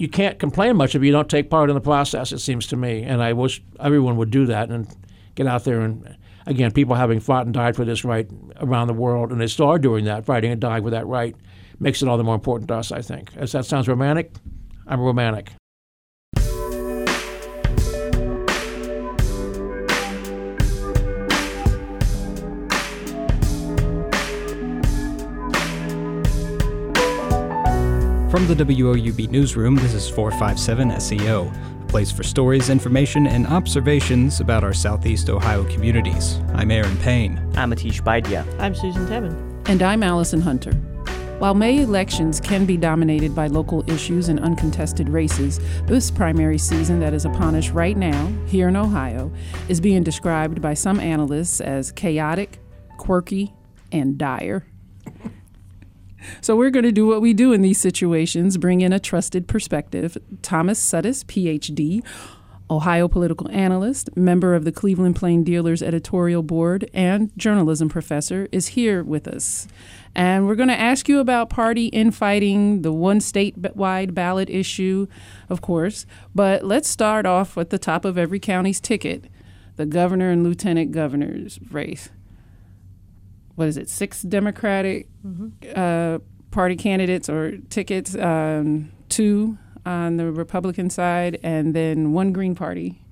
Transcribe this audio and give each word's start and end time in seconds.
you 0.00 0.08
can't 0.08 0.38
complain 0.38 0.76
much 0.76 0.94
if 0.94 1.02
you 1.02 1.12
don't 1.12 1.28
take 1.28 1.50
part 1.50 1.68
in 1.68 1.74
the 1.74 1.80
process. 1.80 2.32
It 2.32 2.38
seems 2.38 2.66
to 2.68 2.76
me, 2.76 3.02
and 3.02 3.22
I 3.22 3.34
wish 3.34 3.62
everyone 3.78 4.16
would 4.16 4.30
do 4.30 4.46
that 4.46 4.70
and 4.70 4.88
get 5.34 5.46
out 5.46 5.64
there 5.64 5.82
and 5.82 6.16
again, 6.46 6.72
people 6.72 6.94
having 6.94 7.20
fought 7.20 7.44
and 7.44 7.52
died 7.52 7.76
for 7.76 7.84
this 7.84 8.02
right 8.02 8.26
around 8.60 8.86
the 8.86 8.94
world, 8.94 9.30
and 9.30 9.38
they 9.38 9.46
still 9.46 9.68
are 9.68 9.78
doing 9.78 10.06
that, 10.06 10.24
fighting 10.24 10.50
and 10.50 10.60
dying 10.60 10.82
for 10.82 10.90
that 10.90 11.06
right, 11.06 11.36
makes 11.78 12.00
it 12.00 12.08
all 12.08 12.16
the 12.16 12.24
more 12.24 12.34
important 12.34 12.68
to 12.68 12.74
us. 12.76 12.90
I 12.90 13.02
think. 13.02 13.30
As 13.36 13.52
that 13.52 13.66
sounds 13.66 13.88
romantic, 13.88 14.32
I'm 14.86 15.00
romantic. 15.00 15.52
From 28.40 28.56
the 28.56 28.64
WOUB 28.64 29.28
newsroom, 29.28 29.74
this 29.74 29.92
is 29.92 30.08
457 30.08 30.92
SEO, 30.92 31.82
a 31.82 31.86
place 31.88 32.10
for 32.10 32.22
stories, 32.22 32.70
information, 32.70 33.26
and 33.26 33.46
observations 33.46 34.40
about 34.40 34.64
our 34.64 34.72
Southeast 34.72 35.28
Ohio 35.28 35.64
communities. 35.64 36.38
I'm 36.54 36.70
Aaron 36.70 36.96
Payne. 36.96 37.36
I'm 37.54 37.70
Atish 37.70 38.00
Baidia. 38.00 38.46
I'm 38.58 38.74
Susan 38.74 39.06
Tebben. 39.06 39.68
And 39.68 39.82
I'm 39.82 40.02
Allison 40.02 40.40
Hunter. 40.40 40.72
While 41.38 41.52
May 41.52 41.82
elections 41.82 42.40
can 42.40 42.64
be 42.64 42.78
dominated 42.78 43.34
by 43.34 43.48
local 43.48 43.84
issues 43.90 44.30
and 44.30 44.40
uncontested 44.40 45.10
races, 45.10 45.60
this 45.84 46.10
primary 46.10 46.56
season 46.56 46.98
that 47.00 47.12
is 47.12 47.26
upon 47.26 47.54
us 47.54 47.68
right 47.68 47.94
now, 47.98 48.32
here 48.46 48.68
in 48.68 48.76
Ohio, 48.76 49.30
is 49.68 49.82
being 49.82 50.02
described 50.02 50.62
by 50.62 50.72
some 50.72 50.98
analysts 50.98 51.60
as 51.60 51.92
chaotic, 51.92 52.58
quirky, 52.96 53.52
and 53.92 54.16
dire. 54.16 54.64
So 56.40 56.56
we're 56.56 56.70
going 56.70 56.84
to 56.84 56.92
do 56.92 57.06
what 57.06 57.20
we 57.20 57.32
do 57.32 57.52
in 57.52 57.62
these 57.62 57.80
situations 57.80 58.56
bring 58.58 58.80
in 58.80 58.92
a 58.92 59.00
trusted 59.00 59.48
perspective. 59.48 60.16
Thomas 60.42 60.80
Suddes, 60.80 61.24
PhD, 61.24 62.02
Ohio 62.70 63.08
political 63.08 63.50
analyst, 63.50 64.16
member 64.16 64.54
of 64.54 64.64
the 64.64 64.70
Cleveland 64.70 65.16
Plain 65.16 65.42
Dealers 65.42 65.82
editorial 65.82 66.42
board, 66.42 66.88
and 66.94 67.32
journalism 67.36 67.88
professor, 67.88 68.48
is 68.52 68.68
here 68.68 69.02
with 69.02 69.26
us. 69.26 69.66
And 70.14 70.46
we're 70.46 70.54
going 70.54 70.68
to 70.68 70.78
ask 70.78 71.08
you 71.08 71.18
about 71.18 71.50
party 71.50 71.86
infighting, 71.86 72.82
the 72.82 72.92
one 72.92 73.18
statewide 73.18 74.14
ballot 74.14 74.48
issue, 74.48 75.08
of 75.48 75.60
course. 75.60 76.06
But 76.32 76.64
let's 76.64 76.88
start 76.88 77.26
off 77.26 77.58
at 77.58 77.70
the 77.70 77.78
top 77.78 78.04
of 78.04 78.16
every 78.16 78.38
county's 78.38 78.80
ticket 78.80 79.26
the 79.76 79.86
governor 79.86 80.30
and 80.30 80.44
lieutenant 80.44 80.92
governor's 80.92 81.58
race 81.70 82.10
what 83.54 83.68
is 83.68 83.76
it, 83.76 83.88
six 83.88 84.22
Democratic 84.22 85.08
mm-hmm. 85.26 85.48
uh, 85.74 86.18
Party 86.50 86.76
candidates 86.76 87.28
or 87.28 87.58
tickets, 87.68 88.16
um, 88.16 88.90
two 89.08 89.58
on 89.86 90.16
the 90.16 90.30
Republican 90.30 90.90
side, 90.90 91.38
and 91.42 91.74
then 91.74 92.12
one 92.12 92.32
Green 92.32 92.54
Party 92.54 93.02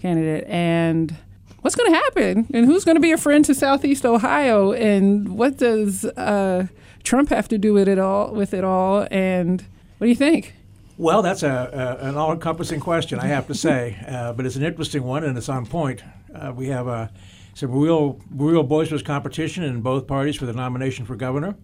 candidate. 0.00 0.44
And 0.48 1.14
what's 1.60 1.76
going 1.76 1.90
to 1.92 1.96
happen? 1.96 2.46
And 2.54 2.66
who's 2.66 2.84
going 2.84 2.96
to 2.96 3.00
be 3.00 3.12
a 3.12 3.18
friend 3.18 3.44
to 3.44 3.54
Southeast 3.54 4.04
Ohio? 4.04 4.72
And 4.72 5.36
what 5.36 5.58
does 5.58 6.04
uh, 6.04 6.68
Trump 7.02 7.28
have 7.28 7.48
to 7.48 7.58
do 7.58 7.72
with 7.72 7.88
it 7.88 7.98
all? 7.98 8.32
With 8.32 8.54
it 8.54 8.64
all? 8.64 9.06
And 9.10 9.60
what 9.98 10.06
do 10.06 10.08
you 10.08 10.16
think? 10.16 10.54
Well, 10.98 11.20
that's 11.20 11.42
a, 11.42 11.98
a 12.00 12.08
an 12.08 12.16
all-encompassing 12.16 12.80
question, 12.80 13.18
I 13.20 13.26
have 13.26 13.46
to 13.48 13.54
say, 13.54 14.02
uh, 14.08 14.32
but 14.32 14.46
it's 14.46 14.56
an 14.56 14.62
interesting 14.62 15.02
one 15.02 15.24
and 15.24 15.36
it's 15.36 15.50
on 15.50 15.66
point. 15.66 16.02
Uh, 16.34 16.52
we 16.56 16.68
have 16.68 16.86
a 16.86 17.10
some 17.56 17.72
real, 17.72 18.20
real 18.32 18.62
boisterous 18.62 19.00
competition 19.00 19.62
in 19.62 19.80
both 19.80 20.06
parties 20.06 20.36
for 20.36 20.44
the 20.44 20.52
nomination 20.52 21.06
for 21.06 21.16
governor. 21.16 21.56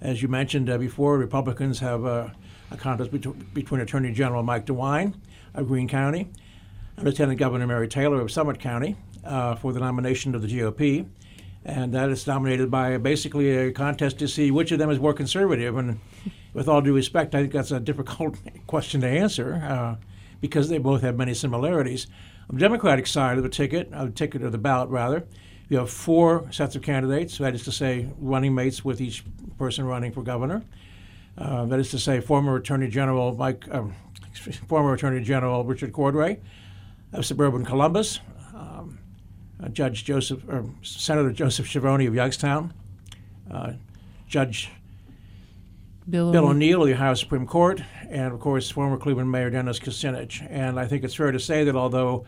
As 0.00 0.22
you 0.22 0.28
mentioned 0.28 0.70
uh, 0.70 0.78
before, 0.78 1.18
Republicans 1.18 1.80
have 1.80 2.06
uh, 2.06 2.28
a 2.70 2.78
contest 2.78 3.10
between, 3.10 3.34
between 3.52 3.82
Attorney 3.82 4.10
General 4.10 4.42
Mike 4.42 4.64
DeWine 4.64 5.12
of 5.52 5.68
Greene 5.68 5.86
County 5.86 6.30
and 6.96 7.04
Lieutenant 7.04 7.38
Governor 7.38 7.66
Mary 7.66 7.86
Taylor 7.88 8.22
of 8.22 8.30
Summit 8.30 8.58
County 8.58 8.96
uh, 9.22 9.54
for 9.56 9.74
the 9.74 9.80
nomination 9.80 10.34
of 10.34 10.40
the 10.40 10.48
GOP. 10.48 11.06
And 11.66 11.92
that 11.92 12.08
is 12.08 12.24
dominated 12.24 12.70
by 12.70 12.96
basically 12.96 13.50
a 13.50 13.70
contest 13.70 14.18
to 14.20 14.28
see 14.28 14.50
which 14.50 14.72
of 14.72 14.78
them 14.78 14.88
is 14.88 14.98
more 14.98 15.12
conservative. 15.12 15.76
And 15.76 16.00
with 16.54 16.68
all 16.68 16.80
due 16.80 16.94
respect, 16.94 17.34
I 17.34 17.42
think 17.42 17.52
that's 17.52 17.70
a 17.70 17.80
difficult 17.80 18.38
question 18.66 19.02
to 19.02 19.08
answer 19.08 19.56
uh, 19.56 19.96
because 20.40 20.70
they 20.70 20.78
both 20.78 21.02
have 21.02 21.18
many 21.18 21.34
similarities. 21.34 22.06
On 22.50 22.56
the 22.56 22.60
Democratic 22.60 23.06
side 23.06 23.36
of 23.36 23.42
the 23.42 23.48
ticket, 23.48 23.92
of 23.92 24.08
the 24.08 24.12
ticket 24.12 24.42
of 24.42 24.52
the 24.52 24.58
ballot 24.58 24.90
rather, 24.90 25.24
you 25.68 25.78
have 25.78 25.90
four 25.90 26.50
sets 26.52 26.76
of 26.76 26.82
candidates. 26.82 27.38
That 27.38 27.54
is 27.54 27.64
to 27.64 27.72
say, 27.72 28.08
running 28.18 28.54
mates 28.54 28.84
with 28.84 29.00
each 29.00 29.24
person 29.58 29.86
running 29.86 30.12
for 30.12 30.22
governor. 30.22 30.62
Uh, 31.38 31.64
that 31.66 31.80
is 31.80 31.90
to 31.90 31.98
say, 31.98 32.20
former 32.20 32.56
Attorney 32.56 32.88
General 32.88 33.34
Mike, 33.34 33.64
um, 33.70 33.94
former 34.68 34.92
Attorney 34.92 35.22
General 35.22 35.64
Richard 35.64 35.92
Cordray 35.92 36.38
of 37.12 37.24
suburban 37.24 37.64
Columbus, 37.64 38.20
um, 38.54 38.98
Judge 39.72 40.04
Joseph, 40.04 40.46
or 40.48 40.66
Senator 40.82 41.32
Joseph 41.32 41.66
Schiavoni 41.66 42.06
of 42.06 42.14
Youngstown, 42.14 42.74
uh, 43.50 43.72
Judge 44.28 44.70
Bill, 46.08 46.30
Bill 46.30 46.48
O'Neill 46.48 46.82
of 46.82 46.88
the 46.88 46.94
Ohio 46.94 47.14
Supreme 47.14 47.46
Court, 47.46 47.80
and 48.10 48.32
of 48.32 48.40
course, 48.40 48.70
former 48.70 48.96
Cleveland 48.96 49.30
Mayor 49.30 49.50
Dennis 49.50 49.78
Kucinich. 49.78 50.46
And 50.50 50.78
I 50.78 50.86
think 50.86 51.04
it's 51.04 51.14
fair 51.14 51.32
to 51.32 51.40
say 51.40 51.64
that 51.64 51.76
although 51.76 52.24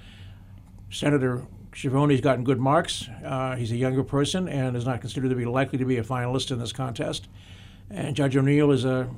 Senator 0.90 1.46
Schiavoni's 1.72 2.20
gotten 2.20 2.44
good 2.44 2.58
marks, 2.58 3.08
uh, 3.24 3.56
he's 3.56 3.72
a 3.72 3.76
younger 3.76 4.02
person 4.02 4.48
and 4.48 4.76
is 4.76 4.86
not 4.86 5.00
considered 5.00 5.28
to 5.28 5.34
be 5.34 5.44
likely 5.44 5.78
to 5.78 5.84
be 5.84 5.98
a 5.98 6.02
finalist 6.02 6.50
in 6.50 6.58
this 6.58 6.72
contest. 6.72 7.28
And 7.90 8.16
Judge 8.16 8.36
O'Neill 8.36 8.70
is 8.72 8.84
a 8.84 9.08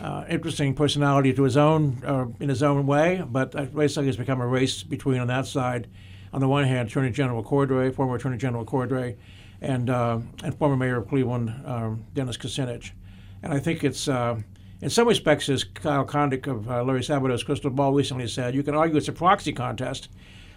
uh, 0.00 0.24
interesting 0.28 0.74
personality 0.74 1.32
to 1.34 1.42
his 1.42 1.56
own, 1.56 2.02
uh, 2.04 2.26
in 2.40 2.48
his 2.48 2.62
own 2.62 2.86
way, 2.86 3.22
but 3.28 3.52
basically 3.74 4.08
it's 4.08 4.16
become 4.16 4.40
a 4.40 4.46
race 4.46 4.82
between 4.82 5.20
on 5.20 5.26
that 5.26 5.46
side, 5.46 5.88
on 6.32 6.40
the 6.40 6.48
one 6.48 6.64
hand, 6.64 6.88
Attorney 6.88 7.10
General 7.10 7.42
Cordray, 7.44 7.94
former 7.94 8.14
Attorney 8.14 8.38
General 8.38 8.64
Cordray, 8.64 9.16
and 9.60 9.90
uh, 9.90 10.18
and 10.42 10.54
former 10.56 10.76
Mayor 10.76 10.98
of 10.98 11.08
Cleveland, 11.08 11.52
um, 11.66 12.04
Dennis 12.14 12.36
Kucinich. 12.36 12.92
And 13.42 13.52
I 13.52 13.58
think 13.58 13.84
it's, 13.84 14.08
uh, 14.08 14.40
in 14.82 14.90
some 14.90 15.06
respects, 15.06 15.48
as 15.48 15.64
Kyle 15.64 16.04
Kondik 16.04 16.46
of 16.46 16.70
uh, 16.70 16.82
Larry 16.82 17.00
Sabato's 17.00 17.42
Crystal 17.42 17.70
Ball 17.70 17.92
recently 17.92 18.26
said, 18.26 18.54
you 18.54 18.62
can 18.62 18.74
argue 18.74 18.96
it's 18.96 19.08
a 19.08 19.12
proxy 19.12 19.52
contest 19.52 20.08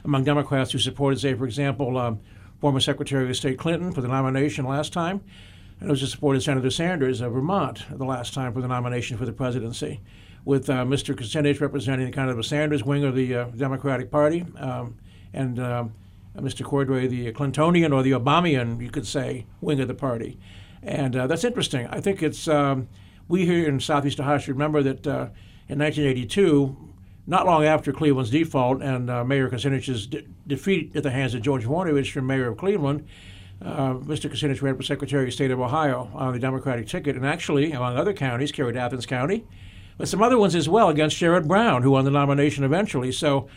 among 0.05 0.23
Democrats 0.23 0.71
who 0.71 0.79
supported, 0.79 1.19
say, 1.19 1.33
for 1.33 1.45
example, 1.45 1.97
um, 1.97 2.19
former 2.59 2.79
Secretary 2.79 3.29
of 3.29 3.35
State 3.35 3.57
Clinton 3.57 3.91
for 3.91 4.01
the 4.01 4.07
nomination 4.07 4.65
last 4.65 4.93
time, 4.93 5.21
and 5.79 5.89
who 5.89 5.95
supported 5.95 6.41
Senator 6.41 6.69
Sanders 6.69 7.19
of 7.19 7.33
Vermont 7.33 7.83
the 7.89 8.05
last 8.05 8.33
time 8.33 8.53
for 8.53 8.61
the 8.61 8.67
nomination 8.67 9.17
for 9.17 9.25
the 9.25 9.33
presidency, 9.33 9.99
with 10.45 10.69
uh, 10.69 10.85
Mr. 10.85 11.13
Kucinich 11.13 11.59
representing 11.59 12.09
kind 12.11 12.29
of 12.29 12.39
a 12.39 12.43
Sanders 12.43 12.83
wing 12.83 13.03
of 13.03 13.15
the 13.15 13.35
uh, 13.35 13.45
Democratic 13.45 14.09
Party, 14.09 14.45
um, 14.57 14.95
and 15.33 15.59
um, 15.59 15.93
Mr. 16.37 16.65
Cordray 16.65 17.09
the 17.09 17.31
Clintonian 17.33 17.93
or 17.93 18.01
the 18.01 18.11
Obamian, 18.11 18.81
you 18.81 18.89
could 18.89 19.05
say, 19.05 19.45
wing 19.59 19.81
of 19.81 19.89
the 19.89 19.93
party. 19.93 20.39
And 20.81 21.15
uh, 21.15 21.27
that's 21.27 21.43
interesting. 21.43 21.87
I 21.87 21.99
think 22.01 22.23
it's, 22.23 22.47
um, 22.47 22.87
we 23.27 23.45
here 23.45 23.67
in 23.67 23.79
Southeast 23.79 24.19
Ohio 24.19 24.37
should 24.37 24.55
remember 24.55 24.83
that 24.83 25.07
uh, 25.07 25.29
in 25.67 25.79
1982, 25.79 26.75
not 27.25 27.45
long 27.45 27.63
after 27.63 27.93
Cleveland's 27.93 28.29
default 28.31 28.81
and 28.81 29.09
uh, 29.09 29.23
Mayor 29.23 29.49
Kucinich's 29.49 30.07
de- 30.07 30.23
defeat 30.45 30.95
at 30.95 31.03
the 31.03 31.11
hands 31.11 31.33
of 31.33 31.41
George 31.41 31.65
Voinovich 31.65 32.11
for 32.11 32.21
mayor 32.21 32.49
of 32.49 32.57
Cleveland, 32.57 33.07
uh, 33.61 33.93
Mr. 33.93 34.29
Kucinich 34.29 34.61
ran 34.61 34.75
for 34.75 34.83
Secretary 34.83 35.27
of 35.27 35.33
State 35.33 35.51
of 35.51 35.59
Ohio 35.59 36.11
on 36.13 36.33
the 36.33 36.39
Democratic 36.39 36.87
ticket, 36.87 37.15
and 37.15 37.25
actually, 37.25 37.71
among 37.71 37.95
other 37.95 38.11
counties, 38.13 38.51
carried 38.51 38.75
Athens 38.75 39.05
County, 39.05 39.45
but 39.97 40.07
some 40.07 40.21
other 40.21 40.37
ones 40.37 40.53
as 40.53 40.67
well 40.67 40.89
against 40.89 41.15
Sherrod 41.15 41.47
Brown, 41.47 41.81
who 41.81 41.91
won 41.91 42.03
the 42.03 42.11
nomination 42.11 42.63
eventually. 42.65 43.11
So, 43.11 43.47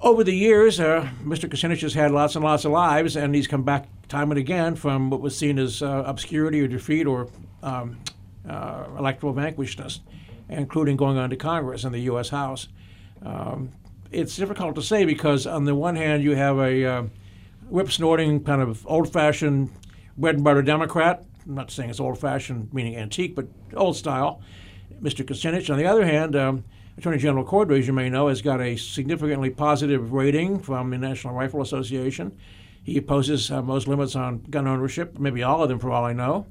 over 0.00 0.22
the 0.22 0.34
years, 0.34 0.78
uh, 0.78 1.08
Mr. 1.24 1.48
Kucinich 1.48 1.80
has 1.80 1.94
had 1.94 2.12
lots 2.12 2.36
and 2.36 2.44
lots 2.44 2.64
of 2.64 2.72
lives, 2.72 3.16
and 3.16 3.34
he's 3.34 3.46
come 3.48 3.62
back 3.62 3.88
time 4.08 4.30
and 4.30 4.38
again 4.38 4.76
from 4.76 5.10
what 5.10 5.20
was 5.20 5.36
seen 5.36 5.58
as 5.58 5.82
uh, 5.82 6.04
obscurity 6.06 6.60
or 6.60 6.68
defeat 6.68 7.06
or 7.06 7.28
um, 7.62 7.98
uh, 8.48 8.86
electoral 8.98 9.34
vanquishedness, 9.34 10.00
including 10.48 10.96
going 10.96 11.18
on 11.18 11.30
to 11.30 11.36
Congress 11.36 11.84
and 11.84 11.94
the 11.94 12.00
U.S. 12.00 12.28
House. 12.30 12.68
Um, 13.24 13.72
it's 14.10 14.36
difficult 14.36 14.74
to 14.76 14.82
say 14.82 15.04
because, 15.04 15.46
on 15.46 15.64
the 15.64 15.74
one 15.74 15.96
hand, 15.96 16.22
you 16.22 16.34
have 16.34 16.58
a 16.58 16.84
uh, 16.84 17.02
whip 17.68 17.90
snorting, 17.90 18.42
kind 18.42 18.62
of 18.62 18.86
old 18.86 19.12
fashioned 19.12 19.70
bread 20.16 20.36
and 20.36 20.44
butter 20.44 20.62
Democrat. 20.62 21.24
I'm 21.46 21.54
not 21.54 21.70
saying 21.70 21.90
it's 21.90 22.00
old 22.00 22.18
fashioned, 22.18 22.72
meaning 22.72 22.96
antique, 22.96 23.34
but 23.34 23.46
old 23.74 23.96
style, 23.96 24.40
Mr. 25.02 25.24
Kucinich. 25.24 25.70
On 25.70 25.78
the 25.78 25.86
other 25.86 26.04
hand, 26.04 26.36
um, 26.36 26.64
Attorney 26.96 27.18
General 27.18 27.44
Cordray, 27.44 27.78
as 27.78 27.86
you 27.86 27.92
may 27.92 28.10
know, 28.10 28.28
has 28.28 28.42
got 28.42 28.60
a 28.60 28.76
significantly 28.76 29.50
positive 29.50 30.12
rating 30.12 30.58
from 30.58 30.90
the 30.90 30.98
National 30.98 31.34
Rifle 31.34 31.62
Association. 31.62 32.36
He 32.82 32.98
opposes 32.98 33.50
uh, 33.50 33.62
most 33.62 33.86
limits 33.86 34.16
on 34.16 34.40
gun 34.50 34.66
ownership, 34.66 35.18
maybe 35.18 35.42
all 35.42 35.62
of 35.62 35.68
them 35.68 35.78
for 35.78 35.90
all 35.90 36.04
I 36.04 36.12
know. 36.12 36.46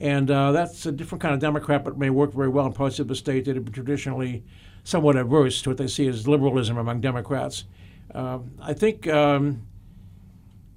And 0.00 0.30
uh, 0.30 0.52
that's 0.52 0.86
a 0.86 0.92
different 0.92 1.22
kind 1.22 1.34
of 1.34 1.40
Democrat, 1.40 1.84
but 1.84 1.98
may 1.98 2.10
work 2.10 2.32
very 2.32 2.48
well 2.48 2.66
in 2.66 2.72
parts 2.72 2.98
of 2.98 3.08
the 3.08 3.16
state 3.16 3.44
that 3.46 3.56
have 3.56 3.64
been 3.64 3.74
traditionally 3.74 4.44
somewhat 4.84 5.16
averse 5.16 5.60
to 5.62 5.70
what 5.70 5.76
they 5.76 5.88
see 5.88 6.06
as 6.06 6.28
liberalism 6.28 6.78
among 6.78 7.00
Democrats. 7.00 7.64
Uh, 8.14 8.38
I 8.62 8.72
think 8.72 9.08
um, 9.08 9.66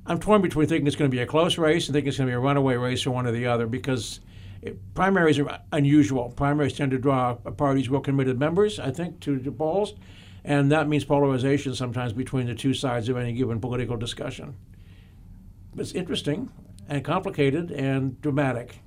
I'm 0.06 0.20
torn 0.20 0.42
between 0.42 0.68
thinking 0.68 0.88
it's 0.88 0.96
going 0.96 1.10
to 1.10 1.16
be 1.16 1.22
a 1.22 1.28
close 1.28 1.58
race 1.58 1.88
and 1.88 1.94
thinking 1.94 2.10
it's 2.10 2.18
going 2.18 2.28
to 2.28 2.32
be 2.32 2.36
a 2.36 2.40
runaway 2.40 2.76
race 2.76 3.04
for 3.04 3.12
one 3.12 3.28
or 3.28 3.32
the 3.32 3.46
other 3.46 3.68
because 3.68 4.20
it, 4.62 4.78
primaries 4.96 5.40
are 5.40 5.60
unusual. 5.72 6.30
Primaries 6.30 6.74
tend 6.74 6.92
to 6.92 6.98
draw 6.98 7.36
parties 7.36 7.90
well 7.90 8.02
committed 8.02 8.40
members, 8.40 8.80
I 8.80 8.92
think, 8.92 9.20
to 9.22 9.38
the 9.38 9.52
polls, 9.52 9.94
and 10.44 10.72
that 10.72 10.88
means 10.88 11.06
polarization 11.06 11.76
sometimes 11.76 12.14
between 12.14 12.48
the 12.48 12.56
two 12.56 12.74
sides 12.74 13.08
of 13.08 13.18
any 13.18 13.34
given 13.34 13.62
political 13.62 13.98
discussion. 13.98 14.56
It's 15.78 15.94
interesting 15.94 16.52
and 16.90 17.06
complicated 17.06 17.72
and 17.72 18.20
dramatic. 18.22 18.80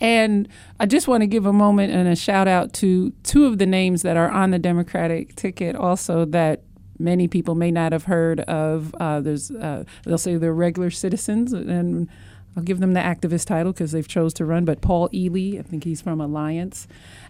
And 0.00 0.48
I 0.78 0.86
just 0.86 1.08
want 1.08 1.22
to 1.22 1.26
give 1.26 1.44
a 1.44 1.52
moment 1.52 1.92
and 1.92 2.08
a 2.08 2.16
shout 2.16 2.48
out 2.48 2.72
to 2.74 3.12
two 3.22 3.44
of 3.44 3.58
the 3.58 3.66
names 3.66 4.02
that 4.02 4.16
are 4.16 4.30
on 4.30 4.50
the 4.50 4.58
Democratic 4.58 5.36
ticket 5.36 5.76
also 5.76 6.24
that 6.26 6.62
many 6.98 7.28
people 7.28 7.54
may 7.54 7.70
not 7.70 7.92
have 7.92 8.04
heard 8.04 8.40
of. 8.40 8.94
Uh, 9.00 9.20
there's 9.20 9.50
uh, 9.50 9.84
they'll 10.04 10.18
say 10.18 10.36
they're 10.36 10.54
regular 10.54 10.90
citizens, 10.90 11.52
and 11.52 12.08
I'll 12.56 12.62
give 12.62 12.80
them 12.80 12.94
the 12.94 13.00
activist 13.00 13.46
title 13.46 13.72
because 13.72 13.92
they've 13.92 14.08
chose 14.08 14.32
to 14.34 14.44
run. 14.44 14.64
But 14.64 14.80
Paul 14.80 15.08
Ely, 15.12 15.58
I 15.58 15.62
think 15.62 15.84
he's 15.84 16.00
from 16.00 16.20
Alliance, 16.20 16.86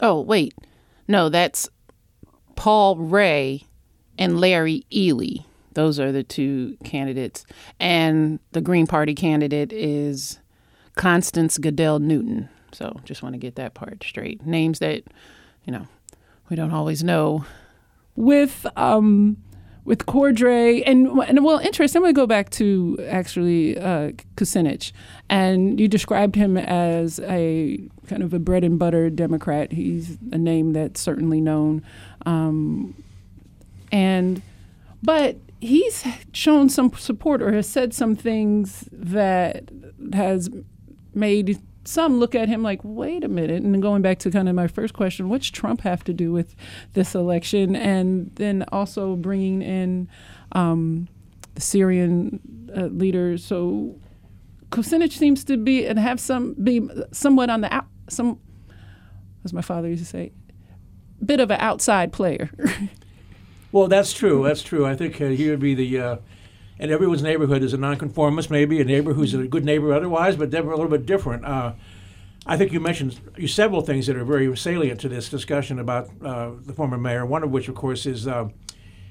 oh 0.00 0.20
wait, 0.20 0.54
no, 1.08 1.28
that's 1.28 1.68
Paul 2.54 2.96
Ray 2.96 3.62
and 4.18 4.40
Larry 4.40 4.86
Ealy. 4.92 5.44
Those 5.76 6.00
are 6.00 6.10
the 6.10 6.22
two 6.22 6.78
candidates, 6.84 7.44
and 7.78 8.40
the 8.52 8.62
Green 8.62 8.86
Party 8.86 9.14
candidate 9.14 9.74
is 9.74 10.38
Constance 10.94 11.58
Gadell 11.58 12.00
Newton. 12.00 12.48
So 12.72 12.98
just 13.04 13.22
want 13.22 13.34
to 13.34 13.38
get 13.38 13.56
that 13.56 13.74
part 13.74 14.02
straight. 14.02 14.46
Names 14.46 14.78
that 14.78 15.04
you 15.64 15.72
know 15.74 15.86
we 16.48 16.56
don't 16.56 16.72
always 16.72 17.04
know. 17.04 17.44
With 18.14 18.66
um 18.74 19.36
with 19.84 20.06
Cordray 20.06 20.82
and 20.86 21.08
and 21.08 21.44
well, 21.44 21.58
interesting. 21.58 21.98
I'm 21.98 22.04
going 22.04 22.14
to 22.14 22.20
go 22.20 22.26
back 22.26 22.48
to 22.52 22.96
actually 23.06 23.78
uh, 23.78 24.12
Kucinich, 24.36 24.92
and 25.28 25.78
you 25.78 25.88
described 25.88 26.36
him 26.36 26.56
as 26.56 27.20
a 27.20 27.86
kind 28.06 28.22
of 28.22 28.32
a 28.32 28.38
bread 28.38 28.64
and 28.64 28.78
butter 28.78 29.10
Democrat. 29.10 29.72
He's 29.72 30.16
a 30.32 30.38
name 30.38 30.72
that's 30.72 31.02
certainly 31.02 31.42
known, 31.42 31.84
um, 32.24 32.94
and 33.92 34.40
but 35.02 35.36
he's 35.60 36.06
shown 36.32 36.68
some 36.68 36.92
support 36.94 37.42
or 37.42 37.52
has 37.52 37.68
said 37.68 37.94
some 37.94 38.14
things 38.16 38.88
that 38.92 39.70
has 40.12 40.50
made 41.14 41.58
some 41.84 42.18
look 42.18 42.34
at 42.34 42.48
him 42.48 42.62
like, 42.62 42.80
wait 42.82 43.24
a 43.24 43.28
minute. 43.28 43.62
And 43.62 43.80
going 43.80 44.02
back 44.02 44.18
to 44.20 44.30
kind 44.30 44.48
of 44.48 44.54
my 44.54 44.66
first 44.66 44.94
question, 44.94 45.28
what's 45.28 45.50
Trump 45.50 45.82
have 45.82 46.02
to 46.04 46.12
do 46.12 46.32
with 46.32 46.54
this 46.94 47.14
election? 47.14 47.76
And 47.76 48.30
then 48.34 48.64
also 48.72 49.16
bringing 49.16 49.62
in 49.62 50.08
um, 50.52 51.08
the 51.54 51.60
Syrian 51.60 52.40
uh, 52.76 52.86
leader. 52.86 53.38
So 53.38 53.96
Kucinich 54.70 55.12
seems 55.12 55.44
to 55.44 55.56
be 55.56 55.86
and 55.86 55.98
have 55.98 56.20
some 56.20 56.54
be 56.54 56.88
somewhat 57.12 57.50
on 57.50 57.60
the 57.60 57.72
out, 57.72 57.86
some, 58.08 58.40
as 59.44 59.52
my 59.52 59.62
father 59.62 59.88
used 59.88 60.02
to 60.02 60.08
say, 60.08 60.32
bit 61.24 61.40
of 61.40 61.50
an 61.50 61.60
outside 61.60 62.12
player. 62.12 62.50
Well, 63.76 63.88
that's 63.88 64.14
true. 64.14 64.42
That's 64.44 64.62
true. 64.62 64.86
I 64.86 64.96
think 64.96 65.20
uh, 65.20 65.26
he 65.26 65.50
would 65.50 65.60
be 65.60 65.74
the, 65.74 66.00
uh, 66.00 66.16
and 66.78 66.90
everyone's 66.90 67.22
neighborhood 67.22 67.62
is 67.62 67.74
a 67.74 67.76
nonconformist, 67.76 68.50
maybe 68.50 68.80
a 68.80 68.86
neighbor 68.86 69.12
who's 69.12 69.34
a 69.34 69.46
good 69.46 69.66
neighbor 69.66 69.92
otherwise, 69.92 70.34
but 70.34 70.50
they're 70.50 70.62
a 70.62 70.70
little 70.70 70.88
bit 70.88 71.04
different. 71.04 71.44
Uh, 71.44 71.74
I 72.46 72.56
think 72.56 72.72
you 72.72 72.80
mentioned 72.80 73.20
you 73.36 73.46
several 73.46 73.82
things 73.82 74.06
that 74.06 74.16
are 74.16 74.24
very 74.24 74.56
salient 74.56 74.98
to 75.02 75.10
this 75.10 75.28
discussion 75.28 75.78
about 75.78 76.08
uh, 76.24 76.52
the 76.64 76.72
former 76.72 76.96
mayor. 76.96 77.26
One 77.26 77.42
of 77.42 77.50
which, 77.50 77.68
of 77.68 77.74
course, 77.74 78.06
is 78.06 78.26
uh, 78.26 78.48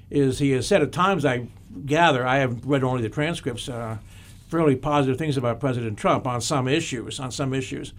is 0.10 0.40
he 0.40 0.50
has 0.54 0.66
said 0.66 0.82
at 0.82 0.92
times. 0.92 1.26
I 1.26 1.48
gather 1.86 2.26
I 2.26 2.38
have 2.38 2.66
read 2.66 2.84
only 2.84 3.04
the 3.04 3.10
transcripts. 3.10 3.70
Uh, 3.70 4.00
fairly 4.48 4.76
positive 4.76 5.20
things 5.20 5.38
about 5.38 5.60
President 5.60 5.96
Trump 5.96 6.26
on 6.26 6.42
some 6.42 6.68
issues. 6.68 7.20
On 7.20 7.30
some 7.30 7.54
issues. 7.54 7.94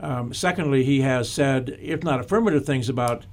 Um, 0.00 0.34
secondly, 0.34 0.82
he 0.82 1.02
has 1.02 1.30
said, 1.30 1.78
if 1.80 2.02
not 2.02 2.18
affirmative 2.18 2.66
things 2.66 2.88
about 2.88 3.26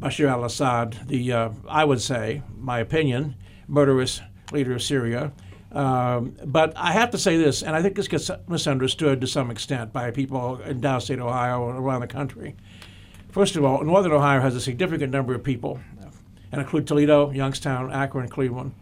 Bashar 0.00 0.28
al-Assad, 0.28 1.06
the 1.06 1.32
uh, 1.32 1.50
I 1.68 1.84
would 1.84 2.00
say, 2.00 2.42
my 2.56 2.80
opinion, 2.80 3.36
murderous 3.68 4.20
leader 4.52 4.74
of 4.74 4.82
Syria. 4.82 5.32
Um, 5.72 6.36
but 6.44 6.72
I 6.76 6.92
have 6.92 7.10
to 7.10 7.18
say 7.18 7.36
this, 7.36 7.62
and 7.62 7.74
I 7.74 7.82
think 7.82 7.96
this 7.96 8.06
gets 8.06 8.30
misunderstood 8.48 9.20
to 9.20 9.26
some 9.26 9.50
extent 9.50 9.92
by 9.92 10.10
people 10.12 10.60
in 10.60 10.80
downstate 10.80 11.18
Ohio 11.18 11.68
and 11.68 11.78
around 11.78 12.02
the 12.02 12.06
country. 12.06 12.54
First 13.30 13.56
of 13.56 13.64
all, 13.64 13.82
Northern 13.82 14.12
Ohio 14.12 14.40
has 14.40 14.54
a 14.54 14.60
significant 14.60 15.12
number 15.12 15.34
of 15.34 15.42
people, 15.42 15.80
and 16.52 16.60
include 16.60 16.86
Toledo, 16.86 17.32
Youngstown, 17.32 17.92
Akron, 17.92 18.28
Cleveland, 18.28 18.72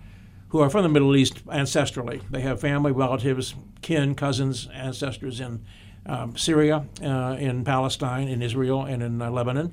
who 0.49 0.61
are 0.61 0.69
from 0.69 0.83
the 0.83 0.91
Middle 0.91 1.17
East 1.17 1.43
ancestrally. 1.47 2.21
They 2.31 2.43
have 2.43 2.61
family, 2.61 2.93
relatives, 2.93 3.55
kin, 3.81 4.15
cousins, 4.15 4.69
ancestors 4.75 5.41
in 5.41 5.65
um, 6.05 6.37
Syria, 6.37 6.85
uh, 7.03 7.37
in 7.41 7.65
Palestine, 7.65 8.29
in 8.29 8.43
Israel, 8.43 8.85
and 8.85 9.03
in 9.03 9.23
uh, 9.23 9.31
Lebanon. 9.31 9.73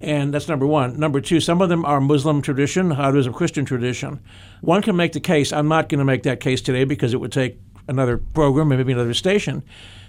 And 0.00 0.32
that's 0.32 0.48
number 0.48 0.66
one. 0.66 0.98
Number 0.98 1.20
two, 1.20 1.40
some 1.40 1.60
of 1.60 1.68
them 1.68 1.84
are 1.84 2.00
Muslim 2.00 2.40
tradition, 2.40 2.90
others 2.90 3.26
are 3.26 3.32
Christian 3.32 3.66
tradition. 3.66 4.20
One 4.62 4.80
can 4.80 4.96
make 4.96 5.12
the 5.12 5.20
case, 5.20 5.52
I'm 5.52 5.68
not 5.68 5.90
going 5.90 5.98
to 5.98 6.04
make 6.04 6.22
that 6.22 6.40
case 6.40 6.62
today 6.62 6.84
because 6.84 7.12
it 7.12 7.20
would 7.20 7.32
take 7.32 7.60
another 7.86 8.16
program, 8.16 8.72
and 8.72 8.78
maybe 8.78 8.92
another 8.92 9.14
station, 9.14 9.62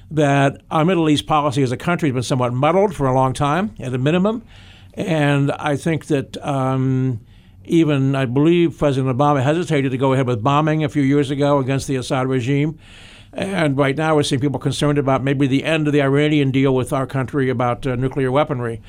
that 0.10 0.62
our 0.72 0.86
Middle 0.86 1.10
East 1.10 1.28
policy 1.28 1.62
as 1.62 1.72
a 1.72 1.78
country 1.78 2.10
has 2.10 2.14
been 2.14 2.24
somewhat 2.24 2.54
muddled 2.54 2.96
for 2.96 3.08
a 3.08 3.14
long 3.14 3.34
time, 3.34 3.76
at 3.80 3.94
a 3.94 3.98
minimum. 3.98 4.44
And 4.94 5.52
I 5.52 5.76
think 5.76 6.06
that 6.08 6.38
um, 6.46 7.20
even, 7.66 8.16
I 8.16 8.26
believe 8.26 8.78
President 8.78 9.18
Obama 9.18 9.44
hesitated 9.44 9.92
to 9.92 9.98
go 9.98 10.14
ahead 10.14 10.28
with 10.28 10.42
bombing 10.44 10.84
a 10.84 10.90
few 10.90 11.02
years 11.02 11.32
ago 11.32 11.60
against 11.60 11.88
the 11.88 11.96
Assad 11.96 12.28
regime. 12.28 12.78
And 13.34 13.78
right 13.78 13.96
now, 13.96 14.16
we're 14.16 14.24
seeing 14.24 14.42
people 14.42 14.60
concerned 14.60 14.98
about 14.98 15.24
maybe 15.24 15.48
the 15.48 15.64
end 15.64 15.88
of 15.88 15.94
the 15.94 16.02
Iranian 16.02 16.52
deal 16.52 16.76
with 16.76 16.92
our 16.92 17.08
country 17.08 17.50
about 17.50 17.88
uh, 17.88 17.96
nuclear 17.96 18.32
weaponry. 18.32 18.82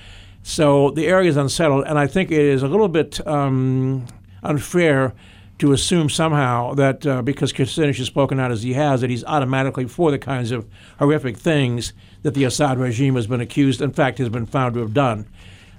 So 0.42 0.90
the 0.90 1.06
area 1.06 1.30
is 1.30 1.37
unsettled, 1.37 1.84
and 1.87 1.99
I 1.99 2.06
think 2.06 2.30
it 2.30 2.40
is 2.40 2.62
a 2.62 2.68
little 2.68 2.88
bit 2.88 3.25
um, 3.26 4.06
unfair 4.42 5.14
to 5.58 5.72
assume 5.72 6.11
somehow 6.11 6.75
that 6.75 7.06
uh, 7.06 7.22
because 7.22 7.52
Kucinich 7.52 7.99
has 7.99 8.08
spoken 8.08 8.40
out 8.40 8.50
as 8.50 8.64
he 8.64 8.72
has, 8.72 9.00
that 9.00 9.11
he's 9.11 9.25
automatically 9.25 9.87
for 9.87 10.11
the 10.11 10.18
kinds 10.18 10.50
of 10.50 10.68
horrific 10.99 11.37
things 11.37 11.92
that 12.22 12.34
the 12.34 12.42
Assad 12.42 12.78
regime 12.78 13.14
has 13.14 13.28
been 13.28 13.40
accused, 13.40 13.80
in 13.80 13.92
fact, 13.92 14.18
has 14.18 14.28
been 14.28 14.46
found 14.46 14.75
to 14.75 14.80
have 14.80 14.92
done. 14.92 15.26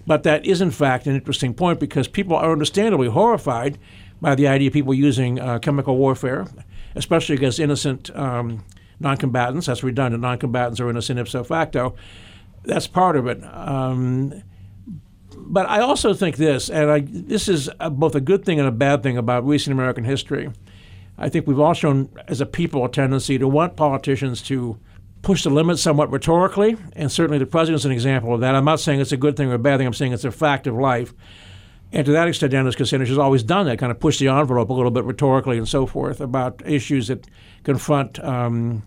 But 0.07 0.23
that 0.23 0.45
is, 0.45 0.61
in 0.61 0.71
fact, 0.71 1.07
an 1.07 1.15
interesting 1.15 1.53
point 1.53 1.79
because 1.79 2.07
people 2.07 2.35
are 2.35 2.51
understandably 2.51 3.09
horrified 3.09 3.77
by 4.21 4.35
the 4.35 4.47
idea 4.47 4.67
of 4.67 4.73
people 4.73 4.93
using 4.93 5.39
uh, 5.39 5.59
chemical 5.59 5.97
warfare, 5.97 6.47
especially 6.95 7.35
against 7.35 7.59
innocent 7.59 8.09
um, 8.15 8.63
non-combatants. 9.01 9.67
That's 9.67 9.83
redundant. 9.83 10.21
Non-combatants 10.21 10.79
are 10.79 10.89
innocent 10.89 11.19
ipso 11.19 11.43
facto. 11.43 11.95
That's 12.63 12.87
part 12.87 13.17
of 13.17 13.27
it. 13.27 13.43
Um, 13.43 14.43
but 15.45 15.69
I 15.69 15.79
also 15.79 16.13
think 16.13 16.37
this, 16.37 16.69
and 16.69 16.89
I, 16.89 16.99
this 16.99 17.47
is 17.47 17.69
a, 17.79 17.89
both 17.89 18.15
a 18.15 18.21
good 18.21 18.45
thing 18.45 18.59
and 18.59 18.67
a 18.67 18.71
bad 18.71 19.03
thing 19.03 19.17
about 19.17 19.45
recent 19.45 19.73
American 19.73 20.03
history. 20.03 20.51
I 21.17 21.29
think 21.29 21.45
we've 21.47 21.59
all 21.59 21.73
shown, 21.73 22.09
as 22.27 22.41
a 22.41 22.45
people, 22.45 22.83
a 22.85 22.89
tendency 22.89 23.37
to 23.37 23.47
want 23.47 23.75
politicians 23.75 24.41
to 24.43 24.79
push 25.21 25.43
the 25.43 25.49
limits 25.49 25.81
somewhat 25.81 26.11
rhetorically, 26.11 26.75
and 26.95 27.11
certainly 27.11 27.37
the 27.37 27.45
president's 27.45 27.85
an 27.85 27.91
example 27.91 28.33
of 28.33 28.41
that. 28.41 28.55
I'm 28.55 28.65
not 28.65 28.79
saying 28.79 28.99
it's 28.99 29.11
a 29.11 29.17
good 29.17 29.37
thing 29.37 29.49
or 29.49 29.55
a 29.55 29.59
bad 29.59 29.77
thing. 29.77 29.87
I'm 29.87 29.93
saying 29.93 30.13
it's 30.13 30.25
a 30.25 30.31
fact 30.31 30.67
of 30.67 30.75
life. 30.75 31.13
And 31.91 32.05
to 32.07 32.11
that 32.13 32.27
extent, 32.27 32.51
Dennis 32.51 32.75
Kucinich 32.75 33.07
has 33.07 33.19
always 33.19 33.43
done 33.43 33.67
that, 33.67 33.77
kind 33.77 33.91
of 33.91 33.99
push 33.99 34.17
the 34.17 34.27
envelope 34.27 34.69
a 34.69 34.73
little 34.73 34.91
bit 34.91 35.03
rhetorically 35.03 35.59
and 35.59 35.67
so 35.67 35.85
forth 35.85 36.19
about 36.19 36.61
issues 36.65 37.07
that 37.07 37.27
confront 37.63 38.19
um, 38.23 38.83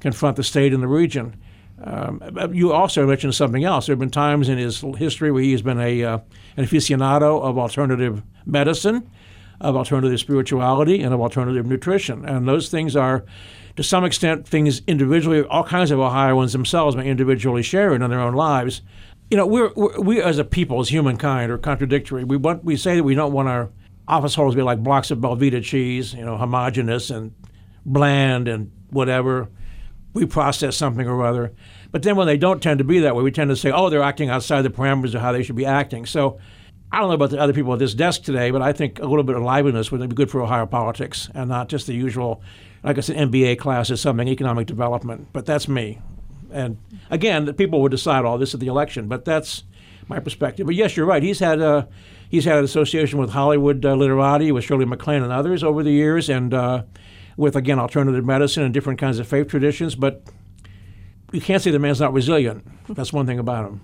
confront 0.00 0.36
the 0.36 0.42
state 0.42 0.74
and 0.74 0.82
the 0.82 0.88
region. 0.88 1.36
Um, 1.82 2.20
you 2.52 2.72
also 2.72 3.06
mentioned 3.06 3.34
something 3.34 3.64
else. 3.64 3.86
There 3.86 3.92
have 3.92 4.00
been 4.00 4.10
times 4.10 4.48
in 4.48 4.58
his 4.58 4.84
history 4.96 5.30
where 5.30 5.42
he 5.42 5.52
has 5.52 5.62
been 5.62 5.80
a 5.80 6.04
uh, 6.04 6.18
an 6.56 6.64
aficionado 6.64 7.40
of 7.40 7.56
alternative 7.56 8.22
medicine, 8.46 9.08
of 9.60 9.76
alternative 9.76 10.18
spirituality, 10.18 11.02
and 11.02 11.14
of 11.14 11.20
alternative 11.20 11.66
nutrition, 11.66 12.24
and 12.24 12.48
those 12.48 12.68
things 12.68 12.96
are 12.96 13.24
to 13.78 13.84
some 13.84 14.04
extent, 14.04 14.44
things 14.44 14.82
individually, 14.88 15.44
all 15.44 15.62
kinds 15.62 15.92
of 15.92 16.00
Ohioans 16.00 16.52
themselves 16.52 16.96
may 16.96 17.08
individually 17.08 17.62
share 17.62 17.92
it 17.92 18.02
in 18.02 18.10
their 18.10 18.18
own 18.18 18.34
lives. 18.34 18.82
You 19.30 19.36
know, 19.36 19.46
we're, 19.46 19.72
we're, 19.76 20.00
we 20.00 20.20
as 20.20 20.36
a 20.38 20.44
people, 20.44 20.80
as 20.80 20.88
humankind, 20.88 21.52
are 21.52 21.58
contradictory. 21.58 22.24
We 22.24 22.36
want 22.36 22.64
we 22.64 22.76
say 22.76 22.96
that 22.96 23.04
we 23.04 23.14
don't 23.14 23.32
want 23.32 23.46
our 23.46 23.70
office 24.08 24.34
holders 24.34 24.54
to 24.54 24.56
be 24.56 24.62
like 24.62 24.82
blocks 24.82 25.12
of 25.12 25.18
Velveeta 25.18 25.62
cheese, 25.62 26.12
you 26.12 26.24
know, 26.24 26.36
homogenous 26.36 27.10
and 27.10 27.32
bland 27.86 28.48
and 28.48 28.72
whatever. 28.90 29.48
We 30.18 30.26
process 30.26 30.76
something 30.76 31.06
or 31.06 31.24
other. 31.24 31.52
But 31.90 32.02
then 32.02 32.16
when 32.16 32.26
they 32.26 32.36
don't 32.36 32.62
tend 32.62 32.78
to 32.78 32.84
be 32.84 32.98
that 33.00 33.14
way, 33.14 33.22
we 33.22 33.30
tend 33.30 33.50
to 33.50 33.56
say, 33.56 33.70
oh, 33.70 33.88
they're 33.88 34.02
acting 34.02 34.30
outside 34.30 34.62
the 34.62 34.70
parameters 34.70 35.14
of 35.14 35.20
how 35.20 35.32
they 35.32 35.42
should 35.42 35.56
be 35.56 35.64
acting. 35.64 36.06
So 36.06 36.38
I 36.90 36.98
don't 36.98 37.08
know 37.08 37.14
about 37.14 37.30
the 37.30 37.40
other 37.40 37.52
people 37.52 37.72
at 37.72 37.78
this 37.78 37.94
desk 37.94 38.22
today, 38.22 38.50
but 38.50 38.62
I 38.62 38.72
think 38.72 38.98
a 38.98 39.06
little 39.06 39.22
bit 39.22 39.36
of 39.36 39.42
liveliness 39.42 39.92
would 39.92 40.06
be 40.08 40.14
good 40.14 40.30
for 40.30 40.42
Ohio 40.42 40.66
politics 40.66 41.30
and 41.34 41.48
not 41.48 41.68
just 41.68 41.86
the 41.86 41.94
usual 41.94 42.42
like 42.82 42.98
I 42.98 43.00
said, 43.00 43.16
MBA 43.16 43.58
class 43.58 43.90
or 43.90 43.96
something, 43.96 44.28
economic 44.28 44.66
development. 44.66 45.28
But 45.32 45.46
that's 45.46 45.68
me. 45.68 46.00
And 46.50 46.78
again, 47.10 47.44
the 47.44 47.52
people 47.52 47.82
would 47.82 47.90
decide 47.90 48.24
all 48.24 48.38
this 48.38 48.54
at 48.54 48.60
the 48.60 48.68
election. 48.68 49.08
But 49.08 49.24
that's 49.24 49.64
my 50.08 50.20
perspective. 50.20 50.66
But 50.66 50.74
yes, 50.74 50.96
you're 50.96 51.06
right. 51.06 51.22
He's 51.22 51.40
had 51.40 51.60
a 51.60 51.88
he's 52.30 52.44
had 52.44 52.58
an 52.58 52.64
association 52.64 53.18
with 53.18 53.30
Hollywood 53.30 53.84
uh, 53.84 53.94
literati, 53.94 54.52
with 54.52 54.64
Shirley 54.64 54.84
MacLaine 54.84 55.22
and 55.22 55.32
others 55.32 55.62
over 55.62 55.82
the 55.82 55.90
years, 55.90 56.28
and 56.28 56.54
uh, 56.54 56.84
with 57.38 57.56
again 57.56 57.78
alternative 57.78 58.26
medicine 58.26 58.64
and 58.64 58.74
different 58.74 58.98
kinds 58.98 59.18
of 59.18 59.26
faith 59.26 59.48
traditions. 59.48 59.94
But 59.94 60.22
you 61.32 61.40
can't 61.40 61.62
say 61.62 61.70
the 61.70 61.78
man's 61.78 62.00
not 62.00 62.12
resilient. 62.12 62.66
That's 62.90 63.12
one 63.12 63.24
thing 63.24 63.38
about 63.38 63.66
him. 63.66 63.80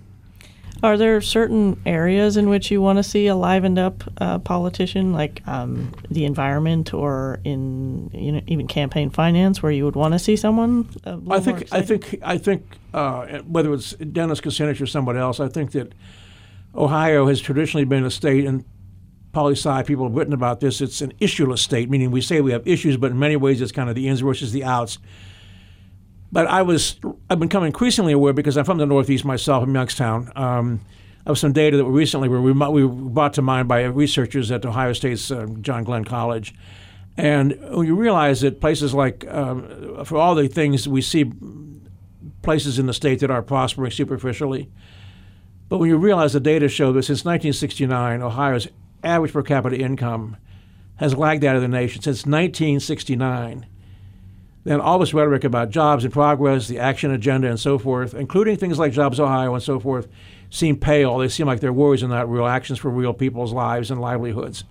Are 0.83 0.97
there 0.97 1.21
certain 1.21 1.81
areas 1.85 2.35
in 2.35 2.49
which 2.49 2.69
you 2.69 2.81
want 2.81 2.97
to 2.97 3.03
see 3.03 3.27
a 3.27 3.33
livened 3.33 3.79
up 3.79 4.03
uh, 4.17 4.39
politician, 4.39 5.13
like 5.13 5.41
um, 5.47 5.93
the 6.11 6.25
environment 6.25 6.93
or 6.93 7.39
in 7.45 8.09
you 8.13 8.33
know 8.33 8.41
even 8.45 8.67
campaign 8.67 9.09
finance, 9.09 9.63
where 9.63 9.71
you 9.71 9.85
would 9.85 9.95
want 9.95 10.13
to 10.13 10.19
see 10.19 10.35
someone? 10.35 10.89
I 11.29 11.39
think 11.39 11.71
I 11.71 11.81
think 11.81 12.19
I 12.21 12.37
think 12.37 12.77
uh, 12.93 13.39
whether 13.43 13.73
it's 13.73 13.93
Dennis 13.93 14.41
Kucinich 14.41 14.81
or 14.81 14.85
somebody 14.85 15.17
else, 15.17 15.39
I 15.39 15.47
think 15.47 15.71
that 15.71 15.93
Ohio 16.75 17.25
has 17.27 17.39
traditionally 17.39 17.85
been 17.85 18.03
a 18.03 18.11
state, 18.11 18.45
and 18.45 18.65
poli 19.35 19.53
sci 19.53 19.83
people 19.83 20.05
have 20.05 20.15
written 20.15 20.33
about 20.33 20.61
this. 20.61 20.79
It's 20.79 21.01
an 21.01 21.11
issueless 21.19 21.59
state, 21.59 21.89
meaning 21.89 22.09
we 22.09 22.21
say 22.21 22.39
we 22.39 22.53
have 22.53 22.65
issues, 22.65 22.95
but 22.95 23.11
in 23.11 23.19
many 23.19 23.35
ways 23.35 23.61
it's 23.61 23.73
kind 23.73 23.89
of 23.89 23.95
the 23.95 24.07
ins 24.07 24.21
versus 24.21 24.53
the 24.53 24.63
outs. 24.63 24.97
But 26.31 26.47
I 26.47 26.61
was 26.61 26.99
I've 27.29 27.39
become 27.39 27.65
increasingly 27.65 28.13
aware 28.13 28.31
because 28.31 28.55
I'm 28.55 28.63
from 28.63 28.77
the 28.77 28.85
Northeast 28.85 29.25
myself, 29.25 29.65
in 29.65 29.73
Youngstown, 29.73 30.31
um, 30.37 30.79
of 31.25 31.37
some 31.37 31.51
data 31.51 31.75
that 31.75 31.83
recently 31.83 32.29
were, 32.29 32.41
we 32.41 32.53
were 32.53 32.87
brought 32.87 33.33
to 33.33 33.41
mind 33.41 33.67
by 33.67 33.83
researchers 33.83 34.51
at 34.51 34.65
Ohio 34.65 34.93
State's 34.93 35.29
uh, 35.29 35.47
John 35.59 35.83
Glenn 35.83 36.05
College. 36.05 36.55
And 37.17 37.57
when 37.75 37.87
you 37.87 37.95
realize 37.95 38.39
that 38.41 38.61
places 38.61 38.93
like, 38.93 39.27
um, 39.27 40.05
for 40.05 40.17
all 40.17 40.35
the 40.35 40.47
things 40.47 40.87
we 40.87 41.01
see, 41.01 41.29
places 42.41 42.79
in 42.79 42.85
the 42.85 42.93
state 42.93 43.19
that 43.19 43.31
are 43.31 43.41
prospering 43.41 43.91
superficially, 43.91 44.69
but 45.67 45.79
when 45.79 45.89
you 45.89 45.97
realize 45.97 46.31
the 46.33 46.39
data 46.39 46.69
show 46.69 46.93
that 46.93 47.03
since 47.03 47.25
1969, 47.25 48.21
Ohio's 48.21 48.67
average 49.05 49.33
per 49.33 49.43
capita 49.43 49.77
income 49.77 50.37
has 50.97 51.15
lagged 51.15 51.43
that 51.43 51.55
of 51.55 51.61
the 51.61 51.67
nation 51.67 52.01
since 52.01 52.25
1969 52.25 53.65
then 54.65 54.81
all 54.81 54.97
this 54.97 55.13
rhetoric 55.13 55.43
about 55.43 55.69
jobs 55.69 56.03
and 56.03 56.11
progress, 56.11 56.67
the 56.67 56.79
action 56.79 57.11
agenda, 57.11 57.47
and 57.47 57.59
so 57.59 57.77
forth, 57.77 58.15
including 58.15 58.57
things 58.57 58.79
like 58.79 58.91
Jobs 58.91 59.19
Ohio 59.19 59.53
and 59.53 59.63
so 59.63 59.79
forth, 59.79 60.07
seem 60.49 60.75
pale. 60.75 61.19
They 61.19 61.29
seem 61.29 61.45
like 61.45 61.59
their 61.59 61.71
worries 61.71 62.03
are 62.03 62.07
not 62.07 62.29
real 62.29 62.47
actions 62.47 62.79
for 62.79 62.89
real 62.89 63.13
people's 63.13 63.53
lives 63.53 63.91
and 63.91 64.01
livelihoods. 64.01 64.63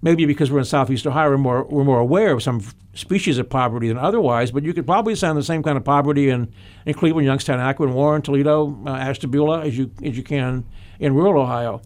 Maybe 0.00 0.24
because 0.24 0.50
we're 0.50 0.60
in 0.60 0.64
Southeast 0.64 1.06
Ohio, 1.06 1.30
we're 1.30 1.38
more, 1.38 1.64
we're 1.64 1.84
more 1.84 1.98
aware 1.98 2.32
of 2.32 2.42
some 2.42 2.62
species 2.94 3.36
of 3.36 3.50
poverty 3.50 3.88
than 3.88 3.98
otherwise, 3.98 4.50
but 4.50 4.62
you 4.62 4.72
could 4.72 4.86
probably 4.86 5.14
find 5.14 5.36
the 5.36 5.42
same 5.42 5.62
kind 5.62 5.76
of 5.76 5.84
poverty 5.84 6.30
in, 6.30 6.50
in 6.86 6.94
Cleveland, 6.94 7.26
Youngstown, 7.26 7.60
Akron, 7.60 7.92
Warren, 7.92 8.22
Toledo, 8.22 8.78
uh, 8.86 8.90
Ashtabula 8.90 9.66
as 9.66 9.76
you, 9.76 9.90
as 10.02 10.16
you 10.16 10.22
can 10.22 10.64
in 10.98 11.14
rural 11.14 11.42
Ohio. 11.42 11.82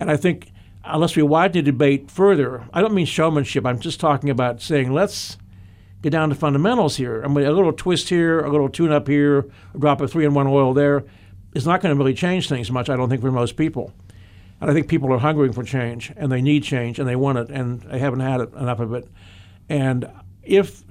And 0.00 0.10
I 0.10 0.16
think 0.16 0.50
unless 0.86 1.16
we 1.16 1.22
widen 1.22 1.64
the 1.64 1.70
debate 1.70 2.10
further, 2.10 2.66
I 2.72 2.80
don't 2.80 2.94
mean 2.94 3.06
showmanship, 3.06 3.66
I'm 3.66 3.78
just 3.78 4.00
talking 4.00 4.30
about 4.30 4.60
saying 4.60 4.92
let's 4.92 5.36
get 6.02 6.10
down 6.10 6.28
to 6.28 6.34
fundamentals 6.34 6.96
here. 6.96 7.22
I 7.24 7.28
mean, 7.28 7.44
a 7.44 7.52
little 7.52 7.72
twist 7.72 8.08
here, 8.08 8.40
a 8.40 8.50
little 8.50 8.68
tune 8.68 8.92
up 8.92 9.08
here, 9.08 9.50
a 9.74 9.78
drop 9.78 10.00
of 10.00 10.10
three 10.10 10.24
in 10.24 10.34
one 10.34 10.46
oil 10.46 10.74
there 10.74 11.04
is 11.54 11.66
not 11.66 11.80
going 11.80 11.94
to 11.94 11.98
really 11.98 12.14
change 12.14 12.48
things 12.48 12.70
much, 12.70 12.90
I 12.90 12.96
don't 12.96 13.08
think, 13.08 13.22
for 13.22 13.32
most 13.32 13.56
people. 13.56 13.92
And 14.60 14.70
I 14.70 14.74
think 14.74 14.88
people 14.88 15.12
are 15.12 15.18
hungering 15.18 15.52
for 15.52 15.62
change, 15.62 16.12
and 16.16 16.30
they 16.30 16.42
need 16.42 16.62
change, 16.62 16.98
and 16.98 17.08
they 17.08 17.16
want 17.16 17.38
it, 17.38 17.50
and 17.50 17.80
they 17.82 17.98
haven't 17.98 18.20
had 18.20 18.40
it, 18.40 18.52
enough 18.54 18.80
of 18.80 18.92
it. 18.92 19.08
And 19.68 20.10
if 20.42 20.84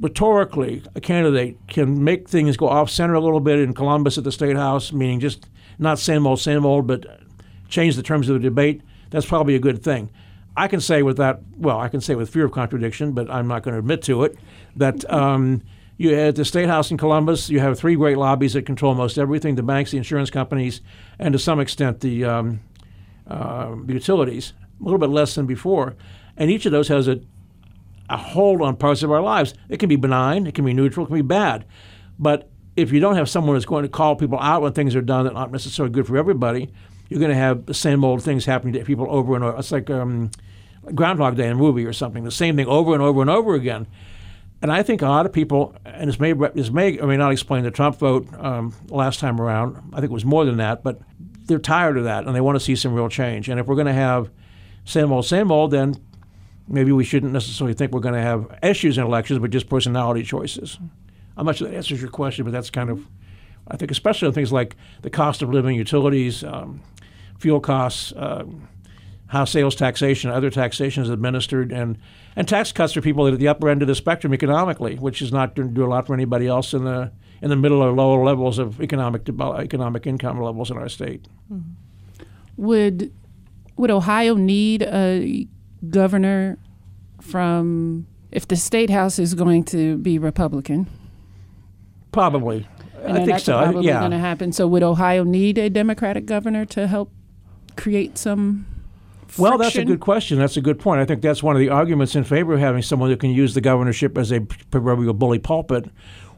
rhetorically 0.00 0.82
a 0.94 1.00
candidate 1.00 1.58
can 1.68 2.02
make 2.02 2.28
things 2.28 2.56
go 2.56 2.68
off 2.68 2.90
center 2.90 3.14
a 3.14 3.20
little 3.20 3.40
bit 3.40 3.58
in 3.58 3.74
Columbus 3.74 4.16
at 4.16 4.24
the 4.24 4.32
State 4.32 4.56
House, 4.56 4.92
meaning 4.92 5.20
just 5.20 5.46
not 5.78 5.98
same 5.98 6.26
old, 6.26 6.40
same 6.40 6.64
old, 6.64 6.86
but 6.86 7.19
change 7.70 7.96
the 7.96 8.02
terms 8.02 8.28
of 8.28 8.34
the 8.34 8.40
debate, 8.40 8.82
that's 9.10 9.26
probably 9.26 9.54
a 9.54 9.60
good 9.60 9.82
thing. 9.82 10.10
I 10.56 10.68
can 10.68 10.80
say 10.80 11.02
with 11.02 11.16
that, 11.16 11.40
well, 11.56 11.78
I 11.78 11.88
can 11.88 12.00
say 12.00 12.14
with 12.14 12.28
fear 12.28 12.44
of 12.44 12.52
contradiction, 12.52 13.12
but 13.12 13.30
I'm 13.30 13.46
not 13.46 13.62
going 13.62 13.74
to 13.74 13.78
admit 13.78 14.02
to 14.02 14.24
it, 14.24 14.36
that 14.76 15.10
um, 15.12 15.62
you 15.96 16.14
at 16.14 16.36
the 16.36 16.44
State 16.44 16.68
House 16.68 16.90
in 16.90 16.98
Columbus, 16.98 17.48
you 17.48 17.60
have 17.60 17.78
three 17.78 17.94
great 17.94 18.18
lobbies 18.18 18.54
that 18.54 18.66
control 18.66 18.94
most 18.94 19.18
everything: 19.18 19.54
the 19.54 19.62
banks, 19.62 19.90
the 19.90 19.98
insurance 19.98 20.30
companies, 20.30 20.80
and 21.18 21.32
to 21.32 21.38
some 21.38 21.60
extent 21.60 22.00
the, 22.00 22.24
um, 22.24 22.60
uh, 23.26 23.74
utilities. 23.86 24.52
A 24.80 24.82
little 24.82 24.98
bit 24.98 25.10
less 25.10 25.34
than 25.34 25.44
before, 25.44 25.94
and 26.38 26.50
each 26.50 26.64
of 26.64 26.72
those 26.72 26.88
has 26.88 27.06
a 27.06 27.20
a 28.08 28.16
hold 28.16 28.60
on 28.60 28.76
parts 28.76 29.04
of 29.04 29.12
our 29.12 29.20
lives. 29.20 29.54
It 29.68 29.78
can 29.78 29.88
be 29.88 29.96
benign, 29.96 30.46
it 30.46 30.54
can 30.54 30.64
be 30.64 30.72
neutral, 30.72 31.06
it 31.06 31.08
can 31.08 31.16
be 31.16 31.22
bad, 31.22 31.64
but 32.18 32.50
if 32.76 32.92
you 32.92 33.00
don't 33.00 33.16
have 33.16 33.28
someone 33.28 33.54
that's 33.54 33.66
going 33.66 33.82
to 33.82 33.88
call 33.88 34.16
people 34.16 34.38
out 34.40 34.62
when 34.62 34.72
things 34.72 34.96
are 34.96 35.02
done 35.02 35.24
that 35.26 35.34
aren't 35.34 35.52
necessarily 35.52 35.92
good 35.92 36.06
for 36.06 36.16
everybody, 36.16 36.72
you're 37.10 37.18
going 37.18 37.32
to 37.32 37.36
have 37.36 37.66
the 37.66 37.74
same 37.74 38.04
old 38.04 38.22
things 38.22 38.46
happening 38.46 38.72
to 38.74 38.84
people 38.84 39.06
over 39.10 39.34
and 39.34 39.44
over. 39.44 39.58
It's 39.58 39.72
like 39.72 39.90
um, 39.90 40.30
Groundhog 40.94 41.36
Day 41.36 41.46
in 41.46 41.52
a 41.52 41.56
movie 41.56 41.84
or 41.84 41.92
something, 41.92 42.24
the 42.24 42.30
same 42.30 42.56
thing 42.56 42.66
over 42.66 42.94
and 42.94 43.02
over 43.02 43.20
and 43.20 43.28
over 43.28 43.54
again. 43.54 43.88
And 44.62 44.70
I 44.70 44.82
think 44.82 45.02
a 45.02 45.08
lot 45.08 45.26
of 45.26 45.32
people, 45.32 45.74
and 45.84 46.08
this 46.08 46.20
may, 46.20 46.32
this 46.32 46.70
may 46.70 46.98
or 46.98 47.08
may 47.08 47.16
not 47.16 47.32
explain 47.32 47.64
the 47.64 47.70
Trump 47.70 47.98
vote 47.98 48.28
um, 48.38 48.72
last 48.88 49.18
time 49.18 49.40
around. 49.40 49.76
I 49.92 49.96
think 49.96 50.10
it 50.10 50.12
was 50.12 50.24
more 50.24 50.44
than 50.44 50.58
that, 50.58 50.84
but 50.84 51.00
they're 51.46 51.58
tired 51.58 51.96
of 51.98 52.04
that 52.04 52.26
and 52.26 52.34
they 52.34 52.40
want 52.40 52.56
to 52.56 52.64
see 52.64 52.76
some 52.76 52.94
real 52.94 53.08
change. 53.08 53.48
And 53.48 53.58
if 53.58 53.66
we're 53.66 53.74
going 53.74 53.86
to 53.86 53.92
have 53.92 54.30
same 54.84 55.10
old, 55.10 55.26
same 55.26 55.50
old, 55.50 55.72
then 55.72 55.96
maybe 56.68 56.92
we 56.92 57.02
shouldn't 57.02 57.32
necessarily 57.32 57.74
think 57.74 57.90
we're 57.90 58.00
going 58.00 58.14
to 58.14 58.22
have 58.22 58.56
issues 58.62 58.98
in 58.98 59.04
elections, 59.04 59.40
but 59.40 59.50
just 59.50 59.68
personality 59.68 60.22
choices. 60.22 60.78
I'm 61.36 61.46
not 61.46 61.56
sure 61.56 61.68
that 61.68 61.76
answers 61.76 62.00
your 62.00 62.10
question, 62.10 62.44
but 62.44 62.52
that's 62.52 62.70
kind 62.70 62.88
of, 62.88 63.04
I 63.66 63.76
think, 63.76 63.90
especially 63.90 64.28
on 64.28 64.34
things 64.34 64.52
like 64.52 64.76
the 65.02 65.10
cost 65.10 65.42
of 65.42 65.50
living, 65.50 65.74
utilities, 65.74 66.44
um, 66.44 66.82
fuel 67.40 67.60
costs. 67.60 68.12
Uh, 68.12 68.44
how 69.30 69.44
sales 69.44 69.76
taxation 69.76 70.28
other 70.28 70.50
taxation 70.50 71.04
is 71.04 71.08
administered, 71.08 71.70
and, 71.70 71.96
and 72.34 72.48
tax 72.48 72.72
cuts 72.72 72.94
for 72.94 73.00
people 73.00 73.28
at 73.28 73.38
the 73.38 73.46
upper 73.46 73.68
end 73.68 73.80
of 73.80 73.86
the 73.86 73.94
spectrum 73.94 74.34
economically, 74.34 74.96
which 74.96 75.22
is 75.22 75.32
not 75.32 75.54
going 75.54 75.68
to 75.68 75.74
do 75.74 75.84
a 75.84 75.86
lot 75.86 76.04
for 76.04 76.14
anybody 76.14 76.48
else 76.48 76.74
in 76.74 76.84
the 76.84 77.12
in 77.40 77.48
the 77.48 77.56
middle 77.56 77.80
or 77.80 77.92
lower 77.92 78.24
levels 78.24 78.58
of 78.58 78.80
economic 78.80 79.28
economic 79.28 80.06
income 80.06 80.42
levels 80.42 80.70
in 80.70 80.76
our 80.76 80.88
state. 80.88 81.28
Mm-hmm. 81.50 82.24
Would 82.56 83.12
would 83.76 83.90
Ohio 83.90 84.34
need 84.34 84.82
a 84.82 85.46
governor 85.88 86.58
from 87.20 88.08
if 88.32 88.48
the 88.48 88.56
state 88.56 88.90
house 88.90 89.20
is 89.20 89.34
going 89.34 89.62
to 89.66 89.96
be 89.98 90.18
Republican? 90.18 90.88
Probably. 92.10 92.66
And 93.04 93.12
I 93.12 93.16
think 93.16 93.28
that's 93.28 93.44
so. 93.44 93.62
Probably 93.62 93.86
yeah. 93.86 94.00
going 94.00 94.10
to 94.10 94.18
happen. 94.18 94.52
So 94.52 94.66
would 94.66 94.82
Ohio 94.82 95.22
need 95.22 95.56
a 95.56 95.70
Democratic 95.70 96.26
governor 96.26 96.66
to 96.66 96.88
help 96.88 97.12
create 97.80 98.18
some 98.18 98.66
well, 99.38 99.58
that's 99.58 99.76
a 99.76 99.84
good 99.84 100.00
question. 100.00 100.38
That's 100.38 100.56
a 100.56 100.60
good 100.60 100.80
point. 100.80 101.00
I 101.00 101.04
think 101.04 101.22
that's 101.22 101.42
one 101.42 101.54
of 101.54 101.60
the 101.60 101.68
arguments 101.68 102.16
in 102.16 102.24
favor 102.24 102.54
of 102.54 102.60
having 102.60 102.82
someone 102.82 103.10
who 103.10 103.16
can 103.16 103.30
use 103.30 103.54
the 103.54 103.60
governorship 103.60 104.18
as 104.18 104.32
a 104.32 104.40
proverbial 104.40 105.14
bully 105.14 105.38
pulpit. 105.38 105.88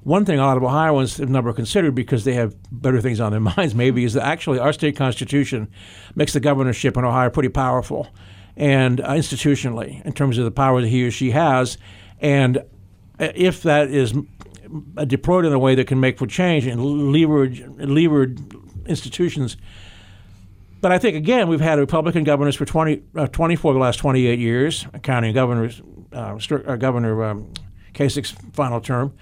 One 0.02 0.24
thing 0.26 0.38
a 0.38 0.44
lot 0.44 0.58
of 0.58 0.62
Ohioans 0.62 1.16
have 1.16 1.30
never 1.30 1.54
considered 1.54 1.94
because 1.94 2.24
they 2.24 2.34
have 2.34 2.54
better 2.70 3.00
things 3.00 3.18
on 3.18 3.32
their 3.32 3.40
minds, 3.56 3.74
maybe, 3.74 4.04
is 4.04 4.12
that 4.12 4.24
actually 4.24 4.58
our 4.58 4.72
state 4.74 4.94
constitution 4.94 5.70
makes 6.14 6.34
the 6.34 6.40
governorship 6.40 6.96
in 6.96 7.04
Ohio 7.04 7.30
pretty 7.30 7.48
powerful 7.48 8.08
and 8.56 9.00
uh, 9.00 9.10
institutionally 9.12 10.04
in 10.04 10.12
terms 10.12 10.36
of 10.36 10.44
the 10.44 10.50
power 10.50 10.82
that 10.82 10.88
he 10.88 11.02
or 11.06 11.10
she 11.10 11.30
has. 11.30 11.78
And 12.20 12.58
uh, 13.18 13.32
if 13.34 13.62
that 13.62 13.88
is 13.88 14.12
deployed 15.06 15.44
in 15.44 15.52
a 15.52 15.58
way 15.58 15.74
that 15.74 15.86
can 15.86 16.00
make 16.00 16.18
for 16.18 16.26
change 16.26 16.66
and 16.66 17.12
leverage 17.12 17.62
levered 17.78 18.38
institutions. 18.86 19.56
But 20.82 20.90
I 20.90 20.98
think 20.98 21.16
again 21.16 21.48
we've 21.48 21.60
had 21.60 21.78
Republican 21.78 22.24
governors 22.24 22.56
for 22.56 22.64
20, 22.64 23.02
uh, 23.16 23.28
24 23.28 23.72
the 23.72 23.78
last 23.78 23.96
28 23.98 24.38
years, 24.38 24.84
counting 25.02 25.32
governors, 25.32 25.80
uh, 26.12 26.36
uh, 26.36 26.76
Governor 26.76 27.24
um, 27.24 27.52
Kasich's 27.94 28.32
final 28.52 28.80
term. 28.80 29.14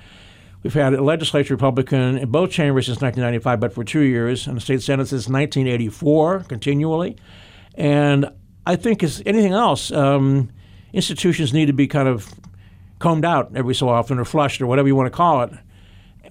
We've 0.62 0.72
had 0.72 0.94
a 0.94 1.02
legislature 1.02 1.54
Republican 1.54 2.16
in 2.16 2.30
both 2.30 2.50
chambers 2.50 2.86
since 2.86 3.00
1995, 3.00 3.60
but 3.60 3.74
for 3.74 3.84
two 3.84 4.00
years, 4.00 4.46
and 4.46 4.56
the 4.56 4.60
state 4.60 4.82
Senate 4.82 5.08
since 5.08 5.28
1984, 5.28 6.40
continually. 6.48 7.16
And 7.74 8.30
I 8.66 8.76
think, 8.76 9.02
as 9.02 9.22
anything 9.26 9.52
else, 9.52 9.90
um, 9.92 10.50
institutions 10.92 11.52
need 11.52 11.66
to 11.66 11.72
be 11.72 11.86
kind 11.86 12.08
of 12.08 12.34
combed 12.98 13.24
out 13.24 13.52
every 13.54 13.74
so 13.74 13.88
often 13.88 14.18
or 14.18 14.24
flushed 14.24 14.60
or 14.60 14.66
whatever 14.66 14.88
you 14.88 14.96
want 14.96 15.06
to 15.06 15.16
call 15.16 15.42
it. 15.42 15.52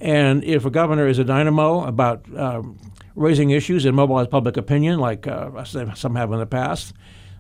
And 0.02 0.44
if 0.44 0.66
a 0.66 0.72
governor 0.72 1.08
is 1.08 1.20
a 1.20 1.24
dynamo 1.24 1.84
about 1.86 2.26
um, 2.36 2.80
raising 3.16 3.50
issues 3.50 3.86
and 3.86 3.96
mobilize 3.96 4.28
public 4.28 4.58
opinion, 4.58 5.00
like 5.00 5.28
uh, 5.28 5.64
some 5.64 6.16
have 6.16 6.32
in 6.32 6.40
the 6.40 6.46
past, 6.46 6.94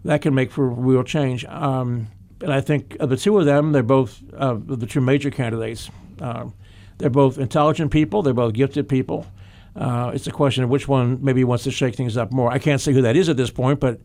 that 0.05 0.21
can 0.21 0.33
make 0.33 0.51
for 0.51 0.67
real 0.67 1.03
change. 1.03 1.45
Um, 1.45 2.07
and 2.41 2.53
I 2.53 2.61
think 2.61 2.95
of 2.99 3.09
the 3.09 3.17
two 3.17 3.37
of 3.37 3.45
them, 3.45 3.71
they're 3.71 3.83
both 3.83 4.21
uh, 4.35 4.57
the 4.57 4.85
two 4.85 5.01
major 5.01 5.29
candidates. 5.29 5.89
Um, 6.21 6.53
they're 6.97 7.09
both 7.09 7.37
intelligent 7.37 7.91
people. 7.91 8.21
They're 8.21 8.33
both 8.33 8.53
gifted 8.53 8.87
people. 8.87 9.25
Uh, 9.75 10.11
it's 10.13 10.27
a 10.27 10.31
question 10.31 10.63
of 10.63 10.69
which 10.69 10.87
one 10.87 11.23
maybe 11.23 11.43
wants 11.43 11.63
to 11.65 11.71
shake 11.71 11.95
things 11.95 12.17
up 12.17 12.31
more. 12.31 12.51
I 12.51 12.59
can't 12.59 12.81
say 12.81 12.91
who 12.91 13.01
that 13.03 13.15
is 13.15 13.29
at 13.29 13.37
this 13.37 13.49
point, 13.49 13.79
but 13.79 14.01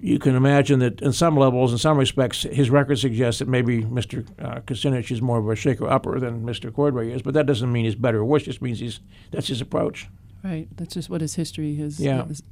you 0.00 0.18
can 0.18 0.36
imagine 0.36 0.78
that 0.78 1.02
in 1.02 1.12
some 1.12 1.36
levels, 1.36 1.72
in 1.72 1.78
some 1.78 1.98
respects, 1.98 2.42
his 2.42 2.70
record 2.70 2.98
suggests 2.98 3.40
that 3.40 3.48
maybe 3.48 3.82
Mr. 3.82 4.26
Uh, 4.40 4.60
Kucinich 4.60 5.10
is 5.10 5.20
more 5.20 5.38
of 5.38 5.48
a 5.48 5.56
shaker 5.56 5.88
upper 5.88 6.20
than 6.20 6.44
Mr. 6.44 6.70
Cordray 6.70 7.12
is. 7.12 7.22
But 7.22 7.34
that 7.34 7.46
doesn't 7.46 7.70
mean 7.70 7.84
he's 7.84 7.96
better 7.96 8.18
or 8.18 8.24
worse. 8.24 8.42
It 8.42 8.46
just 8.46 8.62
means 8.62 8.78
he's 8.78 9.00
that's 9.30 9.48
his 9.48 9.60
approach. 9.60 10.08
Right. 10.42 10.68
That's 10.76 10.94
just 10.94 11.10
what 11.10 11.20
his 11.20 11.34
history 11.34 11.76
has, 11.76 11.98
yeah. 11.98 12.24
has 12.26 12.42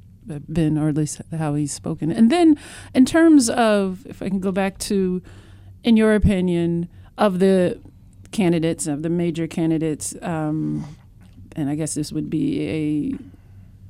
been, 0.51 0.77
or 0.77 0.89
at 0.89 0.95
least 0.95 1.21
how 1.37 1.55
he's 1.55 1.71
spoken. 1.71 2.11
And 2.11 2.29
then, 2.29 2.57
in 2.93 3.05
terms 3.05 3.49
of, 3.49 4.05
if 4.05 4.21
I 4.21 4.29
can 4.29 4.39
go 4.39 4.51
back 4.51 4.77
to, 4.79 5.21
in 5.83 5.97
your 5.97 6.13
opinion, 6.15 6.89
of 7.17 7.39
the 7.39 7.79
candidates, 8.31 8.87
of 8.87 9.03
the 9.03 9.09
major 9.09 9.47
candidates, 9.47 10.15
um, 10.21 10.85
and 11.55 11.69
I 11.69 11.75
guess 11.75 11.95
this 11.95 12.11
would 12.11 12.29
be 12.29 13.17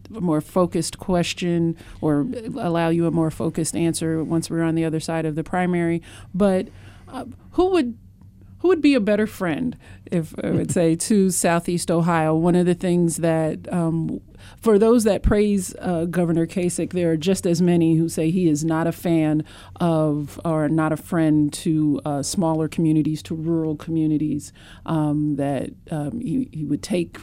a 0.10 0.20
more 0.22 0.40
focused 0.40 1.00
question 1.00 1.76
or 2.00 2.26
allow 2.58 2.90
you 2.90 3.08
a 3.08 3.12
more 3.12 3.32
focused 3.32 3.76
answer 3.76 4.24
once 4.24 4.50
we're 4.50 4.64
on 4.64 4.76
the 4.76 4.86
other 4.86 5.00
side 5.00 5.26
of 5.26 5.36
the 5.36 5.44
primary. 5.44 6.02
But 6.34 6.70
uh, 7.10 7.26
who 7.52 7.72
would 7.72 7.98
would 8.68 8.82
be 8.82 8.94
a 8.94 9.00
better 9.00 9.28
friend, 9.28 9.78
if 10.12 10.34
I 10.44 10.52
would 10.52 10.72
say, 10.72 10.96
to 10.96 11.30
Southeast 11.30 11.92
Ohio? 11.92 12.36
One 12.36 12.56
of 12.56 12.66
the 12.66 12.74
things 12.74 13.18
that, 13.18 13.72
um, 13.72 14.22
for 14.62 14.80
those 14.80 15.04
that 15.04 15.24
praise 15.24 15.76
uh, 15.80 16.06
Governor 16.06 16.46
Kasich, 16.46 16.92
there 16.92 17.12
are 17.12 17.18
just 17.18 17.46
as 17.46 17.62
many 17.62 17.96
who 17.96 18.10
say 18.10 18.30
he 18.30 18.48
is 18.48 18.64
not 18.64 18.88
a 18.88 18.92
fan 18.92 19.44
of 19.80 20.40
or 20.46 20.70
not 20.70 20.92
a 20.92 20.98
friend 20.98 21.52
to 21.54 22.02
uh, 22.06 22.24
smaller 22.24 22.68
communities, 22.68 23.22
to 23.24 23.36
rural 23.36 23.76
communities. 23.76 24.54
Um, 24.86 25.36
that 25.36 25.72
um, 25.92 26.20
he, 26.20 26.50
he 26.52 26.66
would 26.66 26.84
take 26.84 27.18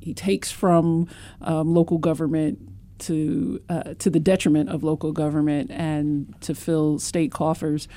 he 0.00 0.14
takes 0.14 0.50
from 0.50 1.08
um, 1.42 1.74
local 1.74 1.98
government 1.98 2.58
to 2.98 3.60
uh, 3.68 3.94
to 3.98 4.10
the 4.10 4.20
detriment 4.20 4.70
of 4.70 4.82
local 4.82 5.12
government 5.12 5.70
and 5.70 6.34
to 6.40 6.54
fill 6.54 6.98
state 6.98 7.32
coffers 7.32 7.88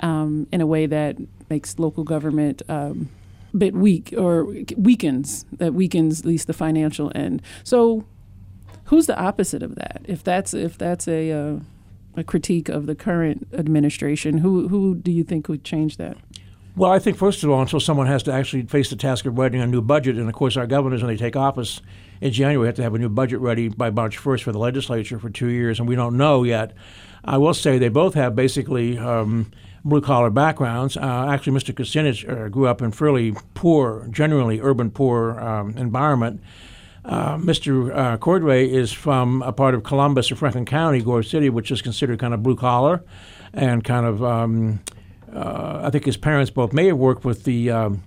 um, 0.00 0.46
in 0.52 0.60
a 0.60 0.66
way 0.66 0.86
that 0.86 1.16
makes 1.50 1.78
local 1.78 2.04
government 2.04 2.62
um, 2.68 3.08
a 3.52 3.56
bit 3.56 3.74
weak 3.74 4.14
or 4.16 4.46
weakens 4.76 5.46
that 5.52 5.74
weakens 5.74 6.20
at 6.20 6.26
least 6.26 6.46
the 6.46 6.52
financial 6.52 7.12
end. 7.14 7.42
So, 7.62 8.04
who's 8.84 9.06
the 9.06 9.18
opposite 9.18 9.62
of 9.62 9.76
that? 9.76 10.02
If 10.04 10.22
that's 10.24 10.54
if 10.54 10.76
that's 10.76 11.08
a 11.08 11.32
uh, 11.32 11.58
a 12.16 12.24
critique 12.24 12.68
of 12.68 12.86
the 12.86 12.94
current 12.94 13.46
administration, 13.52 14.38
who 14.38 14.68
who 14.68 14.94
do 14.94 15.10
you 15.10 15.24
think 15.24 15.48
would 15.48 15.64
change 15.64 15.96
that? 15.96 16.16
Well, 16.76 16.90
I 16.90 16.98
think 16.98 17.16
first 17.16 17.44
of 17.44 17.50
all, 17.50 17.60
until 17.60 17.78
someone 17.78 18.08
has 18.08 18.24
to 18.24 18.32
actually 18.32 18.62
face 18.62 18.90
the 18.90 18.96
task 18.96 19.26
of 19.26 19.38
writing 19.38 19.60
a 19.60 19.66
new 19.66 19.80
budget, 19.80 20.16
and 20.16 20.28
of 20.28 20.34
course, 20.34 20.56
our 20.56 20.66
governors, 20.66 21.02
when 21.02 21.08
they 21.08 21.16
take 21.16 21.36
office 21.36 21.80
in 22.20 22.32
January, 22.32 22.66
have 22.66 22.74
to 22.76 22.82
have 22.82 22.94
a 22.94 22.98
new 22.98 23.08
budget 23.08 23.38
ready 23.38 23.68
by 23.68 23.90
March 23.90 24.18
1st 24.18 24.42
for 24.42 24.50
the 24.50 24.58
legislature 24.58 25.20
for 25.20 25.30
two 25.30 25.46
years, 25.48 25.78
and 25.78 25.88
we 25.88 25.94
don't 25.94 26.16
know 26.16 26.42
yet. 26.42 26.72
I 27.24 27.38
will 27.38 27.54
say 27.54 27.78
they 27.78 27.90
both 27.90 28.14
have 28.14 28.34
basically 28.34 28.98
um, 28.98 29.52
blue 29.84 30.00
collar 30.00 30.30
backgrounds. 30.30 30.96
Uh, 30.96 31.26
actually, 31.28 31.52
Mr. 31.52 31.74
Kucinich 31.74 32.28
uh, 32.28 32.48
grew 32.48 32.66
up 32.66 32.80
in 32.80 32.90
fairly 32.90 33.32
poor, 33.54 34.08
generally 34.10 34.60
urban 34.60 34.90
poor 34.90 35.38
um, 35.38 35.76
environment. 35.76 36.40
Uh, 37.04 37.36
Mr. 37.36 37.94
Uh, 37.94 38.16
Cordray 38.16 38.66
is 38.66 38.90
from 38.90 39.42
a 39.42 39.52
part 39.52 39.74
of 39.74 39.82
Columbus 39.82 40.32
or 40.32 40.36
Franklin 40.36 40.64
County, 40.64 41.02
Grove 41.02 41.26
City, 41.26 41.50
which 41.50 41.70
is 41.70 41.82
considered 41.82 42.18
kind 42.18 42.32
of 42.32 42.42
blue 42.42 42.56
collar 42.56 43.04
and 43.52 43.84
kind 43.84 44.06
of. 44.06 44.24
Um, 44.24 44.80
uh, 45.32 45.82
I 45.84 45.90
think 45.90 46.04
his 46.04 46.16
parents 46.16 46.50
both 46.50 46.72
may 46.72 46.86
have 46.86 46.96
worked 46.96 47.24
with 47.24 47.42
the 47.42 47.68
um, 47.68 48.02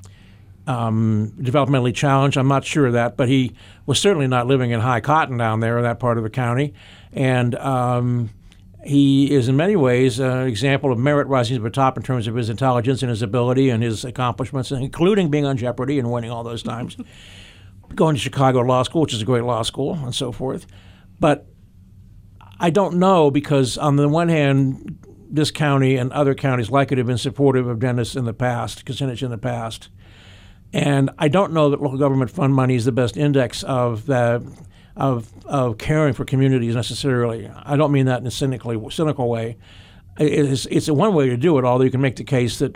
um, 0.66 1.34
developmentally 1.38 1.94
challenged. 1.94 2.38
I'm 2.38 2.48
not 2.48 2.66
sure 2.66 2.88
of 2.88 2.94
that, 2.94 3.18
but 3.18 3.28
he 3.28 3.54
was 3.86 4.00
certainly 4.00 4.28
not 4.28 4.48
living 4.48 4.72
in 4.72 4.80
high 4.80 5.02
cotton 5.02 5.38
down 5.38 5.60
there 5.60 5.78
in 5.78 5.84
that 5.84 6.00
part 6.00 6.18
of 6.18 6.24
the 6.24 6.30
county. 6.30 6.74
And 7.12 7.54
um, 7.56 8.30
he 8.88 9.30
is, 9.34 9.50
in 9.50 9.58
many 9.58 9.76
ways, 9.76 10.18
an 10.20 10.48
example 10.48 10.94
of 10.94 10.98
merit 10.98 11.28
rising 11.28 11.58
to 11.58 11.64
the 11.64 11.70
top 11.70 11.98
in 11.98 12.04
terms 12.04 12.26
of 12.26 12.36
his 12.36 12.50
intelligence 12.50 13.02
and 13.02 13.10
his 13.10 13.22
ability 13.22 13.70
and 13.70 13.84
his 13.84 14.06
accomplishments, 14.06 14.72
including 14.72 15.30
being 15.30 15.46
on 15.46 15.58
Jeopardy 15.58 16.00
and 16.00 16.10
winning 16.10 16.32
all 16.32 16.44
those 16.44 16.64
times, 16.64 16.96
going 17.96 18.16
to 18.16 18.22
Chicago 18.22 18.62
Law 18.62 18.84
School, 18.84 19.02
which 19.02 19.14
is 19.14 19.22
a 19.22 19.26
great 19.26 19.44
law 19.44 19.62
school, 19.62 19.96
and 19.96 20.16
so 20.16 20.32
forth. 20.32 20.66
But 21.20 21.48
I 22.60 22.70
don't 22.70 22.96
know 22.96 23.30
because, 23.30 23.78
on 23.78 23.98
the 23.98 24.08
one 24.08 24.30
hand, 24.30 25.06
this 25.30 25.52
county 25.52 25.98
and 25.98 26.12
other 26.14 26.34
counties 26.34 26.70
like 26.70 26.92
it 26.94 26.98
have 26.98 27.08
been 27.08 27.18
supportive 27.18 27.68
of 27.68 27.80
Dennis 27.80 28.16
in 28.16 28.24
the 28.24 28.34
past, 28.34 28.86
Kucinich 28.86 29.22
in 29.22 29.32
the 29.32 29.38
past. 29.38 29.90
And 30.72 31.10
I 31.20 31.28
don't 31.28 31.52
know 31.52 31.70
that 31.70 31.82
local 31.82 31.98
government 31.98 32.32
fund 32.32 32.54
money 32.54 32.76
is 32.76 32.86
the 32.86 32.94
best 32.94 33.18
index 33.18 33.64
of 33.64 34.06
the 34.06 34.50
of 34.98 35.32
of 35.46 35.78
caring 35.78 36.14
for 36.14 36.26
communities 36.26 36.76
necessarily. 36.76 37.50
I 37.64 37.78
don't 37.78 37.92
mean 37.92 38.08
that 38.08 38.20
in 38.20 38.28
a 38.28 38.32
cynically 38.32 38.78
cynical 38.90 39.30
way. 39.30 39.58
It's 40.20 40.66
it's 40.66 40.90
one 40.90 41.14
way 41.14 41.30
to 41.30 41.38
do 41.38 41.58
it. 41.58 41.66
Although 41.66 41.86
you 41.86 41.92
can 41.92 42.02
make 42.02 42.16
the 42.16 42.24
case 42.24 42.60
that 42.60 42.76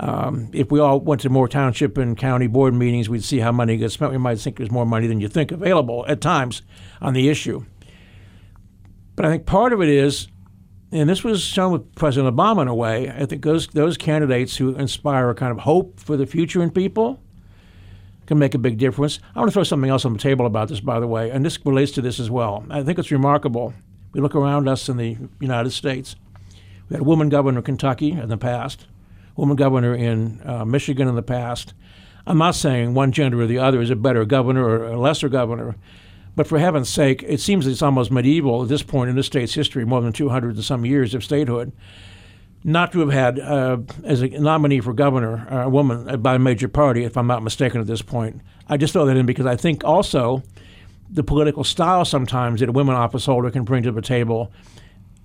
um, 0.00 0.50
if 0.52 0.72
we 0.72 0.80
all 0.80 0.98
went 0.98 1.20
to 1.20 1.28
more 1.28 1.46
township 1.46 1.98
and 1.98 2.16
county 2.16 2.46
board 2.46 2.74
meetings, 2.74 3.08
we'd 3.08 3.22
see 3.22 3.38
how 3.38 3.52
money 3.52 3.76
gets 3.76 3.94
spent. 3.94 4.10
We 4.10 4.18
might 4.18 4.38
think 4.40 4.56
there's 4.56 4.70
more 4.70 4.86
money 4.86 5.06
than 5.06 5.20
you 5.20 5.28
think 5.28 5.52
available 5.52 6.04
at 6.08 6.20
times 6.20 6.62
on 7.00 7.12
the 7.12 7.28
issue. 7.28 7.64
But 9.14 9.26
I 9.26 9.28
think 9.28 9.46
part 9.46 9.72
of 9.72 9.82
it 9.82 9.88
is 9.88 10.28
and 10.90 11.10
this 11.10 11.24
was 11.24 11.42
shown 11.42 11.72
with 11.72 11.94
President 11.96 12.34
Obama 12.34 12.62
in 12.62 12.68
a 12.68 12.74
way. 12.74 13.10
I 13.10 13.26
think 13.26 13.44
those 13.44 13.66
those 13.68 13.98
candidates 13.98 14.56
who 14.56 14.74
inspire 14.76 15.28
a 15.28 15.34
kind 15.34 15.52
of 15.52 15.58
hope 15.58 16.00
for 16.00 16.16
the 16.16 16.24
future 16.24 16.62
in 16.62 16.70
people 16.70 17.20
can 18.26 18.38
make 18.38 18.54
a 18.54 18.58
big 18.58 18.78
difference. 18.78 19.18
I 19.34 19.38
want 19.38 19.50
to 19.50 19.52
throw 19.52 19.64
something 19.64 19.90
else 19.90 20.04
on 20.04 20.12
the 20.12 20.18
table 20.18 20.46
about 20.46 20.68
this, 20.68 20.80
by 20.80 21.00
the 21.00 21.06
way, 21.06 21.30
and 21.30 21.44
this 21.44 21.58
relates 21.64 21.92
to 21.92 22.02
this 22.02 22.18
as 22.18 22.30
well. 22.30 22.64
I 22.70 22.82
think 22.82 22.98
it's 22.98 23.10
remarkable. 23.10 23.74
We 24.12 24.20
look 24.20 24.34
around 24.34 24.68
us 24.68 24.88
in 24.88 24.96
the 24.96 25.16
United 25.40 25.70
States. 25.70 26.16
We 26.88 26.94
had 26.94 27.00
a 27.00 27.04
woman 27.04 27.28
governor 27.28 27.58
in 27.58 27.64
Kentucky 27.64 28.12
in 28.12 28.28
the 28.28 28.36
past, 28.36 28.86
woman 29.36 29.56
governor 29.56 29.94
in 29.94 30.40
uh, 30.44 30.64
Michigan 30.64 31.08
in 31.08 31.14
the 31.14 31.22
past. 31.22 31.74
I'm 32.26 32.38
not 32.38 32.54
saying 32.54 32.94
one 32.94 33.12
gender 33.12 33.42
or 33.42 33.46
the 33.46 33.58
other 33.58 33.80
is 33.80 33.90
a 33.90 33.96
better 33.96 34.24
governor 34.24 34.64
or 34.64 34.86
a 34.86 34.98
lesser 34.98 35.28
governor, 35.28 35.76
but 36.36 36.46
for 36.46 36.58
heaven's 36.58 36.88
sake, 36.88 37.22
it 37.26 37.40
seems 37.40 37.66
it's 37.66 37.82
almost 37.82 38.10
medieval 38.10 38.62
at 38.62 38.68
this 38.68 38.82
point 38.82 39.10
in 39.10 39.16
the 39.16 39.22
state's 39.22 39.54
history, 39.54 39.84
more 39.84 40.00
than 40.00 40.12
200 40.12 40.56
and 40.56 40.64
some 40.64 40.84
years 40.84 41.14
of 41.14 41.22
statehood, 41.22 41.72
not 42.64 42.92
to 42.92 43.00
have 43.00 43.10
had 43.10 43.38
uh, 43.38 43.76
as 44.04 44.22
a 44.22 44.28
nominee 44.28 44.80
for 44.80 44.94
governor 44.94 45.46
uh, 45.50 45.66
a 45.66 45.68
woman 45.68 46.20
by 46.22 46.36
a 46.36 46.38
major 46.38 46.66
party, 46.66 47.04
if 47.04 47.16
I'm 47.16 47.26
not 47.26 47.42
mistaken 47.42 47.80
at 47.80 47.86
this 47.86 48.00
point. 48.00 48.40
I 48.68 48.78
just 48.78 48.94
throw 48.94 49.04
that 49.04 49.16
in 49.16 49.26
because 49.26 49.44
I 49.44 49.54
think 49.54 49.84
also 49.84 50.42
the 51.10 51.22
political 51.22 51.62
style 51.62 52.06
sometimes 52.06 52.60
that 52.60 52.70
a 52.70 52.72
women 52.72 52.94
office 52.94 53.26
holder 53.26 53.50
can 53.50 53.64
bring 53.64 53.82
to 53.82 53.92
the 53.92 54.00
table. 54.00 54.50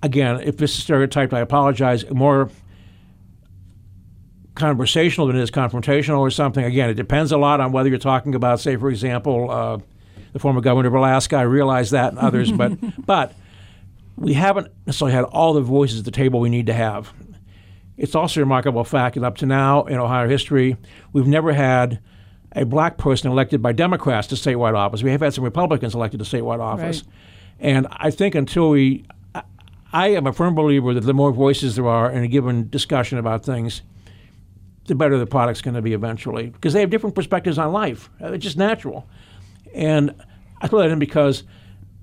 Again, 0.02 0.40
if 0.42 0.58
this 0.58 0.76
is 0.76 0.82
stereotyped, 0.82 1.32
I 1.32 1.40
apologize. 1.40 2.08
More 2.10 2.50
conversational 4.54 5.26
than 5.26 5.36
it 5.36 5.42
is 5.42 5.50
confrontational 5.50 6.18
or 6.18 6.30
something. 6.30 6.64
Again, 6.64 6.90
it 6.90 6.94
depends 6.94 7.32
a 7.32 7.38
lot 7.38 7.60
on 7.60 7.72
whether 7.72 7.88
you're 7.88 7.98
talking 7.98 8.34
about, 8.34 8.60
say, 8.60 8.76
for 8.76 8.90
example, 8.90 9.50
uh, 9.50 9.78
the 10.34 10.38
former 10.38 10.60
governor 10.60 10.88
of 10.88 10.94
Alaska. 10.94 11.36
I 11.36 11.42
realize 11.42 11.90
that, 11.90 12.10
and 12.10 12.18
others, 12.18 12.52
but 12.52 12.72
but 13.06 13.34
we 14.16 14.34
haven't 14.34 14.68
necessarily 14.86 15.14
had 15.14 15.24
all 15.24 15.54
the 15.54 15.62
voices 15.62 16.00
at 16.00 16.04
the 16.04 16.10
table 16.10 16.40
we 16.40 16.50
need 16.50 16.66
to 16.66 16.74
have. 16.74 17.12
It's 18.00 18.14
also 18.14 18.40
a 18.40 18.44
remarkable 18.44 18.82
fact 18.82 19.16
that 19.16 19.24
up 19.24 19.36
to 19.36 19.46
now 19.46 19.84
in 19.84 19.98
Ohio 19.98 20.26
history, 20.26 20.78
we've 21.12 21.26
never 21.26 21.52
had 21.52 22.00
a 22.56 22.64
black 22.64 22.96
person 22.96 23.30
elected 23.30 23.60
by 23.60 23.72
Democrats 23.72 24.26
to 24.28 24.36
statewide 24.36 24.74
office. 24.74 25.02
We 25.02 25.10
have 25.10 25.20
had 25.20 25.34
some 25.34 25.44
Republicans 25.44 25.94
elected 25.94 26.18
to 26.18 26.24
statewide 26.24 26.60
office. 26.60 27.02
Right. 27.02 27.14
And 27.60 27.86
I 27.90 28.10
think 28.10 28.34
until 28.34 28.70
we, 28.70 29.04
I 29.92 30.08
am 30.08 30.26
a 30.26 30.32
firm 30.32 30.54
believer 30.54 30.94
that 30.94 31.02
the 31.02 31.12
more 31.12 31.30
voices 31.30 31.76
there 31.76 31.86
are 31.86 32.10
in 32.10 32.24
a 32.24 32.26
given 32.26 32.70
discussion 32.70 33.18
about 33.18 33.44
things, 33.44 33.82
the 34.86 34.94
better 34.94 35.18
the 35.18 35.26
product's 35.26 35.60
going 35.60 35.74
to 35.74 35.82
be 35.82 35.92
eventually 35.92 36.46
because 36.48 36.72
they 36.72 36.80
have 36.80 36.88
different 36.88 37.14
perspectives 37.14 37.58
on 37.58 37.70
life. 37.70 38.08
Uh, 38.18 38.32
It's 38.32 38.42
just 38.42 38.56
natural. 38.56 39.06
And 39.74 40.14
I 40.62 40.68
throw 40.68 40.78
that 40.78 40.90
in 40.90 40.98
because, 40.98 41.44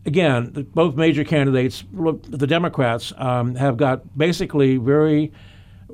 again, 0.06 0.54
the, 0.54 0.64
both 0.64 0.96
major 0.96 1.24
candidates, 1.24 1.84
the 1.92 2.48
Democrats, 2.48 3.14
um, 3.18 3.56
have 3.56 3.78
got 3.78 4.16
basically 4.16 4.78
very 4.78 5.32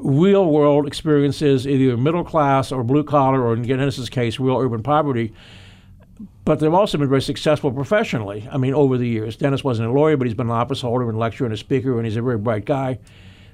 real 0.04 0.46
world 0.46 0.86
experiences, 0.86 1.66
either 1.68 1.96
middle 1.98 2.24
class 2.24 2.72
or 2.72 2.84
blue 2.84 3.04
collar, 3.04 3.42
or 3.42 3.54
in 3.54 3.64
Dennis's 3.64 4.10
case, 4.10 4.40
real 4.40 4.58
urban 4.58 4.84
poverty. 4.84 5.34
But 6.46 6.60
they've 6.60 6.74
also 6.74 6.98
been 6.98 7.08
very 7.10 7.22
successful 7.22 7.72
professionally. 7.72 8.48
I 8.52 8.58
mean, 8.58 8.74
over 8.74 8.98
the 8.98 9.08
years. 9.08 9.38
Dennis 9.38 9.64
wasn't 9.64 9.90
a 9.90 9.92
lawyer, 9.94 10.18
but 10.18 10.28
he's 10.28 10.36
been 10.36 10.48
an 10.48 10.52
office 10.54 10.82
holder 10.82 11.08
and 11.10 11.18
lecturer 11.18 11.46
and 11.46 11.54
a 11.54 11.58
speaker, 11.58 11.96
and 11.98 12.06
he's 12.06 12.18
a 12.18 12.22
very 12.22 12.38
bright 12.38 12.66
guy. 12.66 13.00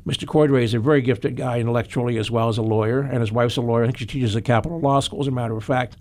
Mr. 0.07 0.25
Cordray 0.25 0.63
is 0.63 0.73
a 0.73 0.79
very 0.79 1.01
gifted 1.01 1.35
guy 1.35 1.59
intellectually 1.59 2.17
as 2.17 2.31
well 2.31 2.49
as 2.49 2.57
a 2.57 2.63
lawyer, 2.63 3.01
and 3.01 3.19
his 3.19 3.31
wife's 3.31 3.57
a 3.57 3.61
lawyer. 3.61 3.83
I 3.83 3.87
think 3.87 3.97
she 3.97 4.05
teaches 4.07 4.35
at 4.35 4.43
Capital 4.43 4.79
Law 4.79 5.01
School, 5.01 5.19
as 5.21 5.27
a 5.27 5.31
matter 5.31 5.55
of 5.55 5.63
fact. 5.63 5.97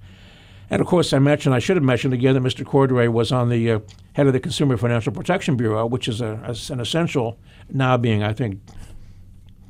And 0.71 0.81
of 0.81 0.87
course, 0.87 1.13
I 1.13 1.19
mentioned, 1.19 1.55
I 1.55 1.59
should 1.59 1.77
have 1.77 1.85
mentioned 1.85 2.15
again 2.15 2.35
that 2.35 2.43
Mr. 2.43 2.65
Cordray 2.65 3.09
was 3.11 3.33
on 3.33 3.49
the 3.51 3.71
uh, 3.73 3.79
head 4.15 4.27
of 4.27 4.33
the 4.33 4.41
Consumer 4.41 4.77
Financial 4.77 5.13
Protection 5.13 5.57
Bureau, 5.57 5.85
which 5.87 6.09
is 6.09 6.21
a, 6.21 6.41
a- 6.45 6.73
an 6.73 6.81
essential, 6.81 7.39
now 7.71 7.97
being, 7.99 8.23
I 8.23 8.33
think, 8.33 8.61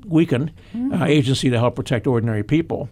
weakened 0.04 0.52
uh, 0.92 1.04
agency 1.04 1.50
to 1.50 1.58
help 1.58 1.76
protect 1.76 2.06
ordinary 2.06 2.42
people. 2.42 2.88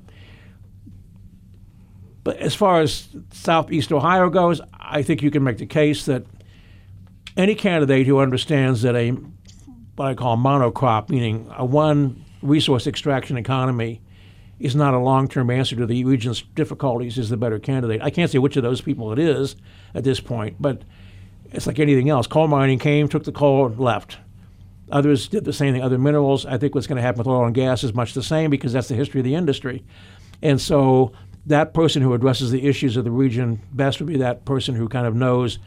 But 2.24 2.38
as 2.38 2.54
far 2.54 2.80
as 2.80 3.08
Southeast 3.30 3.92
Ohio 3.92 4.28
goes, 4.30 4.60
I 4.72 5.02
think 5.02 5.22
you 5.22 5.30
can 5.30 5.44
make 5.44 5.58
the 5.58 5.66
case 5.66 6.06
that 6.06 6.26
any 7.36 7.54
candidate 7.54 8.06
who 8.06 8.18
understands 8.18 8.82
that 8.82 8.96
a 8.96 9.12
what 9.96 10.08
I 10.08 10.14
call 10.14 10.36
monocrop, 10.36 11.08
meaning 11.08 11.50
a 11.56 11.64
one 11.64 12.24
resource 12.42 12.86
extraction 12.86 13.36
economy, 13.36 14.02
is 14.58 14.74
not 14.74 14.94
a 14.94 14.98
long 14.98 15.28
term 15.28 15.50
answer 15.50 15.76
to 15.76 15.86
the 15.86 16.04
region's 16.04 16.42
difficulties, 16.42 17.18
is 17.18 17.28
the 17.28 17.36
better 17.36 17.58
candidate. 17.58 18.02
I 18.02 18.10
can't 18.10 18.30
say 18.30 18.38
which 18.38 18.56
of 18.56 18.62
those 18.62 18.80
people 18.80 19.12
it 19.12 19.18
is 19.18 19.56
at 19.94 20.04
this 20.04 20.20
point, 20.20 20.56
but 20.60 20.82
it's 21.52 21.66
like 21.66 21.78
anything 21.78 22.10
else. 22.10 22.26
Coal 22.26 22.48
mining 22.48 22.78
came, 22.78 23.08
took 23.08 23.24
the 23.24 23.32
coal, 23.32 23.66
and 23.66 23.78
left. 23.78 24.18
Others 24.90 25.28
did 25.28 25.44
the 25.44 25.52
same 25.52 25.74
thing. 25.74 25.82
Other 25.82 25.98
minerals. 25.98 26.46
I 26.46 26.58
think 26.58 26.74
what's 26.74 26.86
going 26.86 26.96
to 26.96 27.02
happen 27.02 27.18
with 27.18 27.26
oil 27.26 27.44
and 27.44 27.54
gas 27.54 27.82
is 27.82 27.92
much 27.92 28.14
the 28.14 28.22
same 28.22 28.50
because 28.50 28.72
that's 28.72 28.88
the 28.88 28.94
history 28.94 29.20
of 29.20 29.24
the 29.24 29.34
industry. 29.34 29.84
And 30.42 30.60
so 30.60 31.12
that 31.46 31.74
person 31.74 32.02
who 32.02 32.12
addresses 32.14 32.50
the 32.50 32.66
issues 32.66 32.96
of 32.96 33.04
the 33.04 33.10
region 33.10 33.60
best 33.72 34.00
would 34.00 34.08
be 34.08 34.18
that 34.18 34.44
person 34.44 34.74
who 34.74 34.88
kind 34.88 35.06
of 35.06 35.14
knows 35.14 35.58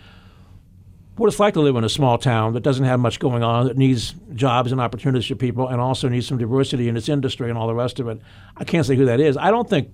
what 1.15 1.27
it's 1.27 1.39
like 1.39 1.53
to 1.53 1.60
live 1.60 1.75
in 1.75 1.84
a 1.84 1.89
small 1.89 2.17
town 2.17 2.53
that 2.53 2.62
doesn't 2.62 2.86
have 2.86 2.99
much 2.99 3.19
going 3.19 3.43
on, 3.43 3.67
that 3.67 3.77
needs 3.77 4.15
jobs 4.36 4.71
and 4.71 4.79
opportunities 4.79 5.27
for 5.27 5.36
people, 5.36 5.67
and 5.67 5.82
also 5.82 6.08
needs 6.08 6.25
some 6.25 6.38
diversity 6.38 6.88
in 6.88 6.95
its 6.95 7.10
industry 7.10 7.49
and 7.49 7.58
all 7.58 7.67
the 7.67 7.75
rest 7.75 7.99
of 7.99 8.08
it. 8.08 8.21
I 8.55 8.63
can't 8.63 8.86
say 8.86 8.95
who 8.95 9.05
that 9.05 9.19
is. 9.19 9.36
I 9.36 9.51
don't 9.51 9.69
think 9.69 9.93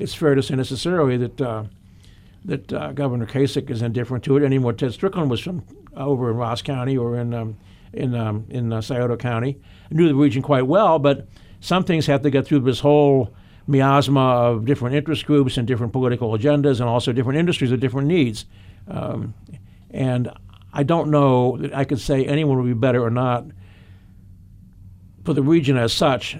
it's 0.00 0.12
fair 0.12 0.34
to 0.34 0.42
say 0.42 0.56
necessarily 0.56 1.16
that 1.18 1.40
uh, 1.40 1.64
that 2.46 2.72
uh, 2.72 2.92
Governor 2.92 3.26
Kasich 3.26 3.70
is 3.70 3.82
indifferent 3.82 4.24
to 4.24 4.36
it 4.36 4.42
anymore. 4.42 4.72
Ted 4.72 4.92
Strickland 4.92 5.30
was 5.30 5.40
from 5.40 5.62
over 5.94 6.30
in 6.30 6.36
Ross 6.36 6.62
County 6.62 6.96
or 6.96 7.16
in 7.16 7.32
um, 7.32 7.56
in 7.92 8.14
um, 8.14 8.46
in 8.48 8.72
uh, 8.72 8.80
Scioto 8.80 9.16
County, 9.16 9.60
I 9.90 9.94
knew 9.94 10.08
the 10.08 10.14
region 10.14 10.42
quite 10.42 10.66
well, 10.66 10.98
but 10.98 11.28
some 11.60 11.84
things 11.84 12.06
have 12.06 12.22
to 12.22 12.30
get 12.30 12.46
through 12.46 12.60
this 12.60 12.80
whole 12.80 13.34
miasma 13.66 14.20
of 14.20 14.64
different 14.64 14.96
interest 14.96 15.26
groups 15.26 15.56
and 15.56 15.66
different 15.66 15.92
political 15.92 16.30
agendas, 16.36 16.80
and 16.80 16.88
also 16.88 17.12
different 17.12 17.38
industries 17.38 17.70
with 17.70 17.80
different 17.80 18.08
needs. 18.08 18.46
Um, 18.88 19.34
and 19.90 20.30
I 20.72 20.82
don't 20.82 21.10
know 21.10 21.56
that 21.58 21.74
I 21.74 21.84
could 21.84 22.00
say 22.00 22.24
anyone 22.24 22.56
would 22.58 22.66
be 22.66 22.74
better 22.74 23.02
or 23.04 23.10
not 23.10 23.44
for 25.24 25.34
the 25.34 25.42
region 25.42 25.76
as 25.76 25.92
such. 25.92 26.38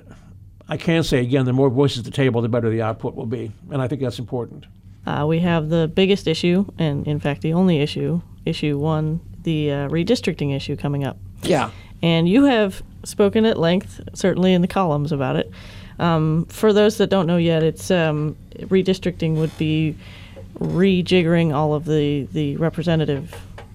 I 0.69 0.77
can 0.77 1.03
say 1.03 1.21
again, 1.21 1.47
the 1.47 1.53
more 1.53 1.69
voices 1.69 1.99
at 1.99 2.05
the 2.05 2.11
table, 2.13 2.41
the 2.43 2.49
better 2.49 2.71
the 2.71 2.83
output 2.83 3.15
will 3.17 3.27
be, 3.27 3.53
and 3.71 3.83
I 3.83 3.89
think 3.89 4.01
that's 4.01 4.19
important. 4.19 4.67
Uh, 5.07 5.27
we 5.27 5.41
have 5.41 5.69
the 5.69 5.91
biggest 5.93 6.29
issue, 6.29 6.67
and 6.79 7.07
in 7.07 7.19
fact, 7.19 7.43
the 7.43 7.53
only 7.53 7.81
issue, 7.81 8.21
issue 8.45 8.79
one, 8.79 9.21
the 9.43 9.71
uh, 9.73 9.89
redistricting 9.89 10.55
issue 10.55 10.77
coming 10.77 11.05
up. 11.05 11.19
Yeah. 11.43 11.71
And 12.03 12.29
you 12.29 12.45
have 12.45 12.83
spoken 13.05 13.45
at 13.45 13.59
length, 13.59 14.01
certainly 14.15 14.53
in 14.53 14.63
the 14.63 14.69
columns 14.69 15.13
about 15.13 15.37
it. 15.37 15.51
Um, 15.99 16.47
for 16.47 16.73
those 16.73 16.99
that 16.99 17.09
don't 17.09 17.27
know 17.27 17.37
yet, 17.37 17.63
it's 17.63 17.91
um, 17.91 18.37
redistricting 18.59 19.35
would 19.37 19.57
be 19.59 19.97
rejiggering 20.59 21.55
all 21.55 21.75
of 21.75 21.85
the, 21.85 22.25
the 22.33 22.57
representative 22.57 23.35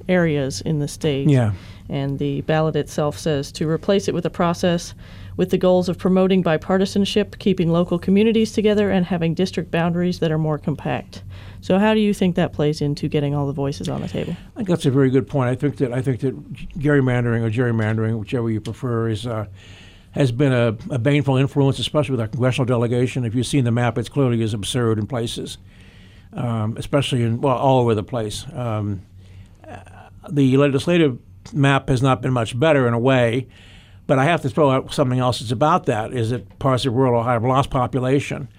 areas 0.10 0.62
in 0.62 0.80
the 0.80 0.88
state. 0.88 1.30
Yeah. 1.30 1.54
And 1.88 2.17
the 2.17 2.41
ballot 2.41 2.75
itself 2.75 3.17
says 3.17 3.51
to 3.54 3.69
replace 3.69 4.08
it 4.08 4.13
with 4.13 4.25
a 4.25 4.30
process 4.32 4.95
with 5.38 5.49
the 5.49 5.58
goals 5.58 5.89
of 5.89 5.97
promoting 5.97 6.43
bipartisanship, 6.43 7.38
keeping 7.39 7.69
local 7.69 7.99
communities 7.99 8.51
together, 8.54 8.89
and 8.89 9.06
having 9.06 9.34
district 9.34 9.69
boundaries 9.69 10.19
that 10.19 10.32
are 10.32 10.38
more 10.38 10.58
compact. 10.58 11.23
So, 11.65 11.80
how 11.80 11.95
do 11.95 11.99
you 11.99 12.13
think 12.13 12.36
that 12.36 12.54
plays 12.54 12.80
into 12.80 13.08
getting 13.08 13.34
all 13.34 13.47
the 13.47 13.51
voices 13.51 13.89
on 13.89 14.04
the 14.04 14.08
table? 14.08 14.38
I 14.54 14.58
think 14.58 14.67
that's 14.67 14.86
a 14.86 14.91
very 14.91 15.10
good 15.10 15.28
point. 15.28 15.49
I 15.49 15.56
think 15.56 15.78
that 15.78 15.91
I 15.91 15.99
think 15.99 16.19
that 16.19 16.54
gerrymandering 16.78 17.41
or 17.41 17.49
gerrymandering, 17.49 18.19
whichever 18.19 18.51
you 18.51 18.62
prefer, 18.62 19.10
is 19.10 19.25
uh, 19.25 19.47
has 20.12 20.32
been 20.32 20.54
a, 20.54 20.78
a 20.91 20.99
baneful 20.99 21.38
influence, 21.38 21.80
especially 21.80 22.12
with 22.12 22.21
our 22.21 22.28
congressional 22.28 22.67
delegation. 22.67 23.25
If 23.25 23.34
you've 23.34 23.47
seen 23.47 23.63
the 23.63 23.71
map, 23.71 23.97
it's 23.97 24.10
clearly 24.10 24.43
is 24.43 24.54
absurd 24.54 24.99
in 24.99 25.08
places, 25.08 25.58
um, 26.34 26.78
especially 26.78 27.23
in 27.23 27.41
well 27.41 27.58
all 27.58 27.80
over 27.80 27.95
the 27.95 28.04
place. 28.04 28.45
Um, 28.54 29.01
the 30.30 30.58
legislative 30.58 31.17
map 31.51 31.89
has 31.89 32.04
not 32.04 32.21
been 32.21 32.32
much 32.32 32.60
better 32.60 32.88
in 32.88 32.93
a 32.93 32.99
way, 32.99 33.47
but 34.06 34.19
I 34.19 34.25
have 34.25 34.43
to 34.43 34.51
throw 34.51 34.69
out 34.69 34.93
something 34.93 35.17
else 35.17 35.39
that's 35.39 35.51
about 35.51 35.88
that. 35.88 36.13
Is 36.13 36.30
that 36.30 36.60
parts 36.60 36.86
of 36.86 36.93
rural 36.93 37.19
Ohio 37.19 37.34
have 37.34 37.43
lost 37.43 37.71
population. 37.71 38.49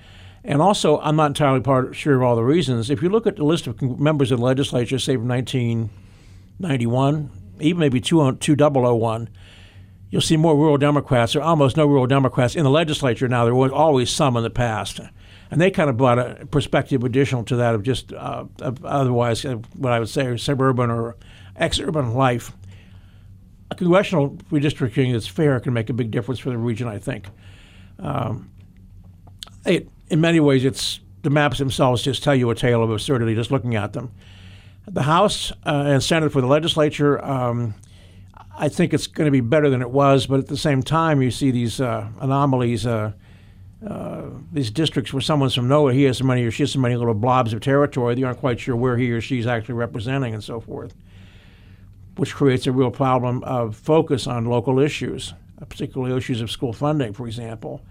And 0.46 0.62
also, 0.62 1.00
I'm 1.00 1.16
not 1.16 1.26
entirely 1.26 1.60
part, 1.60 1.96
sure 1.96 2.14
of 2.14 2.22
all 2.22 2.36
the 2.36 2.44
reasons. 2.44 2.88
If 2.88 3.02
you 3.02 3.08
look 3.08 3.26
at 3.26 3.34
the 3.34 3.42
list 3.42 3.66
of 3.66 3.82
members 3.82 4.30
of 4.30 4.38
the 4.38 4.44
legislature, 4.44 5.00
say 5.00 5.16
from 5.16 5.26
1991, 5.26 7.30
even 7.58 7.80
maybe 7.80 8.00
2001, 8.00 9.28
you'll 10.08 10.20
see 10.20 10.36
more 10.36 10.56
rural 10.56 10.78
Democrats, 10.78 11.34
or 11.34 11.42
almost 11.42 11.76
no 11.76 11.84
rural 11.84 12.06
Democrats 12.06 12.54
in 12.54 12.62
the 12.62 12.70
legislature 12.70 13.26
now. 13.26 13.44
There 13.44 13.56
was 13.56 13.72
always 13.72 14.08
some 14.08 14.36
in 14.36 14.44
the 14.44 14.50
past. 14.50 15.00
And 15.50 15.60
they 15.60 15.72
kind 15.72 15.90
of 15.90 15.96
brought 15.96 16.20
a 16.20 16.46
perspective 16.46 17.02
additional 17.02 17.42
to 17.44 17.56
that 17.56 17.74
of 17.74 17.82
just 17.82 18.12
uh, 18.12 18.44
of 18.60 18.84
otherwise, 18.84 19.44
uh, 19.44 19.56
what 19.76 19.92
I 19.92 19.98
would 19.98 20.08
say, 20.08 20.36
suburban 20.36 20.90
or 20.90 21.16
ex 21.56 21.80
urban 21.80 22.14
life. 22.14 22.52
A 23.72 23.74
congressional 23.74 24.30
redistricting 24.52 25.12
that's 25.12 25.26
fair 25.26 25.58
can 25.58 25.72
make 25.72 25.90
a 25.90 25.92
big 25.92 26.12
difference 26.12 26.38
for 26.38 26.50
the 26.50 26.58
region, 26.58 26.86
I 26.86 26.98
think. 26.98 27.26
Um, 27.98 28.52
it, 29.66 29.88
in 30.08 30.20
many 30.20 30.40
ways, 30.40 30.64
it's 30.64 31.00
the 31.22 31.30
maps 31.30 31.58
themselves 31.58 32.02
just 32.02 32.22
tell 32.22 32.34
you 32.34 32.50
a 32.50 32.54
tale 32.54 32.82
of 32.82 32.90
absurdity 32.90 33.34
just 33.34 33.50
looking 33.50 33.74
at 33.74 33.92
them. 33.92 34.12
The 34.86 35.02
House 35.02 35.50
uh, 35.66 35.84
and 35.86 36.02
Senate 36.02 36.30
for 36.30 36.40
the 36.40 36.46
legislature, 36.46 37.22
um, 37.24 37.74
I 38.56 38.68
think 38.68 38.94
it's 38.94 39.08
going 39.08 39.24
to 39.24 39.32
be 39.32 39.40
better 39.40 39.68
than 39.68 39.82
it 39.82 39.90
was, 39.90 40.26
but 40.26 40.38
at 40.38 40.46
the 40.46 40.56
same 40.56 40.82
time, 40.82 41.20
you 41.20 41.32
see 41.32 41.50
these 41.50 41.80
uh, 41.80 42.08
anomalies, 42.20 42.86
uh, 42.86 43.12
uh, 43.84 44.22
these 44.52 44.70
districts 44.70 45.12
where 45.12 45.20
someone's 45.20 45.54
from 45.54 45.66
nowhere, 45.66 45.92
he 45.92 46.04
has 46.04 46.18
so 46.18 46.24
many 46.24 46.44
or 46.44 46.52
she 46.52 46.62
has 46.62 46.72
so 46.72 46.78
many 46.78 46.94
little 46.94 47.14
blobs 47.14 47.52
of 47.52 47.60
territory, 47.60 48.14
you 48.16 48.24
aren't 48.24 48.38
quite 48.38 48.60
sure 48.60 48.76
where 48.76 48.96
he 48.96 49.10
or 49.10 49.20
she's 49.20 49.46
actually 49.48 49.74
representing 49.74 50.32
and 50.32 50.44
so 50.44 50.60
forth, 50.60 50.94
which 52.16 52.32
creates 52.32 52.68
a 52.68 52.72
real 52.72 52.92
problem 52.92 53.42
of 53.42 53.74
focus 53.74 54.28
on 54.28 54.44
local 54.44 54.78
issues, 54.78 55.34
uh, 55.60 55.64
particularly 55.64 56.16
issues 56.16 56.40
of 56.40 56.52
school 56.52 56.72
funding, 56.72 57.12
for 57.12 57.26
example 57.26 57.82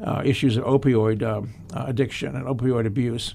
uh, 0.00 0.22
issues 0.24 0.56
of 0.56 0.64
opioid 0.64 1.22
um, 1.22 1.52
uh, 1.74 1.84
addiction 1.86 2.36
and 2.36 2.46
opioid 2.46 2.86
abuse. 2.86 3.34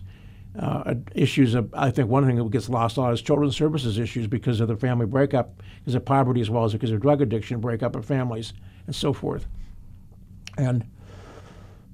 Uh, 0.58 0.94
issues 1.16 1.56
of, 1.56 1.74
I 1.74 1.90
think 1.90 2.10
one 2.10 2.28
thing 2.28 2.36
that 2.36 2.52
gets 2.52 2.70
lost 2.70 2.98
a 2.98 3.02
lot 3.02 3.14
is 3.14 3.22
children's 3.24 3.56
services 3.56 3.98
issues 3.98 4.28
because 4.28 4.60
of 4.60 4.68
the 4.68 4.76
family 4.76 5.08
breakup, 5.08 5.62
because 5.80 5.96
of 5.96 6.06
poverty 6.06 6.42
as 6.42 6.50
well 6.50 6.64
as 6.64 6.74
because 6.74 6.92
of 6.92 7.02
drug 7.02 7.22
addiction, 7.22 7.60
breakup 7.60 7.96
of 7.96 8.06
families, 8.06 8.54
and 8.86 8.96
so 8.96 9.14
forth. 9.14 9.48
And 10.58 10.86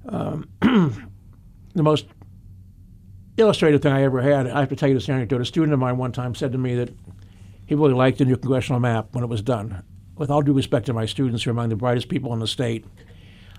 um, 0.06 0.48
the 0.60 1.82
most 1.82 2.06
illustrative 3.38 3.80
thing 3.80 3.92
I 3.92 4.02
ever 4.02 4.20
had, 4.20 4.46
I 4.46 4.60
have 4.60 4.68
to 4.68 4.76
tell 4.76 4.88
you 4.88 4.94
this 4.94 5.08
anecdote. 5.08 5.40
A 5.40 5.44
student 5.46 5.72
of 5.72 5.78
mine 5.78 5.96
one 5.96 6.12
time 6.12 6.34
said 6.34 6.52
to 6.52 6.58
me 6.58 6.74
that 6.74 6.90
he 7.64 7.74
really 7.74 7.94
liked 7.94 8.18
the 8.18 8.24
new 8.24 8.36
congressional 8.36 8.80
map 8.80 9.08
when 9.12 9.24
it 9.24 9.28
was 9.28 9.42
done. 9.42 9.82
With 10.16 10.30
all 10.30 10.42
due 10.42 10.52
respect 10.52 10.86
to 10.86 10.92
my 10.92 11.06
students, 11.06 11.44
who 11.44 11.50
are 11.50 11.52
among 11.52 11.70
the 11.70 11.76
brightest 11.76 12.08
people 12.08 12.34
in 12.34 12.40
the 12.40 12.46
state, 12.46 12.84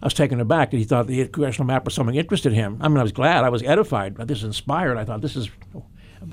I 0.01 0.05
was 0.05 0.13
taken 0.13 0.39
aback 0.39 0.71
that 0.71 0.77
he 0.77 0.83
thought 0.83 1.07
the 1.07 1.27
congressional 1.27 1.67
map 1.67 1.85
was 1.85 1.93
something 1.93 2.15
interested 2.15 2.53
him. 2.53 2.77
I 2.81 2.87
mean, 2.87 2.97
I 2.97 3.03
was 3.03 3.11
glad. 3.11 3.43
I 3.43 3.49
was 3.49 3.61
edified. 3.61 4.15
This 4.15 4.39
is 4.39 4.43
inspired. 4.45 4.97
I 4.97 5.05
thought 5.05 5.21
this 5.21 5.35
is, 5.35 5.49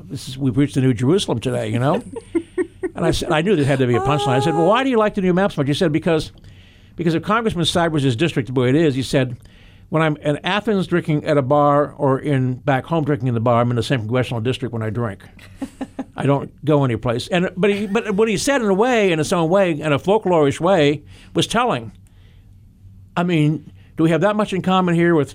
this 0.04 0.28
is 0.28 0.38
we've 0.38 0.56
reached 0.56 0.74
the 0.74 0.80
New 0.80 0.94
Jerusalem 0.94 1.38
today, 1.38 1.68
you 1.68 1.78
know. 1.78 2.02
and 2.94 3.04
I 3.04 3.10
said 3.10 3.30
I 3.30 3.42
knew 3.42 3.56
there 3.56 3.66
had 3.66 3.78
to 3.80 3.86
be 3.86 3.94
a 3.94 4.00
punchline. 4.00 4.28
I 4.28 4.40
said, 4.40 4.54
well, 4.54 4.66
why 4.66 4.84
do 4.84 4.90
you 4.90 4.96
like 4.96 5.14
the 5.14 5.20
new 5.20 5.34
map 5.34 5.52
so 5.52 5.60
much? 5.60 5.68
He 5.68 5.74
said 5.74 5.92
because, 5.92 6.32
because 6.96 7.14
if 7.14 7.22
Congressman 7.22 7.66
Stivers' 7.66 8.16
district 8.16 8.52
the 8.52 8.58
way 8.58 8.70
it 8.70 8.74
is, 8.74 8.94
he 8.94 9.02
said, 9.02 9.36
when 9.90 10.02
I'm 10.02 10.16
in 10.18 10.38
Athens 10.44 10.86
drinking 10.86 11.24
at 11.24 11.38
a 11.38 11.42
bar 11.42 11.92
or 11.92 12.18
in 12.18 12.54
back 12.54 12.84
home 12.84 13.04
drinking 13.04 13.28
in 13.28 13.34
the 13.34 13.40
bar, 13.40 13.60
I'm 13.60 13.70
in 13.70 13.76
the 13.76 13.82
same 13.82 14.00
congressional 14.00 14.40
district 14.40 14.72
when 14.72 14.82
I 14.82 14.90
drink. 14.90 15.24
I 16.16 16.26
don't 16.26 16.64
go 16.64 16.84
anyplace. 16.84 17.28
And 17.28 17.50
but 17.56 17.70
he, 17.70 17.86
but 17.86 18.14
what 18.14 18.28
he 18.28 18.36
said 18.36 18.60
in 18.60 18.68
a 18.68 18.74
way, 18.74 19.12
in 19.12 19.20
its 19.20 19.32
own 19.32 19.48
way, 19.48 19.72
in 19.72 19.92
a 19.92 19.98
folklorish 19.98 20.60
way, 20.60 21.04
was 21.34 21.46
telling. 21.46 21.92
I 23.18 23.24
mean, 23.24 23.72
do 23.96 24.04
we 24.04 24.10
have 24.10 24.20
that 24.20 24.36
much 24.36 24.52
in 24.52 24.62
common 24.62 24.94
here 24.94 25.14
with 25.14 25.34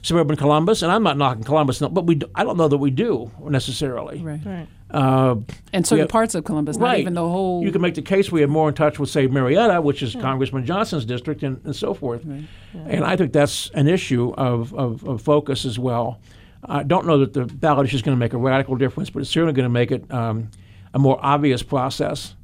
suburban 0.00 0.36
Columbus, 0.36 0.82
and 0.82 0.90
I'm 0.90 1.02
not 1.02 1.16
knocking 1.18 1.44
Columbus, 1.44 1.78
but 1.78 2.06
we 2.06 2.14
do, 2.16 2.26
I 2.34 2.42
don't 2.42 2.56
know 2.56 2.68
that 2.68 2.78
we 2.78 2.90
do 2.90 3.30
necessarily. 3.48 4.18
Right. 4.20 4.40
Right. 4.44 4.66
Uh, 4.90 5.36
And 5.74 5.86
certain 5.86 6.06
Yeah. 6.06 6.10
parts 6.10 6.34
of 6.34 6.44
Columbus, 6.44 6.76
not 6.78 6.98
even 6.98 7.14
the 7.14 7.20
whole. 7.28 7.62
You 7.62 7.70
can 7.70 7.82
make 7.82 7.94
the 7.94 8.02
case 8.02 8.32
we 8.32 8.40
have 8.40 8.50
more 8.50 8.68
in 8.68 8.74
touch 8.74 8.98
with, 8.98 9.10
say, 9.10 9.26
Marietta, 9.26 9.80
which 9.82 10.02
is 10.02 10.14
Congressman 10.14 10.64
Johnson's 10.64 11.04
district, 11.04 11.42
and, 11.42 11.60
and 11.64 11.76
so 11.76 11.92
forth. 11.94 12.24
And 12.24 13.04
I 13.04 13.14
think 13.16 13.32
that's 13.32 13.70
an 13.74 13.88
issue 13.88 14.32
of, 14.36 14.74
of, 14.74 15.04
of 15.06 15.20
focus 15.22 15.64
as 15.66 15.78
well. 15.78 16.18
I 16.64 16.82
don't 16.82 17.06
know 17.06 17.18
that 17.18 17.32
the 17.34 17.44
ballot 17.44 17.86
issue 17.86 17.96
is 17.96 18.02
going 18.02 18.16
to 18.16 18.20
make 18.20 18.32
a 18.32 18.38
radical 18.38 18.76
difference, 18.76 19.10
but 19.10 19.20
it's 19.20 19.30
certainly 19.30 19.52
going 19.52 19.64
to 19.64 19.76
make 19.80 19.90
it 19.92 20.10
um, 20.12 20.48
a 20.94 20.98
more 20.98 21.18
obvious 21.22 21.62
process 21.62 22.34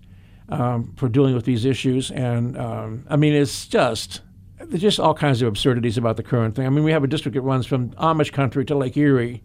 um, 0.48 0.92
for 0.96 1.08
dealing 1.08 1.34
with 1.34 1.44
these 1.44 1.64
issues. 1.64 2.10
And 2.10 2.56
um, 2.58 3.04
I 3.08 3.16
mean, 3.16 3.32
it's 3.32 3.66
just 3.66 4.20
there's 4.60 4.82
just 4.82 5.00
all 5.00 5.14
kinds 5.14 5.42
of 5.42 5.48
absurdities 5.48 5.96
about 5.96 6.16
the 6.16 6.22
current 6.22 6.54
thing. 6.54 6.66
I 6.66 6.70
mean, 6.70 6.84
we 6.84 6.92
have 6.92 7.04
a 7.04 7.08
district 7.08 7.34
that 7.34 7.42
runs 7.42 7.66
from 7.66 7.90
Amish 7.90 8.32
country 8.32 8.64
to 8.66 8.74
Lake 8.74 8.96
Erie. 8.96 9.42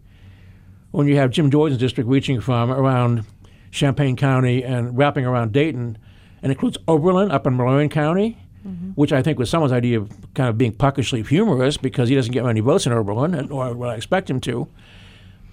When 0.90 1.08
you 1.08 1.16
have 1.16 1.30
Jim 1.30 1.50
Jordan's 1.50 1.80
district 1.80 2.08
reaching 2.08 2.40
from 2.40 2.70
around 2.70 3.24
Champaign 3.70 4.16
County 4.16 4.62
and 4.62 4.96
wrapping 4.96 5.26
around 5.26 5.52
Dayton, 5.52 5.98
and 6.42 6.52
includes 6.52 6.76
Oberlin 6.86 7.30
up 7.32 7.46
in 7.46 7.56
Malone 7.56 7.88
County, 7.88 8.38
mm-hmm. 8.66 8.90
which 8.90 9.12
I 9.12 9.22
think 9.22 9.38
was 9.38 9.48
someone's 9.48 9.72
idea 9.72 9.98
of 9.98 10.10
kind 10.34 10.48
of 10.50 10.58
being 10.58 10.72
puckishly 10.72 11.22
humorous 11.22 11.78
because 11.78 12.10
he 12.10 12.14
doesn't 12.14 12.32
get 12.32 12.44
many 12.44 12.60
votes 12.60 12.86
in 12.86 12.92
Oberlin, 12.92 13.34
and- 13.34 13.50
or 13.50 13.74
what 13.74 13.88
I 13.88 13.94
expect 13.94 14.28
him 14.28 14.40
to, 14.42 14.68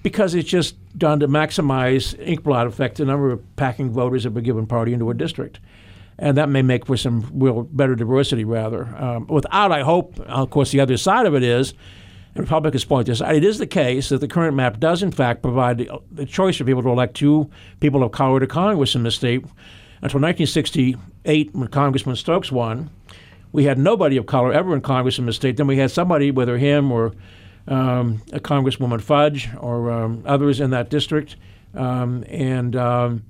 because 0.04 0.36
it's 0.36 0.50
just 0.50 0.76
done 0.98 1.22
to 1.22 1.28
maximize 1.28 2.14
ink 2.20 2.44
blot 2.44 2.68
effect 2.68 2.98
the 2.98 3.06
number 3.06 3.32
of 3.32 3.56
packing 3.56 3.90
voters 3.90 4.26
of 4.26 4.36
a 4.36 4.42
given 4.42 4.68
party 4.68 4.94
into 4.94 5.10
a 5.10 5.14
district. 5.14 5.60
And 6.22 6.38
that 6.38 6.50
may 6.50 6.62
make 6.62 6.86
for 6.86 6.96
some 6.96 7.28
real 7.34 7.64
better 7.64 7.96
diversity, 7.96 8.46
rather. 8.46 8.86
Um, 8.96 9.26
without, 9.28 9.72
I 9.72 9.82
hope, 9.82 10.20
of 10.20 10.52
course, 10.52 10.72
the 10.72 10.80
other 10.80 10.96
side 10.96 11.26
of 11.26 11.34
it 11.34 11.42
is, 11.42 11.74
and 12.36 12.44
Republicans 12.44 12.86
point 12.86 13.08
this 13.08 13.22
out, 13.22 13.36
it 13.36 13.44
is 13.44 13.58
the 13.58 13.68
case 13.68 14.10
that 14.10 14.20
the 14.20 14.28
current 14.28 14.56
map 14.56 14.80
does, 14.80 15.02
in 15.04 15.12
fact, 15.12 15.42
provide 15.42 15.80
the, 15.80 16.00
the 16.12 16.26
choice 16.26 16.58
for 16.58 16.64
people 16.64 16.84
to 16.84 16.90
elect 16.90 17.16
two 17.16 17.50
people 17.80 18.04
of 18.04 18.12
color 18.12 18.40
to 18.40 18.48
Congress 18.48 18.96
in 18.96 19.04
the 19.04 19.12
state. 19.12 19.44
Until 20.04 20.22
1968, 20.22 21.54
when 21.54 21.68
Congressman 21.70 22.16
Stokes 22.16 22.52
won, 22.52 22.90
we 23.52 23.66
had 23.66 23.78
nobody 23.78 24.16
of 24.18 24.28
color 24.28 24.54
ever 24.54 24.74
in 24.74 24.82
Congress 24.82 25.20
in 25.20 25.26
the 25.26 25.34
state. 25.34 25.58
Then 25.58 25.68
we 25.68 25.78
had 25.78 25.92
somebody, 25.92 26.32
whether 26.32 26.58
him 26.58 26.92
or 26.92 27.14
um, 27.68 28.22
a 28.32 28.40
Congresswoman 28.40 29.02
Fudge 29.02 29.50
or 29.60 29.92
um, 29.92 30.24
others 30.26 30.60
in 30.60 30.70
that 30.70 30.90
district, 30.90 31.36
um, 31.74 32.24
and 32.30 32.76
um, 32.76 33.24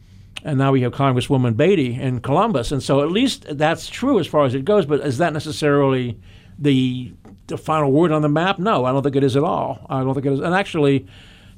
and 0.44 0.58
now 0.58 0.72
we 0.72 0.82
have 0.82 0.92
Congresswoman 0.92 1.56
Beatty 1.56 2.00
in 2.00 2.20
Columbus, 2.20 2.72
and 2.72 2.82
so 2.82 3.02
at 3.02 3.12
least 3.12 3.46
that's 3.50 3.88
true 3.88 4.20
as 4.20 4.28
far 4.28 4.46
as 4.46 4.54
it 4.54 4.66
goes. 4.66 4.86
But 4.86 5.02
is 5.02 5.18
that 5.20 5.34
necessarily 5.34 6.20
the 6.58 7.14
the 7.48 7.58
final 7.58 7.92
word 7.92 8.12
on 8.12 8.22
the 8.22 8.30
map? 8.30 8.60
No, 8.60 8.86
I 8.86 8.92
don't 8.92 9.04
think 9.04 9.16
it 9.16 9.24
is 9.24 9.36
at 9.36 9.44
all. 9.44 9.86
I 9.90 10.04
don't 10.04 10.14
think 10.14 10.26
it 10.26 10.34
is. 10.34 10.40
And 10.40 10.54
actually, 10.54 11.06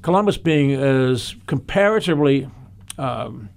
Columbus 0.02 0.38
being 0.38 0.74
as 0.74 1.36
comparatively 1.48 2.50
um, 2.98 3.50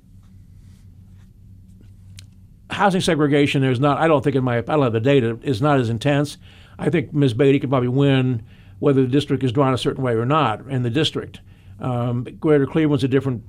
housing 2.70 3.00
segregation 3.00 3.62
there's 3.62 3.80
not 3.80 3.98
I 3.98 4.08
don't 4.08 4.22
think 4.22 4.36
in 4.36 4.44
my 4.44 4.58
I 4.58 4.60
don't 4.62 4.82
have 4.82 4.92
the 4.92 5.00
data 5.00 5.38
is 5.42 5.62
not 5.62 5.80
as 5.80 5.88
intense. 5.88 6.38
I 6.78 6.90
think 6.90 7.12
Ms. 7.12 7.34
Beatty 7.34 7.58
could 7.58 7.70
probably 7.70 7.88
win 7.88 8.44
whether 8.78 9.02
the 9.02 9.08
district 9.08 9.42
is 9.42 9.52
drawn 9.52 9.72
a 9.72 9.78
certain 9.78 10.04
way 10.04 10.12
or 10.12 10.26
not 10.26 10.66
in 10.68 10.82
the 10.82 10.90
district. 10.90 11.40
Um, 11.80 12.24
Greater 12.38 12.66
Cleveland's 12.66 13.04
a 13.04 13.08
different 13.08 13.42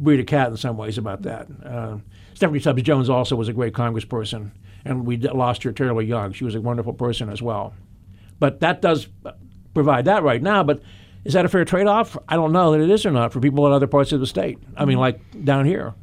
breed 0.00 0.18
of 0.18 0.26
cat 0.26 0.48
in 0.48 0.56
some 0.56 0.76
ways 0.76 0.98
about 0.98 1.22
that. 1.22 1.46
Uh, 1.64 1.98
Stephanie 2.34 2.60
Tubbs 2.60 2.82
Jones 2.82 3.10
also 3.10 3.36
was 3.36 3.48
a 3.48 3.52
great 3.52 3.74
congressperson, 3.74 4.50
and 4.84 5.06
we 5.06 5.16
d- 5.16 5.28
lost 5.28 5.62
her 5.62 5.72
terribly 5.72 6.06
young. 6.06 6.32
She 6.32 6.44
was 6.44 6.54
a 6.54 6.60
wonderful 6.60 6.94
person 6.94 7.28
as 7.28 7.42
well. 7.42 7.74
But 8.38 8.60
that 8.60 8.80
does 8.80 9.06
provide 9.74 10.06
that 10.06 10.22
right 10.22 10.42
now. 10.42 10.62
But 10.62 10.82
is 11.24 11.34
that 11.34 11.44
a 11.44 11.48
fair 11.48 11.64
trade 11.64 11.86
off? 11.86 12.16
I 12.28 12.36
don't 12.36 12.52
know 12.52 12.72
that 12.72 12.80
it 12.80 12.90
is 12.90 13.04
or 13.04 13.10
not 13.10 13.32
for 13.32 13.40
people 13.40 13.66
in 13.66 13.72
other 13.72 13.86
parts 13.86 14.12
of 14.12 14.20
the 14.20 14.26
state. 14.26 14.58
I 14.76 14.86
mean, 14.86 14.98
like 14.98 15.44
down 15.44 15.66
here. 15.66 15.94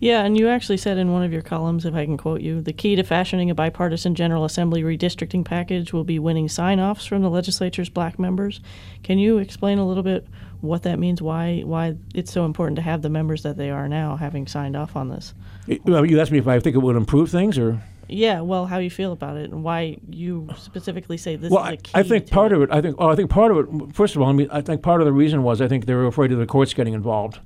Yeah, 0.00 0.24
and 0.24 0.38
you 0.38 0.48
actually 0.48 0.78
said 0.78 0.96
in 0.96 1.12
one 1.12 1.22
of 1.22 1.32
your 1.32 1.42
columns, 1.42 1.84
if 1.84 1.94
I 1.94 2.06
can 2.06 2.16
quote 2.16 2.40
you, 2.40 2.62
the 2.62 2.72
key 2.72 2.96
to 2.96 3.02
fashioning 3.02 3.50
a 3.50 3.54
bipartisan 3.54 4.14
General 4.14 4.46
Assembly 4.46 4.82
redistricting 4.82 5.44
package 5.44 5.92
will 5.92 6.04
be 6.04 6.18
winning 6.18 6.48
sign 6.48 6.80
offs 6.80 7.04
from 7.04 7.20
the 7.20 7.28
legislature's 7.28 7.90
black 7.90 8.18
members. 8.18 8.62
Can 9.02 9.18
you 9.18 9.36
explain 9.36 9.78
a 9.78 9.86
little 9.86 10.02
bit 10.02 10.26
what 10.60 10.82
that 10.84 10.98
means, 10.98 11.20
why, 11.22 11.60
why 11.60 11.96
it's 12.14 12.32
so 12.32 12.44
important 12.44 12.76
to 12.76 12.82
have 12.82 13.02
the 13.02 13.10
members 13.10 13.42
that 13.42 13.56
they 13.56 13.70
are 13.70 13.88
now 13.88 14.16
having 14.16 14.46
signed 14.46 14.76
off 14.76 14.96
on 14.96 15.08
this? 15.08 15.34
It- 15.66 15.84
well, 15.84 16.04
you 16.04 16.20
asked 16.20 16.32
me 16.32 16.38
if 16.38 16.46
I 16.48 16.58
think 16.60 16.76
it 16.76 16.80
would 16.80 16.96
improve 16.96 17.30
things, 17.30 17.58
or 17.58 17.82
Yeah, 18.08 18.40
well, 18.40 18.66
how 18.66 18.78
you 18.78 18.90
feel 18.90 19.12
about 19.12 19.36
it 19.36 19.50
and 19.50 19.62
why 19.62 19.98
you 20.08 20.48
specifically 20.56 21.16
say 21.16 21.36
this 21.36 21.50
well, 21.50 21.62
is 21.64 21.68
I, 21.68 21.72
a 21.72 21.76
key. 21.76 21.90
I 21.94 22.02
think 22.02 22.30
part 22.30 22.52
of 22.52 22.62
it. 22.62 22.68
I 22.72 22.80
think. 22.80 22.96
Oh, 22.98 23.08
I 23.08 23.14
think 23.16 23.30
part 23.30 23.52
of 23.52 23.58
it. 23.58 23.94
First 23.94 24.16
of 24.16 24.22
all, 24.22 24.28
I 24.28 24.32
mean, 24.32 24.48
I 24.50 24.60
think 24.60 24.82
part 24.82 25.00
of 25.00 25.04
the 25.06 25.12
reason 25.12 25.42
was 25.44 25.60
I 25.60 25.68
think 25.68 25.86
they 25.86 25.94
were 25.94 26.06
afraid 26.06 26.32
of 26.32 26.38
the 26.38 26.46
courts 26.46 26.74
getting 26.74 26.94
involved, 26.94 27.38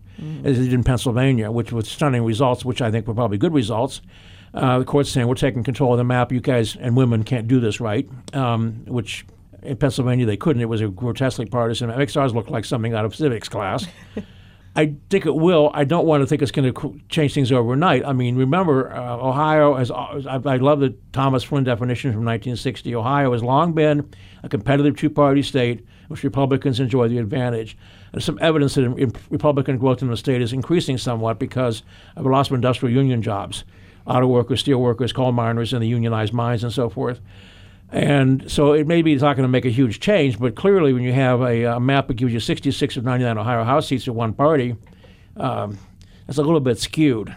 as 0.43 0.57
they 0.59 0.65
did 0.65 0.73
in 0.73 0.83
Pennsylvania, 0.85 1.51
which 1.51 1.71
was 1.73 1.87
stunning 1.89 2.25
results, 2.25 2.65
which 2.65 2.81
I 2.81 2.91
think 2.91 3.07
were 3.07 3.15
probably 3.15 3.37
good 3.39 3.53
results. 3.53 4.01
Uh, 4.55 4.79
the 4.79 4.85
courts 4.85 5.11
saying 5.11 5.27
we're 5.27 5.35
taking 5.35 5.65
control 5.65 5.93
of 5.93 5.99
the 5.99 6.05
map. 6.05 6.31
You 6.33 6.41
guys 6.41 6.77
and 6.77 6.97
women 6.97 7.25
can't 7.25 7.47
do 7.49 7.59
this 7.61 7.81
right, 7.81 8.09
um, 8.33 8.85
which 8.87 9.27
in 9.65 9.77
Pennsylvania 9.77 10.27
they 10.27 10.37
couldn't. 10.37 10.63
It 10.63 10.69
was 10.69 10.81
a 10.81 10.89
grotesquely 10.89 11.47
partisan. 11.47 11.91
It 11.91 11.99
makes 11.99 12.17
ours 12.17 12.35
look 12.35 12.51
like 12.51 12.65
something 12.65 12.95
out 12.95 13.05
of 13.05 13.15
civics 13.15 13.49
class. 13.49 13.87
I 14.77 14.97
think 15.09 15.25
it 15.25 15.35
will. 15.35 15.71
I 15.73 15.85
don't 15.85 16.05
want 16.05 16.23
to 16.23 16.27
think 16.27 16.43
it's 16.43 16.51
going 16.51 16.75
to 16.75 17.01
change 17.09 17.33
things 17.33 17.53
overnight. 17.53 18.05
I 18.05 18.13
mean, 18.13 18.35
remember, 18.35 18.93
uh, 18.93 19.17
Ohio 19.17 19.77
has. 19.77 19.91
I, 19.91 20.41
I 20.45 20.57
love 20.57 20.81
the 20.81 20.97
Thomas 21.13 21.45
Flinn 21.45 21.63
definition 21.63 22.11
from 22.11 22.25
1960. 22.25 22.93
Ohio 22.97 23.33
has 23.33 23.43
long 23.43 23.73
been 23.73 24.11
a 24.43 24.49
competitive 24.49 24.97
two-party 24.97 25.43
state, 25.43 25.79
in 25.79 25.87
which 26.09 26.25
Republicans 26.25 26.81
enjoy 26.81 27.07
the 27.07 27.19
advantage. 27.19 27.77
There's 28.11 28.25
some 28.25 28.39
evidence 28.41 28.75
that 28.75 28.83
in- 28.83 28.99
in 28.99 29.13
Republican 29.31 29.79
growth 29.79 30.03
in 30.03 30.09
the 30.11 30.17
state 30.17 30.43
is 30.43 30.53
increasing 30.53 30.99
somewhat 30.99 31.39
because 31.39 31.85
of 32.17 32.27
a 32.27 32.29
loss 32.29 32.49
of 32.49 32.55
industrial 32.55 32.93
union 32.93 33.23
jobs, 33.23 33.63
auto 34.07 34.27
workers, 34.27 34.59
steel 34.59 34.79
workers, 34.81 35.13
coal 35.13 35.31
miners, 35.31 35.73
and 35.73 35.83
the 35.85 35.89
unionized 35.89 36.33
mines 36.33 36.65
and 36.65 36.73
so 36.73 36.89
forth. 36.89 37.21
And 37.91 38.51
so 38.51 38.73
it 38.73 38.87
maybe 38.87 39.13
it's 39.13 39.23
not 39.23 39.37
going 39.37 39.45
to 39.45 39.49
make 39.49 39.65
a 39.65 39.71
huge 39.71 40.01
change, 40.01 40.39
but 40.39 40.57
clearly 40.57 40.93
when 40.93 41.03
you 41.03 41.13
have 41.13 41.41
a, 41.43 41.65
a 41.65 41.81
map 41.81 42.09
that 42.09 42.15
gives 42.15 42.33
you 42.33 42.41
66 42.41 42.97
of 42.97 43.05
99 43.05 43.39
Ohio 43.39 43.65
House 43.65 43.87
seats 43.87 44.05
to 44.05 44.13
one 44.13 44.33
party, 44.33 44.77
um, 45.37 45.79
it's 46.27 46.39
a 46.39 46.43
little 46.43 46.61
bit 46.61 46.79
skewed. 46.79 47.35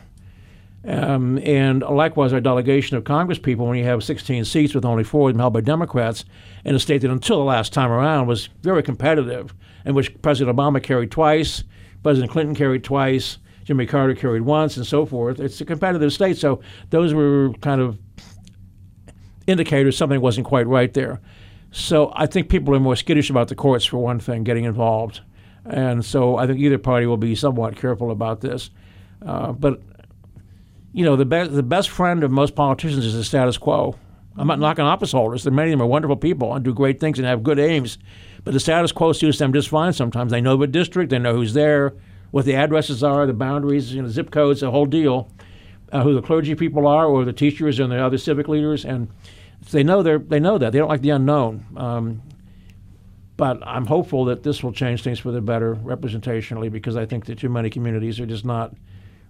Um, 0.86 1.38
and 1.40 1.82
likewise, 1.82 2.32
our 2.32 2.40
delegation 2.40 2.96
of 2.96 3.04
Congress 3.04 3.38
people, 3.38 3.68
when 3.68 3.78
you 3.78 3.84
have 3.84 4.04
16 4.04 4.46
seats 4.46 4.74
with 4.74 4.86
only 4.86 5.04
four 5.04 5.30
of 5.30 5.36
them 5.36 5.40
held 5.40 5.54
by 5.54 5.62
Democrats, 5.62 6.24
in 6.64 6.76
a 6.76 6.80
state 6.80 7.02
that 7.02 7.12
until 7.12 7.38
the 7.38 7.44
last 7.44 7.74
time 7.74 7.92
around 7.92 8.28
was 8.28 8.48
very 8.62 8.82
competitive, 8.82 9.54
and 9.84 9.96
which 9.96 10.20
President 10.22 10.56
Obama 10.56 10.82
carried 10.82 11.12
twice, 11.12 11.64
President 12.04 12.32
Clinton 12.32 12.56
carried 12.56 12.84
twice, 12.84 13.38
Jimmy 13.66 13.86
Carter 13.86 14.16
carried 14.16 14.44
once, 14.44 14.78
and 14.78 14.86
so 14.86 15.06
forth. 15.06 15.42
It's 15.42 15.60
a 15.60 15.66
competitive 15.66 16.14
state, 16.14 16.38
so 16.38 16.62
those 16.90 17.14
were 17.14 17.52
kind 17.62 17.82
of 17.82 17.98
indicators 19.48 19.98
something 19.98 20.22
wasn't 20.22 20.46
quite 20.46 20.68
right 20.68 20.94
there. 20.94 21.20
So 21.72 22.14
I 22.16 22.28
think 22.28 22.50
people 22.50 22.76
are 22.76 22.80
more 22.80 22.96
skittish 22.96 23.30
about 23.30 23.48
the 23.48 23.56
courts, 23.56 23.86
for 23.86 23.98
one 23.98 24.20
thing, 24.20 24.44
getting 24.44 24.66
involved. 24.66 25.22
And 25.66 26.06
so 26.06 26.38
I 26.38 26.48
think 26.48 26.60
either 26.60 26.78
party 26.78 27.06
will 27.06 27.18
be 27.18 27.36
somewhat 27.36 27.76
careful 27.76 28.12
about 28.12 28.42
this. 28.42 28.70
Uh, 29.26 29.52
but, 29.52 29.82
you 30.94 31.04
know, 31.04 31.16
the, 31.16 31.26
be- 31.26 31.48
the 31.48 31.64
best 31.64 31.90
friend 31.90 32.24
of 32.24 32.32
most 32.32 32.56
politicians 32.56 33.06
is 33.06 33.16
the 33.16 33.24
status 33.24 33.58
quo. 33.58 33.96
I'm 34.38 34.48
not 34.48 34.60
knocking 34.60 34.86
office 34.86 35.12
holders. 35.12 35.46
Many 35.46 35.72
of 35.72 35.80
them 35.80 35.82
are 35.82 35.90
wonderful 35.90 36.16
people 36.16 36.54
and 36.54 36.64
do 36.64 36.74
great 36.74 37.00
things 37.00 37.18
and 37.18 37.28
have 37.28 37.44
good 37.44 37.60
aims. 37.60 37.98
But 38.44 38.54
the 38.54 38.60
status 38.60 38.92
quo 38.92 39.12
suits 39.12 39.40
them 39.40 39.52
just 39.52 39.68
fine 39.68 39.94
sometimes. 39.94 40.32
They 40.32 40.42
know 40.42 40.56
the 40.56 40.68
district, 40.68 41.10
they 41.10 41.20
know 41.20 41.34
who's 41.34 41.54
there, 41.54 41.96
what 42.32 42.46
the 42.46 42.56
addresses 42.56 43.04
are, 43.04 43.26
the 43.26 43.34
boundaries, 43.34 43.94
you 43.94 44.02
know, 44.02 44.08
zip 44.08 44.32
codes, 44.32 44.62
the 44.62 44.72
whole 44.72 44.86
deal, 44.86 45.32
uh, 45.92 46.04
who 46.04 46.14
the 46.14 46.22
clergy 46.22 46.54
people 46.56 46.88
are, 46.88 47.08
or 47.08 47.26
the 47.26 47.34
teachers 47.34 47.80
and 47.80 47.92
the 47.92 47.98
other 47.98 48.18
civic 48.18 48.48
leaders. 48.48 48.86
And 48.86 49.10
they 49.72 49.84
know 49.84 50.02
they 50.04 50.18
they 50.18 50.40
know 50.40 50.58
that 50.58 50.72
they 50.72 50.80
don't 50.80 50.90
like 50.90 51.02
the 51.02 51.12
unknown. 51.12 51.66
Um, 51.76 52.22
but 53.38 53.60
I'm 53.66 53.86
hopeful 53.86 54.26
that 54.26 54.44
this 54.44 54.64
will 54.64 54.74
change 54.74 55.04
things 55.04 55.20
for 55.20 55.32
the 55.32 55.42
better 55.42 55.76
representationally 55.76 56.72
because 56.72 56.98
I 56.98 57.06
think 57.06 57.26
that 57.28 57.38
too 57.38 57.50
many 57.50 57.70
communities 57.70 58.20
are 58.20 58.26
just 58.26 58.44
not 58.44 58.74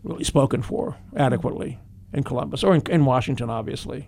really 0.03 0.23
spoken 0.23 0.61
for 0.61 0.95
adequately 1.15 1.77
in 2.13 2.23
Columbus 2.23 2.63
or 2.63 2.73
in, 2.73 2.81
in 2.89 3.03
Washington, 3.03 3.49
obviously. 3.49 4.07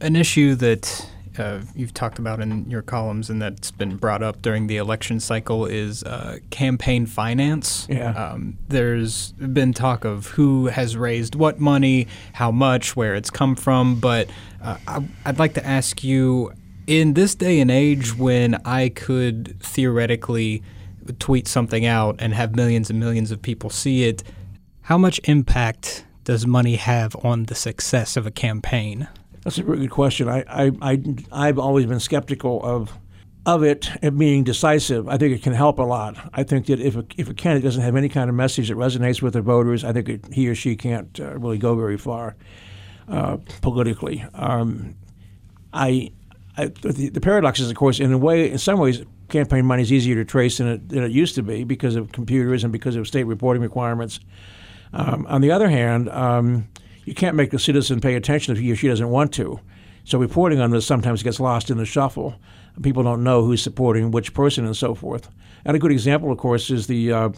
An 0.00 0.16
issue 0.16 0.56
that 0.56 1.08
uh, 1.38 1.60
you've 1.74 1.94
talked 1.94 2.18
about 2.18 2.40
in 2.40 2.68
your 2.68 2.82
columns 2.82 3.30
and 3.30 3.40
that's 3.40 3.70
been 3.70 3.96
brought 3.96 4.22
up 4.22 4.42
during 4.42 4.66
the 4.66 4.76
election 4.76 5.20
cycle 5.20 5.66
is 5.66 6.02
uh, 6.02 6.38
campaign 6.50 7.06
finance. 7.06 7.86
Yeah. 7.88 8.10
Um, 8.10 8.58
there's 8.68 9.32
been 9.32 9.72
talk 9.72 10.04
of 10.04 10.26
who 10.28 10.66
has 10.66 10.96
raised 10.96 11.36
what 11.36 11.60
money, 11.60 12.08
how 12.32 12.50
much, 12.50 12.96
where 12.96 13.14
it's 13.14 13.30
come 13.30 13.54
from, 13.54 14.00
but 14.00 14.28
uh, 14.62 14.76
I, 14.86 15.08
I'd 15.24 15.38
like 15.38 15.54
to 15.54 15.66
ask 15.66 16.02
you 16.02 16.52
in 16.86 17.14
this 17.14 17.34
day 17.34 17.60
and 17.60 17.70
age 17.70 18.16
when 18.16 18.54
I 18.64 18.88
could 18.88 19.60
theoretically 19.60 20.62
tweet 21.18 21.48
something 21.48 21.86
out 21.86 22.16
and 22.18 22.34
have 22.34 22.56
millions 22.56 22.90
and 22.90 22.98
millions 22.98 23.30
of 23.30 23.40
people 23.40 23.70
see 23.70 24.04
it, 24.04 24.22
how 24.82 24.98
much 24.98 25.20
impact 25.24 26.04
does 26.24 26.46
money 26.46 26.76
have 26.76 27.16
on 27.24 27.44
the 27.44 27.54
success 27.54 28.16
of 28.16 28.26
a 28.26 28.30
campaign? 28.30 29.08
That's 29.44 29.58
a 29.58 29.62
very 29.62 29.78
good 29.78 29.90
question. 29.90 30.28
I, 30.28 30.44
I, 30.48 30.72
I, 30.82 31.02
I've 31.30 31.58
always 31.58 31.86
been 31.86 32.00
skeptical 32.00 32.62
of 32.62 32.92
of 33.46 33.62
it 33.62 33.88
being 34.18 34.44
decisive, 34.44 35.08
I 35.08 35.16
think 35.16 35.34
it 35.34 35.42
can 35.42 35.54
help 35.54 35.78
a 35.78 35.82
lot. 35.82 36.16
I 36.34 36.42
think 36.42 36.66
that 36.66 36.80
if 36.80 36.96
a, 36.96 37.06
if 37.16 37.30
a 37.30 37.34
candidate 37.34 37.64
doesn't 37.64 37.80
have 37.80 37.96
any 37.96 38.10
kind 38.10 38.28
of 38.28 38.36
message 38.36 38.68
that 38.68 38.76
resonates 38.76 39.22
with 39.22 39.32
the 39.32 39.40
voters, 39.40 39.84
I 39.84 39.92
think 39.94 40.08
it, 40.10 40.34
he 40.34 40.48
or 40.48 40.54
she 40.54 40.76
can't 40.76 41.18
uh, 41.18 41.38
really 41.38 41.56
go 41.56 41.74
very 41.74 41.96
far 41.96 42.36
politically. 43.62 44.24
Um, 44.34 44.94
I, 45.72 46.12
I 46.56 46.66
the, 46.66 47.10
the, 47.10 47.20
paradox 47.20 47.60
is, 47.60 47.70
of 47.70 47.76
course, 47.76 48.00
in 48.00 48.12
a 48.12 48.18
way, 48.18 48.50
in 48.50 48.58
some 48.58 48.78
ways, 48.78 49.02
campaign 49.28 49.64
money 49.64 49.82
is 49.82 49.92
easier 49.92 50.14
to 50.16 50.24
trace 50.24 50.58
than 50.58 50.68
it, 50.68 50.88
than 50.88 51.02
it 51.02 51.10
used 51.10 51.34
to 51.34 51.42
be 51.42 51.64
because 51.64 51.96
of 51.96 52.12
computers 52.12 52.64
and 52.64 52.72
because 52.72 52.96
of 52.96 53.06
state 53.06 53.24
reporting 53.24 53.62
requirements. 53.62 54.20
Um, 54.92 55.26
on 55.28 55.40
the 55.40 55.50
other 55.50 55.68
hand, 55.68 56.08
um, 56.08 56.68
you 57.04 57.14
can't 57.14 57.36
make 57.36 57.52
a 57.52 57.58
citizen 57.58 58.00
pay 58.00 58.14
attention 58.14 58.54
if 58.54 58.60
he 58.60 58.72
or 58.72 58.76
she 58.76 58.88
doesn't 58.88 59.08
want 59.08 59.32
to. 59.34 59.60
So 60.04 60.18
reporting 60.18 60.60
on 60.60 60.70
this 60.70 60.86
sometimes 60.86 61.22
gets 61.22 61.38
lost 61.38 61.70
in 61.70 61.76
the 61.76 61.84
shuffle. 61.84 62.34
People 62.82 63.02
don't 63.02 63.22
know 63.22 63.44
who's 63.44 63.62
supporting 63.62 64.10
which 64.10 64.32
person 64.32 64.64
and 64.64 64.76
so 64.76 64.94
forth. 64.94 65.28
And 65.64 65.76
a 65.76 65.78
good 65.78 65.92
example, 65.92 66.32
of 66.32 66.38
course, 66.38 66.70
is 66.70 66.86
the 66.86 67.12
uh, 67.12 67.28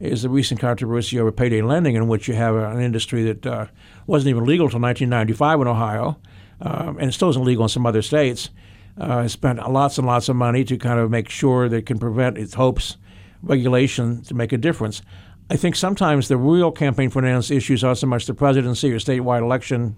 is 0.00 0.22
the 0.22 0.30
recent 0.30 0.58
controversy 0.60 1.20
over 1.20 1.30
payday 1.30 1.60
lending, 1.60 1.94
in 1.94 2.08
which 2.08 2.26
you 2.26 2.34
have 2.34 2.56
an 2.56 2.80
industry 2.80 3.22
that 3.24 3.46
uh, 3.46 3.66
wasn't 4.06 4.30
even 4.30 4.44
legal 4.44 4.66
until 4.66 4.80
1995 4.80 5.60
in 5.60 5.66
Ohio, 5.68 6.18
um, 6.62 6.98
and 6.98 7.10
it 7.10 7.12
still 7.12 7.28
isn't 7.28 7.44
legal 7.44 7.64
in 7.64 7.68
some 7.68 7.86
other 7.86 8.02
states. 8.02 8.50
Uh, 8.98 9.28
spent 9.28 9.58
lots 9.70 9.98
and 9.98 10.06
lots 10.06 10.28
of 10.28 10.36
money 10.36 10.64
to 10.64 10.76
kind 10.76 10.98
of 10.98 11.10
make 11.10 11.28
sure 11.28 11.68
that 11.68 11.76
it 11.76 11.86
can 11.86 11.98
prevent 11.98 12.36
its 12.36 12.54
hopes 12.54 12.96
regulation 13.42 14.22
to 14.22 14.34
make 14.34 14.52
a 14.52 14.58
difference. 14.58 15.02
I 15.48 15.56
think 15.56 15.76
sometimes 15.76 16.28
the 16.28 16.36
real 16.36 16.70
campaign 16.70 17.10
finance 17.10 17.50
issues 17.50 17.82
aren't 17.82 17.98
so 17.98 18.06
much 18.06 18.26
the 18.26 18.34
presidency 18.34 18.92
or 18.92 18.98
statewide 18.98 19.42
election 19.42 19.96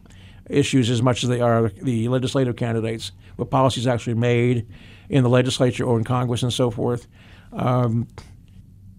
issues 0.49 0.91
as 0.91 1.03
much 1.03 1.23
as 1.23 1.29
they 1.29 1.41
are 1.41 1.69
the 1.69 2.09
legislative 2.09 2.57
candidates, 2.57 3.12
what 3.37 3.51
policies 3.51 3.87
actually 3.87 4.15
made 4.15 4.67
in 5.09 5.23
the 5.23 5.29
legislature 5.29 5.85
or 5.85 5.99
in 5.99 6.05
Congress 6.05 6.43
and 6.43 6.53
so 6.53 6.71
forth. 6.71 7.07
Um, 7.53 8.09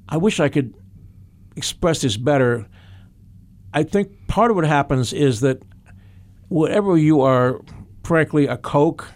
I 0.10 0.18
wish 0.18 0.40
I 0.40 0.50
could 0.50 0.74
express 1.56 2.02
this 2.02 2.18
better. 2.18 2.68
I 3.74 3.84
think 3.84 4.28
part 4.28 4.52
of 4.52 4.56
what 4.56 4.66
happens 4.66 5.14
is 5.14 5.42
that 5.42 5.62
whatever 6.50 6.98
you 6.98 7.22
are, 7.22 7.62
frankly, 8.04 8.46
a 8.48 8.58
Koch 8.58 9.08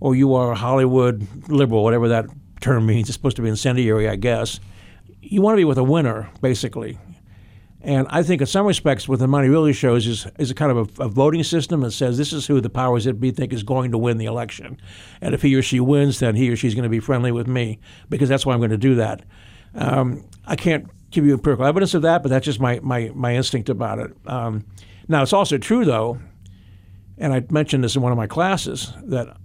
or 0.00 0.14
you 0.14 0.34
are 0.34 0.52
a 0.52 0.56
Hollywood 0.56 1.26
liberal, 1.48 1.84
whatever 1.84 2.08
that 2.08 2.26
term 2.60 2.86
means, 2.86 3.08
it's 3.08 3.16
supposed 3.16 3.36
to 3.36 3.42
be 3.42 3.48
incendiary, 3.48 4.08
I 4.08 4.16
guess. 4.16 4.60
You 5.20 5.42
want 5.42 5.54
to 5.54 5.58
be 5.58 5.64
with 5.64 5.78
a 5.78 5.84
winner, 5.84 6.30
basically. 6.40 6.98
And 7.82 8.06
I 8.10 8.22
think, 8.22 8.42
in 8.42 8.46
some 8.46 8.66
respects, 8.66 9.08
what 9.08 9.20
the 9.20 9.26
money 9.26 9.48
really 9.48 9.72
shows 9.72 10.06
is, 10.06 10.26
is 10.38 10.50
a 10.50 10.54
kind 10.54 10.70
of 10.70 10.98
a, 10.98 11.04
a, 11.04 11.08
voting 11.08 11.42
system 11.42 11.80
that 11.80 11.92
says 11.92 12.18
this 12.18 12.32
is 12.32 12.46
who 12.46 12.60
the 12.60 12.68
powers 12.68 13.04
that 13.04 13.14
be 13.14 13.30
think 13.30 13.54
is 13.54 13.62
going 13.62 13.90
to 13.92 13.98
win 13.98 14.18
the 14.18 14.26
election. 14.26 14.78
And 15.22 15.34
if 15.34 15.40
he 15.40 15.54
or 15.54 15.62
she 15.62 15.80
wins, 15.80 16.18
then 16.18 16.34
he 16.34 16.50
or 16.50 16.56
she's 16.56 16.74
going 16.74 16.82
to 16.82 16.90
be 16.90 17.00
friendly 17.00 17.32
with 17.32 17.46
me 17.46 17.78
because 18.10 18.28
that's 18.28 18.44
why 18.44 18.52
I'm 18.52 18.60
going 18.60 18.70
to 18.70 18.76
do 18.76 18.96
that. 18.96 19.24
Um, 19.74 20.28
I 20.46 20.56
can't 20.56 20.90
give 21.10 21.26
you 21.26 21.32
empirical 21.32 21.64
evidence 21.64 21.94
of 21.94 22.02
that, 22.02 22.22
but 22.22 22.28
that's 22.28 22.44
just 22.44 22.60
my, 22.60 22.80
my, 22.82 23.10
my 23.14 23.34
instinct 23.34 23.68
about 23.68 23.98
it. 23.98 24.12
Um, 24.26 24.64
now, 25.08 25.22
it's 25.22 25.32
also 25.32 25.58
true, 25.58 25.84
though, 25.84 26.20
and 27.18 27.32
I 27.32 27.44
mentioned 27.50 27.82
this 27.82 27.96
in 27.96 28.02
one 28.02 28.12
of 28.12 28.18
my 28.18 28.26
classes, 28.26 28.92
that 29.04 29.36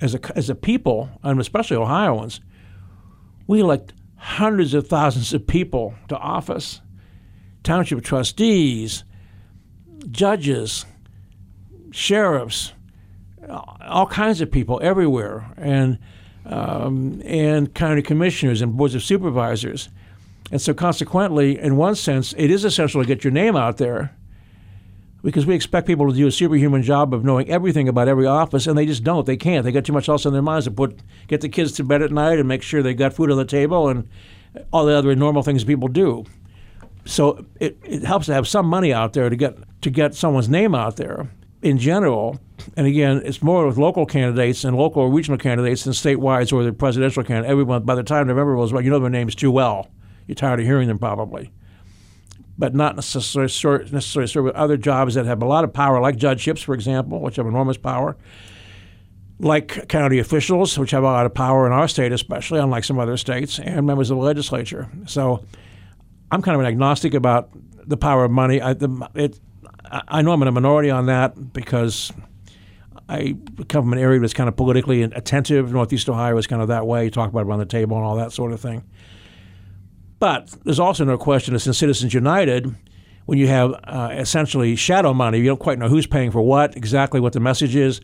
as 0.00 0.14
a, 0.14 0.36
as 0.36 0.50
a 0.50 0.54
people, 0.54 1.08
and 1.22 1.40
especially 1.40 1.76
Ohioans, 1.76 2.40
we 3.46 3.60
elect 3.60 3.94
hundreds 4.16 4.74
of 4.74 4.88
thousands 4.88 5.32
of 5.32 5.46
people 5.46 5.94
to 6.08 6.16
office 6.16 6.80
township 7.62 8.02
trustees, 8.02 9.04
judges, 10.10 10.84
sheriffs, 11.90 12.72
all 13.48 14.06
kinds 14.06 14.40
of 14.40 14.50
people 14.50 14.80
everywhere, 14.82 15.50
and 15.56 15.98
um, 16.44 17.20
and 17.24 17.74
county 17.74 18.02
commissioners 18.02 18.62
and 18.62 18.76
boards 18.76 18.94
of 18.94 19.02
supervisors. 19.02 19.88
And 20.50 20.60
so, 20.60 20.74
consequently, 20.74 21.58
in 21.58 21.76
one 21.76 21.96
sense, 21.96 22.34
it 22.36 22.50
is 22.50 22.64
essential 22.64 23.02
to 23.02 23.06
get 23.06 23.24
your 23.24 23.32
name 23.32 23.56
out 23.56 23.78
there 23.78 24.16
because 25.22 25.44
we 25.44 25.56
expect 25.56 25.88
people 25.88 26.08
to 26.08 26.16
do 26.16 26.26
a 26.26 26.30
superhuman 26.30 26.82
job 26.82 27.12
of 27.12 27.24
knowing 27.24 27.50
everything 27.50 27.88
about 27.88 28.06
every 28.06 28.26
office, 28.26 28.66
and 28.68 28.78
they 28.78 28.86
just 28.86 29.02
don't. 29.02 29.26
They 29.26 29.36
can't. 29.36 29.64
They 29.64 29.72
got 29.72 29.84
too 29.84 29.92
much 29.92 30.08
else 30.08 30.24
on 30.24 30.32
their 30.32 30.42
minds 30.42 30.66
to 30.66 30.70
put 30.70 31.00
get 31.26 31.40
the 31.40 31.48
kids 31.48 31.72
to 31.72 31.84
bed 31.84 32.02
at 32.02 32.12
night 32.12 32.38
and 32.38 32.46
make 32.46 32.62
sure 32.62 32.82
they 32.82 32.94
got 32.94 33.12
food 33.12 33.30
on 33.30 33.36
the 33.36 33.44
table 33.44 33.88
and 33.88 34.08
all 34.72 34.86
the 34.86 34.94
other 34.94 35.14
normal 35.16 35.42
things 35.42 35.64
people 35.64 35.88
do 35.88 36.24
so 37.06 37.46
it, 37.60 37.78
it 37.84 38.02
helps 38.02 38.26
to 38.26 38.34
have 38.34 38.46
some 38.46 38.66
money 38.66 38.92
out 38.92 39.12
there 39.12 39.30
to 39.30 39.36
get 39.36 39.56
to 39.82 39.90
get 39.90 40.14
someone's 40.14 40.48
name 40.48 40.74
out 40.74 40.96
there 40.96 41.30
in 41.62 41.78
general. 41.78 42.38
And 42.76 42.86
again, 42.86 43.22
it's 43.24 43.42
more 43.42 43.66
with 43.66 43.78
local 43.78 44.06
candidates 44.06 44.64
and 44.64 44.76
local 44.76 45.02
or 45.02 45.10
regional 45.10 45.38
candidates 45.38 45.84
than 45.84 45.92
statewide 45.92 46.52
or 46.52 46.64
the 46.64 46.72
presidential 46.72 47.22
candidate. 47.22 47.50
Everyone, 47.50 47.84
by 47.84 47.94
the 47.94 48.02
time 48.02 48.26
November 48.26 48.52
rolls 48.52 48.72
around, 48.72 48.84
you 48.84 48.90
know 48.90 48.98
their 48.98 49.10
names 49.10 49.34
too 49.34 49.50
well. 49.50 49.88
You're 50.26 50.34
tired 50.34 50.60
of 50.60 50.66
hearing 50.66 50.88
them 50.88 50.98
probably. 50.98 51.52
But 52.58 52.74
not 52.74 52.96
necessarily, 52.96 53.52
necessarily 53.90 54.46
with 54.46 54.54
other 54.54 54.76
jobs 54.76 55.14
that 55.14 55.26
have 55.26 55.42
a 55.42 55.46
lot 55.46 55.64
of 55.64 55.72
power, 55.72 56.00
like 56.00 56.16
judgeships, 56.16 56.62
for 56.62 56.74
example, 56.74 57.20
which 57.20 57.36
have 57.36 57.46
enormous 57.46 57.76
power, 57.76 58.16
like 59.38 59.88
county 59.88 60.18
officials, 60.18 60.78
which 60.78 60.92
have 60.92 61.02
a 61.02 61.06
lot 61.06 61.26
of 61.26 61.34
power 61.34 61.66
in 61.66 61.72
our 61.72 61.86
state, 61.86 62.12
especially, 62.12 62.58
unlike 62.58 62.84
some 62.84 62.98
other 62.98 63.18
states, 63.18 63.58
and 63.58 63.86
members 63.86 64.10
of 64.10 64.16
the 64.16 64.22
legislature. 64.22 64.88
So 65.04 65.44
I'm 66.30 66.40
kind 66.40 66.54
of 66.54 66.60
an 66.62 66.66
agnostic 66.66 67.12
about 67.12 67.50
the 67.86 67.98
power 67.98 68.24
of 68.24 68.30
money. 68.30 68.62
I, 68.62 68.72
the, 68.72 69.10
it, 69.14 69.38
I 69.90 70.22
know 70.22 70.32
I'm 70.32 70.40
in 70.42 70.48
a 70.48 70.52
minority 70.52 70.90
on 70.90 71.06
that 71.06 71.52
because 71.52 72.10
I 73.08 73.36
come 73.68 73.84
from 73.84 73.92
an 73.92 73.98
area 73.98 74.18
that's 74.18 74.34
kind 74.34 74.48
of 74.48 74.56
politically 74.56 75.02
attentive. 75.02 75.72
Northeast 75.72 76.08
Ohio 76.08 76.36
is 76.38 76.46
kind 76.46 76.62
of 76.62 76.68
that 76.68 76.86
way. 76.86 77.04
You 77.04 77.10
talk 77.10 77.28
about 77.28 77.40
it 77.40 77.46
around 77.46 77.60
the 77.60 77.66
table 77.66 77.96
and 77.96 78.04
all 78.04 78.16
that 78.16 78.32
sort 78.32 78.52
of 78.52 78.60
thing. 78.60 78.82
But 80.18 80.54
there's 80.64 80.80
also 80.80 81.04
no 81.04 81.18
question 81.18 81.54
that 81.54 81.66
in 81.66 81.74
Citizens 81.74 82.14
United, 82.14 82.74
when 83.26 83.38
you 83.38 83.48
have 83.48 83.72
uh, 83.84 84.10
essentially 84.12 84.76
shadow 84.76 85.12
money, 85.12 85.38
you 85.38 85.44
don't 85.44 85.60
quite 85.60 85.78
know 85.78 85.88
who's 85.88 86.06
paying 86.06 86.30
for 86.30 86.40
what, 86.42 86.76
exactly 86.76 87.20
what 87.20 87.32
the 87.32 87.40
message 87.40 87.76
is. 87.76 88.00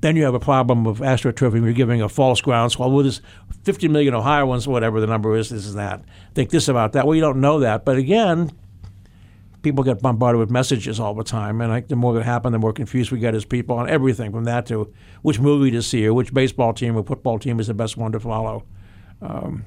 Then 0.00 0.16
you 0.16 0.24
have 0.24 0.34
a 0.34 0.40
problem 0.40 0.86
of 0.86 0.98
astroturfing. 0.98 1.62
You're 1.62 1.72
giving 1.72 2.02
a 2.02 2.08
false 2.08 2.40
groundswell. 2.40 2.90
Well, 2.90 3.02
there's 3.02 3.20
50 3.64 3.88
million 3.88 4.14
Ohioans, 4.14 4.66
whatever 4.66 5.00
the 5.00 5.06
number 5.06 5.36
is, 5.36 5.50
this 5.50 5.64
is 5.64 5.74
that. 5.74 6.02
Think 6.34 6.50
this 6.50 6.68
about 6.68 6.92
that. 6.92 7.06
Well, 7.06 7.14
you 7.14 7.20
don't 7.20 7.40
know 7.40 7.60
that. 7.60 7.84
But 7.84 7.98
again, 7.98 8.50
people 9.62 9.84
get 9.84 10.02
bombarded 10.02 10.40
with 10.40 10.50
messages 10.50 10.98
all 10.98 11.14
the 11.14 11.22
time. 11.22 11.60
And 11.60 11.70
like, 11.70 11.88
the 11.88 11.96
more 11.96 12.14
that 12.14 12.24
happen, 12.24 12.52
the 12.52 12.58
more 12.58 12.72
confused 12.72 13.12
we 13.12 13.18
get 13.18 13.34
as 13.34 13.44
people 13.44 13.76
on 13.76 13.88
everything 13.88 14.32
from 14.32 14.44
that 14.44 14.66
to 14.66 14.92
which 15.22 15.38
movie 15.38 15.70
to 15.70 15.82
see 15.82 16.06
or 16.06 16.14
which 16.14 16.34
baseball 16.34 16.72
team 16.72 16.96
or 16.96 17.04
football 17.04 17.38
team 17.38 17.60
is 17.60 17.68
the 17.68 17.74
best 17.74 17.96
one 17.96 18.10
to 18.12 18.20
follow. 18.20 18.64
Um, 19.20 19.64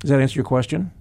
does 0.00 0.10
that 0.10 0.20
answer 0.20 0.34
your 0.34 0.44
question? 0.44 0.92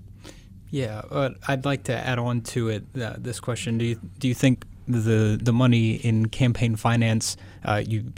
Yeah, 0.69 1.01
uh, 1.09 1.29
I'd 1.47 1.65
like 1.65 1.83
to 1.83 1.95
add 1.95 2.19
on 2.19 2.41
to 2.41 2.69
it 2.69 2.83
uh, 3.01 3.15
this 3.17 3.39
question. 3.39 3.77
Do 3.77 3.85
you, 3.85 3.99
do 4.19 4.27
you 4.27 4.33
think 4.33 4.65
the 4.87 5.37
the 5.41 5.53
money 5.53 5.95
in 5.95 6.27
campaign 6.29 6.75
finance 6.75 7.35
uh, 7.65 7.83
you 7.85 8.13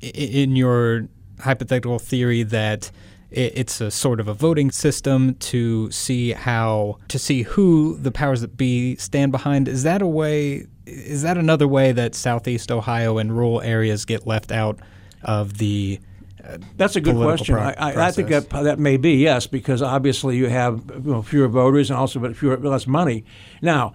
in 0.00 0.56
your 0.56 1.08
hypothetical 1.40 1.98
theory 1.98 2.42
that 2.42 2.90
it's 3.30 3.80
a 3.80 3.92
sort 3.92 4.18
of 4.18 4.26
a 4.26 4.34
voting 4.34 4.72
system 4.72 5.36
to 5.36 5.88
see 5.92 6.32
how 6.32 6.98
to 7.06 7.18
see 7.18 7.42
who 7.42 7.96
the 7.98 8.10
powers 8.10 8.40
that 8.40 8.56
be 8.56 8.96
stand 8.96 9.30
behind 9.30 9.68
is 9.68 9.84
that 9.84 10.02
a 10.02 10.06
way 10.06 10.66
is 10.86 11.22
that 11.22 11.38
another 11.38 11.68
way 11.68 11.92
that 11.92 12.16
southeast 12.16 12.72
ohio 12.72 13.18
and 13.18 13.36
rural 13.36 13.60
areas 13.60 14.04
get 14.04 14.26
left 14.26 14.50
out 14.50 14.80
of 15.22 15.58
the 15.58 16.00
that's 16.76 16.96
a 16.96 17.00
good 17.00 17.16
question. 17.16 17.54
Pro- 17.54 17.64
I, 17.64 18.08
I, 18.08 18.10
think 18.10 18.28
that 18.28 18.50
that 18.50 18.78
may 18.78 18.96
be 18.96 19.12
yes, 19.14 19.46
because 19.46 19.82
obviously 19.82 20.36
you 20.36 20.48
have 20.48 20.82
you 20.94 21.12
know, 21.12 21.22
fewer 21.22 21.48
voters 21.48 21.90
and 21.90 21.98
also 21.98 22.18
but 22.20 22.36
fewer 22.36 22.56
less 22.56 22.86
money. 22.86 23.24
Now, 23.62 23.92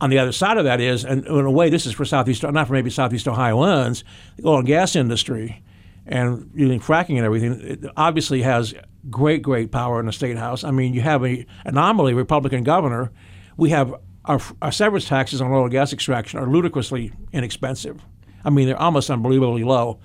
on 0.00 0.10
the 0.10 0.18
other 0.18 0.32
side 0.32 0.56
of 0.56 0.64
that 0.64 0.80
is, 0.80 1.04
and 1.04 1.26
in 1.26 1.44
a 1.44 1.50
way, 1.50 1.68
this 1.68 1.86
is 1.86 1.92
for 1.92 2.04
Southeast, 2.04 2.42
not 2.42 2.66
for 2.66 2.72
maybe 2.72 2.90
Southeast 2.90 3.28
Ohioans, 3.28 4.04
the 4.36 4.48
oil 4.48 4.58
and 4.58 4.66
gas 4.66 4.96
industry 4.96 5.62
and 6.06 6.50
using 6.54 6.80
fracking 6.80 7.16
and 7.16 7.24
everything, 7.24 7.60
it 7.60 7.84
obviously 7.96 8.42
has 8.42 8.74
great, 9.08 9.42
great 9.42 9.70
power 9.70 10.00
in 10.00 10.06
the 10.06 10.12
state 10.12 10.36
house. 10.36 10.64
I 10.64 10.70
mean, 10.70 10.94
you 10.94 11.02
have 11.02 11.22
an 11.22 11.46
anomaly 11.64 12.14
Republican 12.14 12.64
governor. 12.64 13.12
We 13.56 13.70
have 13.70 13.94
our, 14.24 14.40
our 14.60 14.72
severance 14.72 15.06
taxes 15.06 15.40
on 15.40 15.52
oil 15.52 15.62
and 15.62 15.70
gas 15.70 15.92
extraction 15.92 16.38
are 16.38 16.46
ludicrously 16.46 17.12
inexpensive. 17.32 18.02
I 18.44 18.50
mean, 18.50 18.66
they're 18.66 18.80
almost 18.80 19.10
unbelievably 19.10 19.64
low. 19.64 20.00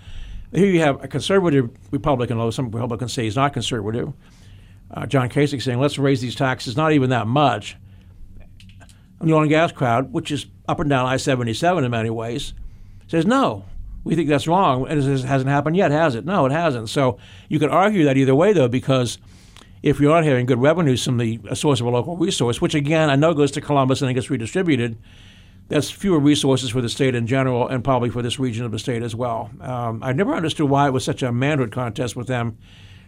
Here 0.55 0.67
you 0.67 0.79
have 0.79 1.03
a 1.03 1.07
conservative 1.07 1.69
Republican, 1.91 2.37
although 2.37 2.51
some 2.51 2.71
Republicans 2.71 3.13
say 3.13 3.23
he's 3.23 3.35
not 3.35 3.53
conservative. 3.53 4.13
Uh, 4.89 5.05
John 5.05 5.29
Kasich 5.29 5.61
saying, 5.61 5.79
let's 5.79 5.97
raise 5.97 6.21
these 6.21 6.35
taxes, 6.35 6.77
not 6.77 6.93
even 6.93 7.09
that 7.09 7.27
much 7.27 7.77
the 9.21 9.33
oil 9.33 9.41
and 9.41 9.49
gas 9.49 9.71
crowd, 9.71 10.13
which 10.13 10.31
is 10.31 10.45
up 10.67 10.79
and 10.79 10.89
down 10.89 11.05
I 11.05 11.17
77 11.17 11.83
in 11.83 11.91
many 11.91 12.09
ways, 12.09 12.53
says 13.07 13.25
no. 13.25 13.65
We 14.03 14.15
think 14.15 14.29
that's 14.29 14.47
wrong. 14.47 14.87
And 14.87 14.99
it 14.99 15.23
hasn't 15.23 15.49
happened 15.49 15.75
yet, 15.75 15.91
has 15.91 16.15
it? 16.15 16.25
No, 16.25 16.45
it 16.45 16.51
hasn't. 16.51 16.89
So 16.89 17.17
you 17.49 17.57
could 17.57 17.71
argue 17.71 18.05
that 18.05 18.17
either 18.17 18.35
way, 18.35 18.53
though, 18.53 18.67
because 18.67 19.17
if 19.81 19.99
you're 19.99 20.13
not 20.13 20.23
having 20.23 20.45
good 20.45 20.61
revenues 20.61 21.03
from 21.03 21.17
the 21.17 21.39
source 21.53 21.79
of 21.79 21.87
a 21.87 21.89
local 21.89 22.15
resource, 22.15 22.61
which 22.61 22.75
again 22.75 23.09
I 23.09 23.15
know 23.15 23.33
goes 23.33 23.51
to 23.51 23.61
Columbus 23.61 24.01
and 24.01 24.11
it 24.11 24.13
gets 24.13 24.29
redistributed, 24.29 24.97
that's 25.67 25.89
fewer 25.89 26.19
resources 26.19 26.69
for 26.69 26.81
the 26.81 26.89
state 26.89 27.15
in 27.15 27.25
general 27.25 27.67
and 27.67 27.83
probably 27.83 28.09
for 28.09 28.21
this 28.21 28.39
region 28.39 28.65
of 28.65 28.71
the 28.71 28.79
state 28.79 29.01
as 29.01 29.15
well. 29.15 29.49
Um, 29.61 30.03
I 30.03 30.13
never 30.13 30.33
understood 30.35 30.69
why 30.69 30.87
it 30.87 30.91
was 30.91 31.03
such 31.03 31.23
a 31.23 31.31
manhood 31.31 31.71
contest 31.71 32.15
with 32.15 32.27
them 32.27 32.57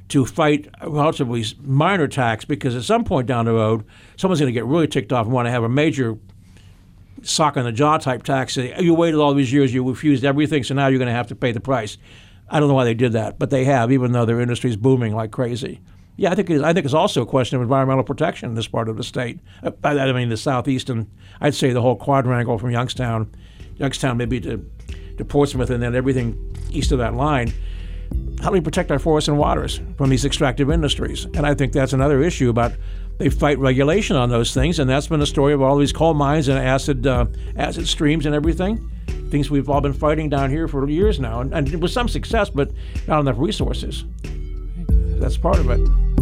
to 0.09 0.25
fight 0.25 0.67
a 0.81 0.89
relatively 0.89 1.43
minor 1.61 2.07
tax 2.07 2.45
because 2.45 2.75
at 2.75 2.83
some 2.83 3.03
point 3.03 3.27
down 3.27 3.45
the 3.45 3.53
road, 3.53 3.83
someone's 4.15 4.39
going 4.39 4.51
to 4.51 4.57
get 4.57 4.65
really 4.65 4.87
ticked 4.87 5.13
off 5.13 5.25
and 5.25 5.33
want 5.33 5.45
to 5.45 5.51
have 5.51 5.63
a 5.63 5.69
major 5.69 6.17
sock 7.21 7.57
on 7.57 7.65
the 7.65 7.71
jaw 7.71 7.97
type 7.97 8.23
tax. 8.23 8.57
You 8.57 8.93
waited 8.93 9.19
all 9.19 9.33
these 9.33 9.51
years, 9.51 9.73
you 9.73 9.87
refused 9.87 10.23
everything, 10.23 10.63
so 10.63 10.73
now 10.73 10.87
you're 10.87 10.99
going 10.99 11.07
to 11.07 11.13
have 11.13 11.27
to 11.27 11.35
pay 11.35 11.51
the 11.51 11.59
price. 11.59 11.97
I 12.49 12.59
don't 12.59 12.69
know 12.69 12.75
why 12.75 12.85
they 12.85 12.93
did 12.93 13.11
that, 13.13 13.37
but 13.37 13.49
they 13.49 13.65
have, 13.65 13.91
even 13.91 14.13
though 14.13 14.25
their 14.25 14.39
industry 14.39 14.69
is 14.69 14.77
booming 14.77 15.13
like 15.13 15.31
crazy. 15.31 15.81
Yeah, 16.15 16.31
I 16.31 16.35
think 16.35 16.49
it 16.49 16.55
is. 16.55 16.63
I 16.63 16.73
think 16.73 16.85
it's 16.85 16.93
also 16.95 17.21
a 17.21 17.25
question 17.25 17.57
of 17.57 17.61
environmental 17.61 18.03
protection 18.03 18.49
in 18.49 18.55
this 18.55 18.67
part 18.67 18.89
of 18.89 18.97
the 18.97 19.03
state. 19.03 19.39
Uh, 19.61 19.71
that 19.81 19.99
I 19.99 20.11
mean, 20.13 20.29
the 20.29 20.37
southeastern 20.37 21.11
I'd 21.41 21.55
say 21.55 21.71
the 21.71 21.81
whole 21.81 21.95
quadrangle 21.95 22.57
from 22.57 22.71
Youngstown, 22.71 23.31
Youngstown 23.77 24.17
maybe 24.17 24.39
to, 24.41 24.65
to 25.17 25.25
Portsmouth, 25.25 25.69
and 25.69 25.81
then 25.81 25.95
everything 25.95 26.55
east 26.71 26.91
of 26.91 26.99
that 26.99 27.13
line. 27.13 27.53
How 28.41 28.49
do 28.49 28.53
we 28.53 28.61
protect 28.61 28.91
our 28.91 28.99
forests 28.99 29.27
and 29.27 29.37
waters 29.37 29.81
from 29.97 30.09
these 30.09 30.25
extractive 30.25 30.69
industries? 30.69 31.25
And 31.25 31.45
I 31.45 31.53
think 31.53 31.73
that's 31.73 31.93
another 31.93 32.21
issue 32.21 32.49
about 32.49 32.73
they 33.17 33.29
fight 33.29 33.57
regulation 33.57 34.15
on 34.15 34.29
those 34.29 34.53
things, 34.53 34.79
and 34.79 34.89
that's 34.89 35.07
been 35.07 35.19
the 35.19 35.25
story 35.25 35.53
of 35.53 35.61
all 35.61 35.75
these 35.77 35.91
coal 35.91 36.13
mines 36.13 36.47
and 36.47 36.59
acid 36.59 37.07
uh, 37.07 37.25
acid 37.55 37.87
streams 37.87 38.25
and 38.25 38.35
everything. 38.35 38.89
Things 39.31 39.49
we've 39.49 39.69
all 39.69 39.81
been 39.81 39.93
fighting 39.93 40.29
down 40.29 40.51
here 40.51 40.67
for 40.67 40.87
years 40.87 41.19
now, 41.19 41.41
and, 41.41 41.53
and 41.53 41.81
with 41.81 41.91
some 41.91 42.07
success, 42.07 42.49
but 42.49 42.71
not 43.07 43.19
enough 43.19 43.37
resources. 43.39 44.05
That's 45.19 45.37
part 45.37 45.57
of 45.57 45.69
it. 45.69 46.16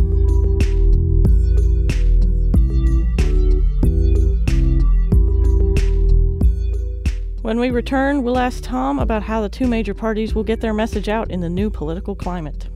When 7.46 7.60
we 7.60 7.70
return, 7.70 8.24
we'll 8.24 8.40
ask 8.40 8.64
Tom 8.64 8.98
about 8.98 9.22
how 9.22 9.40
the 9.40 9.50
two 9.50 9.68
major 9.68 9.94
parties 9.94 10.34
will 10.34 10.44
get 10.44 10.62
their 10.62 10.74
message 10.74 11.08
out 11.08 11.30
in 11.30 11.42
the 11.42 11.48
new 11.48 11.70
political 11.70 12.16
climate. 12.16 12.68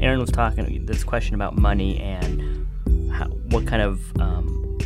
Aaron 0.00 0.20
was 0.20 0.30
talking 0.30 0.86
this 0.86 1.04
question 1.04 1.34
about 1.34 1.58
money 1.58 2.00
and 2.00 2.66
how, 3.12 3.26
what 3.50 3.66
kind 3.66 3.82
of 3.82 4.00
um, 4.18 4.78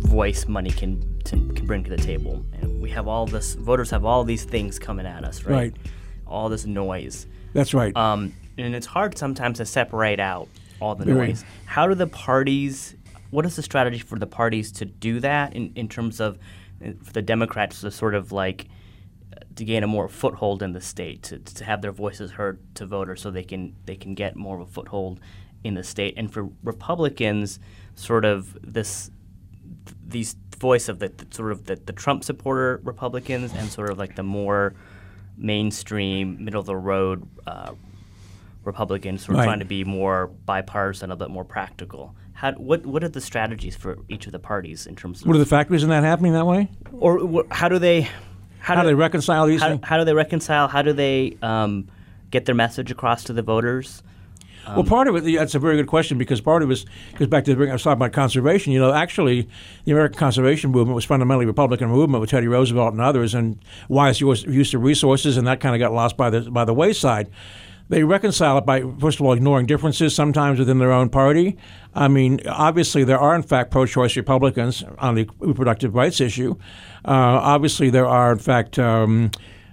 voice 0.00 0.46
money 0.46 0.68
can 0.68 1.00
to, 1.24 1.36
can 1.54 1.64
bring 1.64 1.82
to 1.84 1.90
the 1.90 1.96
table. 1.96 2.44
And 2.60 2.82
we 2.82 2.90
have 2.90 3.08
all 3.08 3.24
this 3.24 3.54
voters 3.54 3.88
have 3.88 4.04
all 4.04 4.24
these 4.24 4.44
things 4.44 4.78
coming 4.78 5.06
at 5.06 5.24
us, 5.24 5.44
right? 5.44 5.54
Right. 5.54 5.76
All 6.26 6.50
this 6.50 6.66
noise. 6.66 7.28
That's 7.54 7.72
right. 7.72 7.96
Um, 7.96 8.34
and 8.58 8.74
it's 8.74 8.86
hard 8.86 9.16
sometimes 9.18 9.58
to 9.58 9.66
separate 9.66 10.20
out 10.20 10.48
all 10.80 10.94
the 10.94 11.04
noise. 11.04 11.44
How 11.66 11.86
do 11.86 11.94
the 11.94 12.06
parties? 12.06 12.94
What 13.30 13.46
is 13.46 13.56
the 13.56 13.62
strategy 13.62 13.98
for 13.98 14.18
the 14.18 14.26
parties 14.26 14.70
to 14.72 14.84
do 14.84 15.20
that 15.20 15.54
in, 15.54 15.72
in 15.74 15.88
terms 15.88 16.20
of 16.20 16.38
uh, 16.84 16.90
for 17.02 17.12
the 17.12 17.22
Democrats 17.22 17.80
to 17.80 17.90
sort 17.90 18.14
of 18.14 18.32
like 18.32 18.66
uh, 19.32 19.40
to 19.56 19.64
gain 19.64 19.82
a 19.82 19.86
more 19.86 20.08
foothold 20.08 20.62
in 20.62 20.72
the 20.72 20.80
state 20.80 21.22
to, 21.24 21.38
to 21.38 21.64
have 21.64 21.82
their 21.82 21.92
voices 21.92 22.32
heard 22.32 22.58
to 22.76 22.86
voters 22.86 23.20
so 23.22 23.30
they 23.30 23.44
can 23.44 23.74
they 23.86 23.96
can 23.96 24.14
get 24.14 24.36
more 24.36 24.56
of 24.60 24.68
a 24.68 24.70
foothold 24.70 25.20
in 25.64 25.74
the 25.74 25.84
state 25.84 26.14
and 26.16 26.32
for 26.32 26.48
Republicans 26.62 27.58
sort 27.94 28.24
of 28.24 28.56
this 28.62 29.10
these 30.06 30.36
voice 30.58 30.88
of 30.88 30.98
the, 30.98 31.08
the 31.08 31.26
sort 31.30 31.52
of 31.52 31.64
the, 31.64 31.76
the 31.76 31.92
Trump 31.92 32.22
supporter 32.24 32.80
Republicans 32.84 33.52
and 33.54 33.68
sort 33.70 33.90
of 33.90 33.98
like 33.98 34.14
the 34.16 34.22
more 34.22 34.74
mainstream 35.36 36.44
middle 36.44 36.60
of 36.60 36.66
the 36.66 36.76
road 36.76 37.28
uh, 37.46 37.72
Republicans 38.66 39.22
sort 39.24 39.34
of 39.34 39.38
Right. 39.40 39.44
trying 39.46 39.58
to 39.60 39.64
be 39.64 39.84
more 39.84 40.28
bipartisan, 40.46 41.10
a 41.10 41.16
bit 41.16 41.30
more 41.30 41.44
practical. 41.44 42.14
How, 42.32 42.52
what 42.52 42.84
what 42.84 43.04
are 43.04 43.08
the 43.08 43.20
strategies 43.20 43.76
for 43.76 43.98
each 44.08 44.26
of 44.26 44.32
the 44.32 44.38
parties 44.38 44.86
in 44.86 44.96
terms 44.96 45.20
of, 45.22 45.26
what 45.28 45.36
are 45.36 45.38
the 45.38 45.46
factors 45.46 45.82
in 45.84 45.90
that 45.90 46.02
happening 46.02 46.32
that 46.32 46.46
way? 46.46 46.68
or 46.92 47.18
wh- 47.20 47.52
how 47.54 47.68
do 47.68 47.78
they 47.78 48.08
How 48.58 48.80
do 48.80 48.86
they 48.86 48.94
reconcile 48.94 49.46
these 49.46 49.60
how, 49.62 49.68
things? 49.68 49.80
how 49.84 49.98
do 49.98 50.04
they 50.04 50.14
reconcile? 50.14 50.66
How 50.68 50.82
do 50.82 50.92
they 50.92 51.36
um, 51.42 51.88
get 52.30 52.44
their 52.46 52.54
message 52.54 52.90
across 52.90 53.24
to 53.24 53.32
the 53.32 53.42
voters? 53.42 54.02
well, 54.66 54.82
part 54.82 55.06
of 55.08 55.14
it, 55.14 55.24
that's 55.36 55.54
a 55.54 55.58
very 55.58 55.76
good 55.76 55.86
question 55.86 56.16
because 56.16 56.40
part 56.40 56.62
of 56.62 56.70
it 56.70 56.84
goes 57.18 57.28
back 57.28 57.44
to 57.44 57.54
the, 57.54 57.68
I 57.68 57.72
was 57.74 57.82
talking 57.82 57.98
about 57.98 58.12
conservation. 58.14 58.72
You 58.72 58.80
know, 58.80 58.94
actually, 58.94 59.46
the 59.84 59.92
American 59.92 60.18
conservation 60.18 60.70
movement 60.70 60.94
was 60.94 61.04
fundamentally 61.04 61.44
a 61.44 61.48
Republican 61.48 61.90
movement 61.90 62.22
with 62.22 62.30
Teddy 62.30 62.48
Roosevelt 62.48 62.92
and 62.92 63.00
others, 63.02 63.34
and 63.34 63.58
wise 63.90 64.22
use 64.22 64.72
of 64.72 64.82
resources, 64.82 65.36
and 65.36 65.46
that 65.46 65.60
kind 65.60 65.74
of 65.74 65.80
got 65.80 65.92
lost 65.92 66.16
by 66.16 66.30
the 66.30 66.50
by 66.50 66.64
the 66.64 66.72
wayside. 66.74 67.28
They 67.94 68.02
reconcile 68.02 68.58
it 68.58 68.66
by, 68.66 68.82
first 68.98 69.20
of 69.20 69.26
all, 69.26 69.34
ignoring 69.34 69.66
differences 69.66 70.16
sometimes 70.16 70.58
within 70.58 70.80
their 70.80 70.90
own 70.90 71.10
party. 71.10 71.56
I 71.94 72.08
mean, 72.08 72.40
obviously, 72.44 73.04
there 73.04 73.20
are, 73.20 73.36
in 73.36 73.42
fact, 73.42 73.70
pro 73.70 73.86
choice 73.86 74.16
Republicans 74.16 74.82
on 74.98 75.14
the 75.14 75.30
reproductive 75.38 75.94
rights 75.94 76.20
issue. 76.20 76.56
Uh, 77.04 77.38
obviously, 77.54 77.90
there 77.90 78.08
are, 78.08 78.32
in 78.32 78.38
fact, 78.40 78.80
um, 78.80 79.30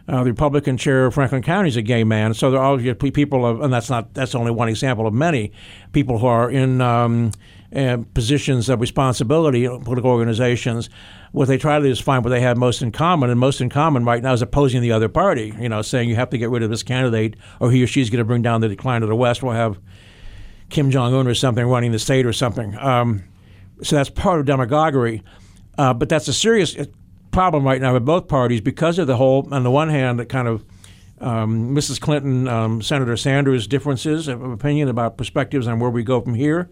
uh, 0.07 0.23
the 0.23 0.29
Republican 0.29 0.77
chair 0.77 1.07
of 1.07 1.15
Franklin 1.15 1.41
County 1.41 1.69
is 1.69 1.77
a 1.77 1.81
gay 1.81 2.03
man. 2.03 2.35
So 2.35 2.51
there 2.51 2.61
are 2.61 2.77
people 2.93 3.43
of, 3.43 3.59
and 3.61 3.73
that's 3.73 3.89
not 3.89 4.13
that's 4.13 4.35
only 4.35 4.51
one 4.51 4.69
example 4.69 5.07
of 5.07 5.15
many 5.15 5.51
people 5.91 6.19
who 6.19 6.27
are 6.27 6.51
in 6.51 6.79
um, 6.79 7.31
uh, 7.75 7.97
positions 8.13 8.69
of 8.69 8.81
responsibility 8.81 9.65
in 9.65 9.81
political 9.83 10.11
organizations. 10.11 10.89
What 11.31 11.47
they 11.47 11.57
try 11.57 11.79
to 11.79 11.85
do 11.85 11.91
is 11.91 11.99
find 11.99 12.23
what 12.23 12.29
they 12.31 12.41
have 12.41 12.57
most 12.57 12.81
in 12.81 12.91
common, 12.91 13.29
and 13.29 13.39
most 13.39 13.61
in 13.61 13.69
common 13.69 14.03
right 14.03 14.21
now 14.21 14.33
is 14.33 14.41
opposing 14.41 14.81
the 14.81 14.91
other 14.91 15.09
party. 15.09 15.53
You 15.59 15.69
know, 15.69 15.81
saying 15.81 16.09
you 16.09 16.15
have 16.15 16.29
to 16.31 16.37
get 16.37 16.49
rid 16.49 16.63
of 16.63 16.69
this 16.69 16.83
candidate, 16.83 17.35
or 17.59 17.71
he 17.71 17.83
or 17.83 17.87
she's 17.87 18.09
going 18.09 18.19
to 18.19 18.25
bring 18.25 18.41
down 18.41 18.61
the 18.61 18.69
decline 18.69 19.03
of 19.03 19.09
the 19.09 19.15
West. 19.15 19.41
We'll 19.41 19.53
have 19.53 19.79
Kim 20.69 20.91
Jong 20.91 21.13
Un 21.13 21.27
or 21.27 21.33
something 21.33 21.65
running 21.65 21.91
the 21.91 21.99
state 21.99 22.25
or 22.25 22.33
something. 22.33 22.77
Um, 22.77 23.23
so 23.83 23.95
that's 23.95 24.09
part 24.09 24.39
of 24.39 24.45
demagoguery. 24.45 25.23
Uh, 25.77 25.93
but 25.93 26.09
that's 26.09 26.27
a 26.27 26.33
serious 26.33 26.75
uh, 26.75 26.85
problem 27.31 27.63
right 27.63 27.81
now 27.81 27.93
with 27.93 28.05
both 28.05 28.27
parties 28.27 28.61
because 28.61 28.99
of 28.99 29.07
the 29.07 29.17
whole, 29.17 29.47
on 29.51 29.63
the 29.63 29.71
one 29.71 29.89
hand, 29.89 30.19
the 30.19 30.25
kind 30.25 30.47
of 30.47 30.63
um, 31.19 31.75
Mrs. 31.75 31.99
Clinton, 31.99 32.47
um, 32.47 32.81
Senator 32.81 33.15
Sanders 33.15 33.67
differences 33.67 34.27
of 34.27 34.43
opinion 34.43 34.89
about 34.89 35.17
perspectives 35.17 35.67
on 35.67 35.79
where 35.79 35.89
we 35.89 36.03
go 36.03 36.19
from 36.19 36.33
here. 36.33 36.69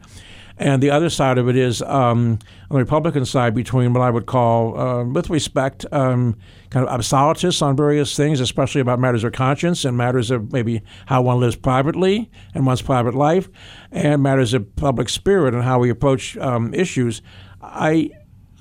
And 0.60 0.84
the 0.84 0.91
other 0.91 1.10
side 1.10 1.38
of 1.38 1.47
it 1.47 1.55
is 1.55 1.82
um, 1.84 2.38
on 2.70 2.76
the 2.76 2.80
Republican 2.80 3.24
side 3.26 3.55
between 3.55 3.93
what 3.93 4.01
I 4.01 4.10
would 4.10 4.26
call, 4.26 4.78
uh, 4.78 5.05
with 5.05 5.30
respect, 5.30 5.86
um, 5.93 6.36
kind 6.70 6.86
of 6.86 6.93
absolutists 6.93 7.62
on 7.62 7.78
various 7.78 8.14
things, 8.18 8.41
especially 8.41 8.82
about 8.82 8.99
matters 8.99 9.24
of 9.24 9.32
conscience 9.32 9.86
and 9.86 9.95
matters 9.95 10.32
of 10.32 10.51
maybe 10.51 10.82
how 11.05 11.22
one 11.22 11.39
lives 11.39 11.55
privately 11.55 12.30
and 12.53 12.66
one's 12.66 12.82
private 12.82 13.16
life, 13.16 13.47
and 13.93 14.22
matters 14.22 14.53
of 14.53 14.76
public 14.76 15.07
spirit 15.07 15.53
and 15.53 15.64
how 15.64 15.80
we 15.80 15.89
approach 15.89 16.36
um, 16.38 16.74
issues. 16.74 17.22
I, 17.62 18.10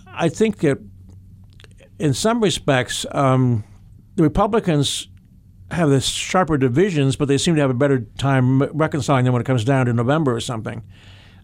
I 0.07 0.29
think 0.29 0.59
that 0.59 0.79
in 1.99 2.15
some 2.15 2.41
respects, 2.41 3.07
um, 3.11 3.65
the 4.15 4.23
Republicans 4.23 5.09
have 5.73 5.91
the 5.91 6.01
sharper 6.01 6.57
divisions, 6.59 7.17
but 7.17 7.27
they 7.27 7.39
seem 7.39 7.57
to 7.57 7.61
have 7.61 7.71
a 7.71 7.75
better 7.75 8.07
time 8.19 8.63
reconciling 8.63 9.25
them 9.25 9.33
when 9.33 9.43
it 9.43 9.47
comes 9.47 9.65
down 9.65 9.87
to 9.87 9.93
November 9.93 10.33
or 10.33 10.41
something. 10.41 10.85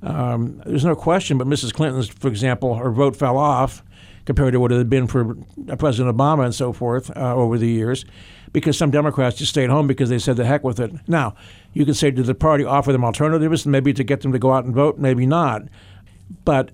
Um, 0.04 0.60
there's 0.66 0.84
no 0.84 0.94
question, 0.94 1.38
but 1.38 1.46
Mrs. 1.46 1.72
Clinton's, 1.72 2.08
for 2.08 2.28
example, 2.28 2.74
her 2.74 2.90
vote 2.90 3.16
fell 3.16 3.38
off 3.38 3.82
compared 4.26 4.52
to 4.52 4.60
what 4.60 4.72
it 4.72 4.78
had 4.78 4.90
been 4.90 5.06
for 5.06 5.34
President 5.78 6.16
Obama 6.16 6.44
and 6.44 6.54
so 6.54 6.72
forth 6.72 7.14
uh, 7.16 7.34
over 7.34 7.58
the 7.58 7.68
years, 7.68 8.04
because 8.52 8.76
some 8.76 8.90
Democrats 8.90 9.36
just 9.36 9.50
stayed 9.50 9.70
home 9.70 9.86
because 9.86 10.08
they 10.08 10.18
said 10.18 10.36
the 10.36 10.44
heck 10.44 10.64
with 10.64 10.80
it. 10.80 10.92
Now, 11.08 11.34
you 11.72 11.84
can 11.84 11.94
say, 11.94 12.10
did 12.10 12.26
the 12.26 12.34
party 12.34 12.64
offer 12.64 12.92
them 12.92 13.04
alternatives, 13.04 13.66
maybe 13.66 13.92
to 13.92 14.04
get 14.04 14.20
them 14.20 14.32
to 14.32 14.38
go 14.38 14.52
out 14.52 14.64
and 14.64 14.74
vote? 14.74 14.98
Maybe 14.98 15.26
not. 15.26 15.62
But 16.44 16.70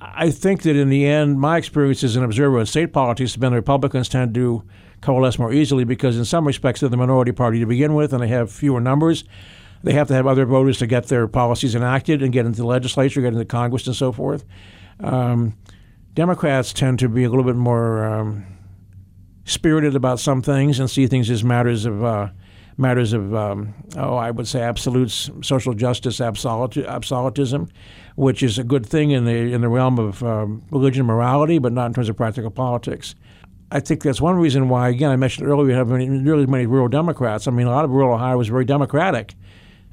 I 0.00 0.30
think 0.30 0.62
that 0.62 0.76
in 0.76 0.90
the 0.90 1.06
end, 1.06 1.40
my 1.40 1.56
experience 1.56 2.04
as 2.04 2.16
an 2.16 2.24
observer 2.24 2.60
in 2.60 2.66
state 2.66 2.92
politics 2.92 3.32
has 3.32 3.36
been 3.38 3.52
Republicans 3.52 4.08
tend 4.08 4.34
to 4.34 4.62
coalesce 5.00 5.38
more 5.38 5.52
easily 5.52 5.84
because, 5.84 6.16
in 6.16 6.24
some 6.24 6.46
respects, 6.46 6.80
they're 6.80 6.88
the 6.88 6.96
minority 6.96 7.32
party 7.32 7.60
to 7.60 7.66
begin 7.66 7.94
with, 7.94 8.12
and 8.12 8.22
they 8.22 8.28
have 8.28 8.50
fewer 8.50 8.80
numbers. 8.80 9.24
They 9.84 9.92
have 9.92 10.08
to 10.08 10.14
have 10.14 10.26
other 10.26 10.46
voters 10.46 10.78
to 10.78 10.86
get 10.86 11.08
their 11.08 11.28
policies 11.28 11.74
enacted 11.74 12.22
and 12.22 12.32
get 12.32 12.46
into 12.46 12.62
the 12.62 12.66
legislature, 12.66 13.20
get 13.20 13.34
into 13.34 13.44
Congress, 13.44 13.86
and 13.86 13.94
so 13.94 14.12
forth. 14.12 14.44
Um, 15.00 15.58
Democrats 16.14 16.72
tend 16.72 16.98
to 17.00 17.08
be 17.08 17.22
a 17.24 17.28
little 17.28 17.44
bit 17.44 17.54
more 17.54 18.02
um, 18.02 18.46
spirited 19.44 19.94
about 19.94 20.20
some 20.20 20.40
things 20.40 20.80
and 20.80 20.90
see 20.90 21.06
things 21.06 21.28
as 21.28 21.44
matters 21.44 21.84
of 21.84 22.02
uh, 22.02 22.30
matters 22.78 23.12
of 23.12 23.34
um, 23.34 23.74
oh, 23.96 24.16
I 24.16 24.30
would 24.30 24.48
say 24.48 24.62
absolutes, 24.62 25.30
social 25.42 25.74
justice, 25.74 26.18
absolute, 26.18 26.78
absolutism, 26.86 27.68
which 28.16 28.42
is 28.42 28.58
a 28.58 28.64
good 28.64 28.86
thing 28.86 29.10
in 29.10 29.26
the 29.26 29.52
in 29.52 29.60
the 29.60 29.68
realm 29.68 29.98
of 29.98 30.22
um, 30.22 30.62
religion 30.70 31.00
and 31.00 31.08
morality, 31.08 31.58
but 31.58 31.74
not 31.74 31.86
in 31.86 31.92
terms 31.92 32.08
of 32.08 32.16
practical 32.16 32.50
politics. 32.50 33.14
I 33.70 33.80
think 33.80 34.02
that's 34.02 34.20
one 34.20 34.36
reason 34.36 34.70
why, 34.70 34.88
again, 34.88 35.10
I 35.10 35.16
mentioned 35.16 35.46
earlier, 35.46 35.66
we 35.66 35.72
have 35.74 35.90
really 35.90 36.46
many 36.46 36.64
rural 36.64 36.88
Democrats. 36.88 37.46
I 37.46 37.50
mean, 37.50 37.66
a 37.66 37.70
lot 37.70 37.84
of 37.84 37.90
rural 37.90 38.14
Ohio 38.14 38.38
was 38.38 38.48
very 38.48 38.64
Democratic. 38.64 39.34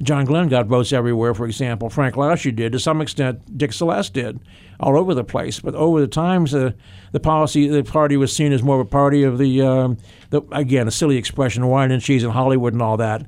John 0.02 0.26
Glenn 0.26 0.48
got 0.48 0.68
votes 0.68 0.92
everywhere, 0.92 1.34
for 1.34 1.46
example. 1.46 1.90
Frank 1.90 2.16
Lausche 2.16 2.56
did. 2.56 2.72
To 2.72 2.80
some 2.80 3.02
extent, 3.02 3.58
Dick 3.58 3.74
Celeste 3.74 4.14
did, 4.14 4.40
all 4.80 4.98
over 4.98 5.14
the 5.14 5.24
place. 5.24 5.60
But 5.60 5.76
over 5.76 6.00
the 6.02 6.08
times, 6.08 6.54
uh, 6.54 6.72
the 7.12 7.20
policy, 7.20 7.68
the 7.68 7.84
party 7.84 8.18
was 8.18 8.36
seen 8.36 8.52
as 8.52 8.64
more 8.64 8.80
of 8.80 8.88
a 8.88 8.90
party 8.90 9.24
of 9.24 9.38
the, 9.38 9.62
um, 9.62 9.98
the, 10.30 10.42
again, 10.52 10.88
a 10.88 10.92
silly 10.92 11.18
expression, 11.18 11.68
wine 11.68 11.92
and 11.92 12.02
cheese 12.02 12.24
in 12.24 12.32
Hollywood 12.32 12.74
and 12.74 12.82
all 12.82 12.98
that. 12.98 13.26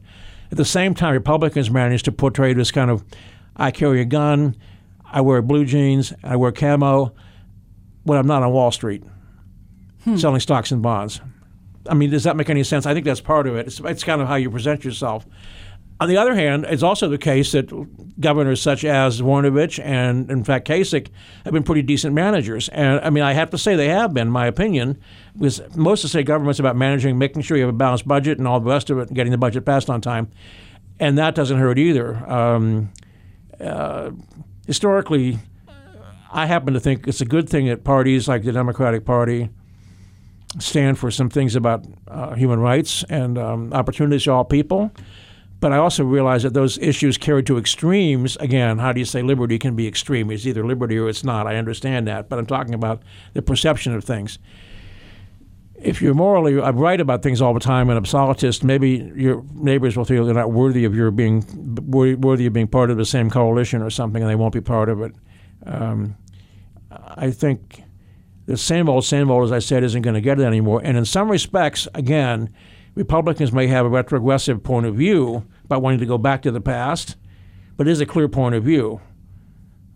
At 0.52 0.58
the 0.58 0.66
same 0.66 0.94
time, 0.94 1.14
Republicans 1.14 1.70
managed 1.70 2.06
to 2.06 2.12
portray 2.12 2.54
this 2.54 2.72
kind 2.72 2.90
of, 2.90 3.04
I 3.56 3.72
carry 3.72 4.02
a 4.02 4.06
gun, 4.06 4.56
I 5.06 5.22
wear 5.22 5.42
blue 5.42 5.66
jeans, 5.66 6.14
I 6.24 6.36
wear 6.36 6.52
camo, 6.52 7.14
but 8.06 8.18
I'm 8.18 8.28
not 8.28 8.44
on 8.44 8.52
Wall 8.52 8.72
Street. 8.72 9.04
selling 10.18 10.40
stocks 10.40 10.72
and 10.72 10.82
bonds. 10.82 11.22
I 11.90 11.94
mean, 11.94 12.10
does 12.10 12.24
that 12.24 12.36
make 12.36 12.50
any 12.50 12.64
sense? 12.64 12.86
I 12.86 12.94
think 12.94 13.06
that's 13.06 13.22
part 13.22 13.48
of 13.48 13.56
it. 13.56 13.68
It's, 13.68 13.80
it's 13.80 14.04
kind 14.04 14.22
of 14.22 14.28
how 14.28 14.36
you 14.36 14.50
present 14.50 14.86
yourself. 14.86 15.26
On 16.00 16.10
the 16.10 16.18
other 16.18 16.36
hand, 16.36 16.66
it's 16.68 16.84
also 16.84 17.08
the 17.08 17.18
case 17.18 17.52
that 17.54 17.72
governors 18.20 18.62
such 18.62 18.84
as 18.84 19.22
Voinovich 19.22 19.84
and, 19.84 20.30
in 20.30 20.44
fact, 20.44 20.68
Kasich 20.68 21.10
have 21.46 21.54
been 21.54 21.64
pretty 21.64 21.82
decent 21.82 22.14
managers. 22.14 22.68
And 22.70 23.00
I 23.02 23.10
mean, 23.10 23.24
I 23.24 23.34
have 23.34 23.52
to 23.52 23.58
say 23.58 23.76
they 23.76 23.90
have 23.90 24.14
been, 24.14 24.28
in 24.28 24.34
my 24.34 24.48
opinion, 24.48 25.00
because 25.34 25.62
most 25.76 26.00
of 26.00 26.04
the 26.06 26.10
state 26.10 26.26
government's 26.26 26.60
about 26.60 26.76
managing, 26.76 27.18
making 27.18 27.44
sure 27.44 27.58
you 27.58 27.64
have 27.64 27.74
a 27.74 27.78
balanced 27.78 28.08
budget 28.08 28.38
and 28.38 28.48
all 28.48 28.60
the 28.60 28.70
rest 28.70 28.90
of 28.90 29.00
it, 29.00 29.08
and 29.08 29.16
getting 29.16 29.32
the 29.32 29.38
budget 29.38 29.66
passed 29.66 29.90
on 29.90 30.02
time. 30.02 30.30
And 31.00 31.18
that 31.18 31.36
doesn't 31.36 31.58
hurt 31.58 31.78
either. 31.80 32.16
Um, 32.30 32.92
uh, 33.60 34.12
historically, 34.68 35.40
I 36.32 36.48
happen 36.48 36.74
to 36.74 36.80
think 36.80 37.08
it's 37.08 37.22
a 37.22 37.26
good 37.26 37.48
thing 37.48 37.68
that 37.68 37.84
parties 37.84 38.28
like 38.28 38.44
the 38.44 38.52
Democratic 38.52 39.06
Party 39.06 39.50
stand 40.60 40.98
for 40.98 41.12
some 41.12 41.30
things 41.30 41.56
about 41.56 41.86
uh, 42.08 42.34
human 42.36 42.60
rights 42.60 43.04
and 43.10 43.38
um, 43.38 43.74
opportunities 43.74 44.24
to 44.24 44.32
all 44.32 44.44
people. 44.44 44.92
But 45.64 45.72
I 45.72 45.78
also 45.78 46.04
realize 46.04 46.44
that 46.44 46.54
those 46.54 46.78
issues 46.80 47.18
carried 47.18 47.46
to 47.46 47.58
extremes, 47.58 48.36
again, 48.42 48.80
how 48.80 48.92
do 48.92 49.00
you 49.00 49.06
say 49.06 49.22
liberty 49.22 49.58
can 49.58 49.78
be 49.78 49.88
extreme? 49.88 50.30
It's 50.30 50.46
either 50.46 50.66
liberty 50.66 50.98
or 50.98 51.08
it's 51.08 51.24
not. 51.24 51.48
I 51.48 51.56
understand 51.56 52.06
that. 52.10 52.28
But 52.28 52.38
I'm 52.38 52.46
talking 52.46 52.74
about 52.74 53.02
the 53.32 53.42
perception 53.42 53.96
of 53.96 54.04
things. 54.04 54.40
If 55.82 56.02
you're 56.02 56.16
morally 56.16 56.60
I 56.60 56.72
right 56.72 57.00
about 57.00 57.24
things 57.24 57.42
all 57.42 57.54
the 57.54 57.62
time 57.62 57.90
and 57.90 57.98
absolutist, 57.98 58.66
maybe 58.66 59.10
your 59.16 59.42
neighbors 59.54 59.96
will 59.96 60.04
feel 60.04 60.26
they're 60.26 60.34
not 60.34 60.52
worthy 60.52 60.84
of 60.84 60.94
your 60.96 61.12
being 61.12 61.46
worthy 61.88 62.46
of 62.46 62.52
being 62.52 62.68
part 62.68 62.92
of 62.92 62.98
the 62.98 63.06
same 63.06 63.30
coalition 63.30 63.82
or 63.82 63.90
something, 63.90 64.22
and 64.22 64.30
they 64.30 64.36
won't 64.36 64.54
be 64.54 64.60
part 64.60 64.90
of 64.90 65.00
it. 65.00 65.16
Um, 65.66 66.18
I 66.92 67.32
think 67.32 67.84
the 68.48 68.58
same 68.58 68.90
old, 68.90 69.06
same 69.06 69.32
old, 69.32 69.46
as 69.46 69.54
I 69.54 69.60
said, 69.60 69.82
isn't 69.86 70.02
going 70.02 70.16
to 70.16 70.20
get 70.20 70.42
it 70.42 70.44
anymore. 70.44 70.82
And 70.84 70.98
in 70.98 71.06
some 71.06 71.32
respects, 71.32 71.88
again, 71.94 72.54
Republicans 72.96 73.54
may 73.54 73.68
have 73.68 73.86
a 73.86 73.90
retrogressive 73.90 74.62
point 74.62 74.86
of 74.86 74.96
view 74.96 75.46
wanting 75.82 76.00
to 76.00 76.06
go 76.06 76.18
back 76.18 76.42
to 76.44 76.52
the 76.52 76.62
past, 76.62 77.16
but 77.78 77.88
it 77.88 77.92
is 77.92 78.02
a 78.02 78.06
clear 78.06 78.28
point 78.28 78.56
of 78.56 78.64
view. 78.64 79.02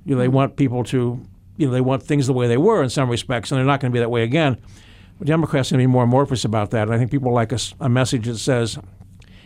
You 0.05 0.15
know, 0.15 0.21
they 0.21 0.27
want 0.27 0.55
people 0.55 0.83
to, 0.85 1.21
you 1.57 1.67
know, 1.67 1.71
they 1.73 1.81
want 1.81 2.03
things 2.03 2.27
the 2.27 2.33
way 2.33 2.47
they 2.47 2.57
were 2.57 2.81
in 2.83 2.89
some 2.89 3.09
respects, 3.09 3.51
and 3.51 3.57
they're 3.57 3.65
not 3.65 3.79
going 3.79 3.91
to 3.91 3.95
be 3.95 3.99
that 3.99 4.09
way 4.11 4.23
again. 4.23 4.57
But 5.19 5.27
Democrats 5.27 5.71
are 5.71 5.75
going 5.75 5.83
to 5.83 5.87
be 5.87 5.91
more 5.91 6.03
amorphous 6.03 6.45
about 6.45 6.71
that, 6.71 6.83
and 6.83 6.93
I 6.93 6.97
think 6.97 7.11
people 7.11 7.33
like 7.33 7.51
a, 7.51 7.59
a 7.79 7.89
message 7.89 8.25
that 8.27 8.37
says, 8.37 8.77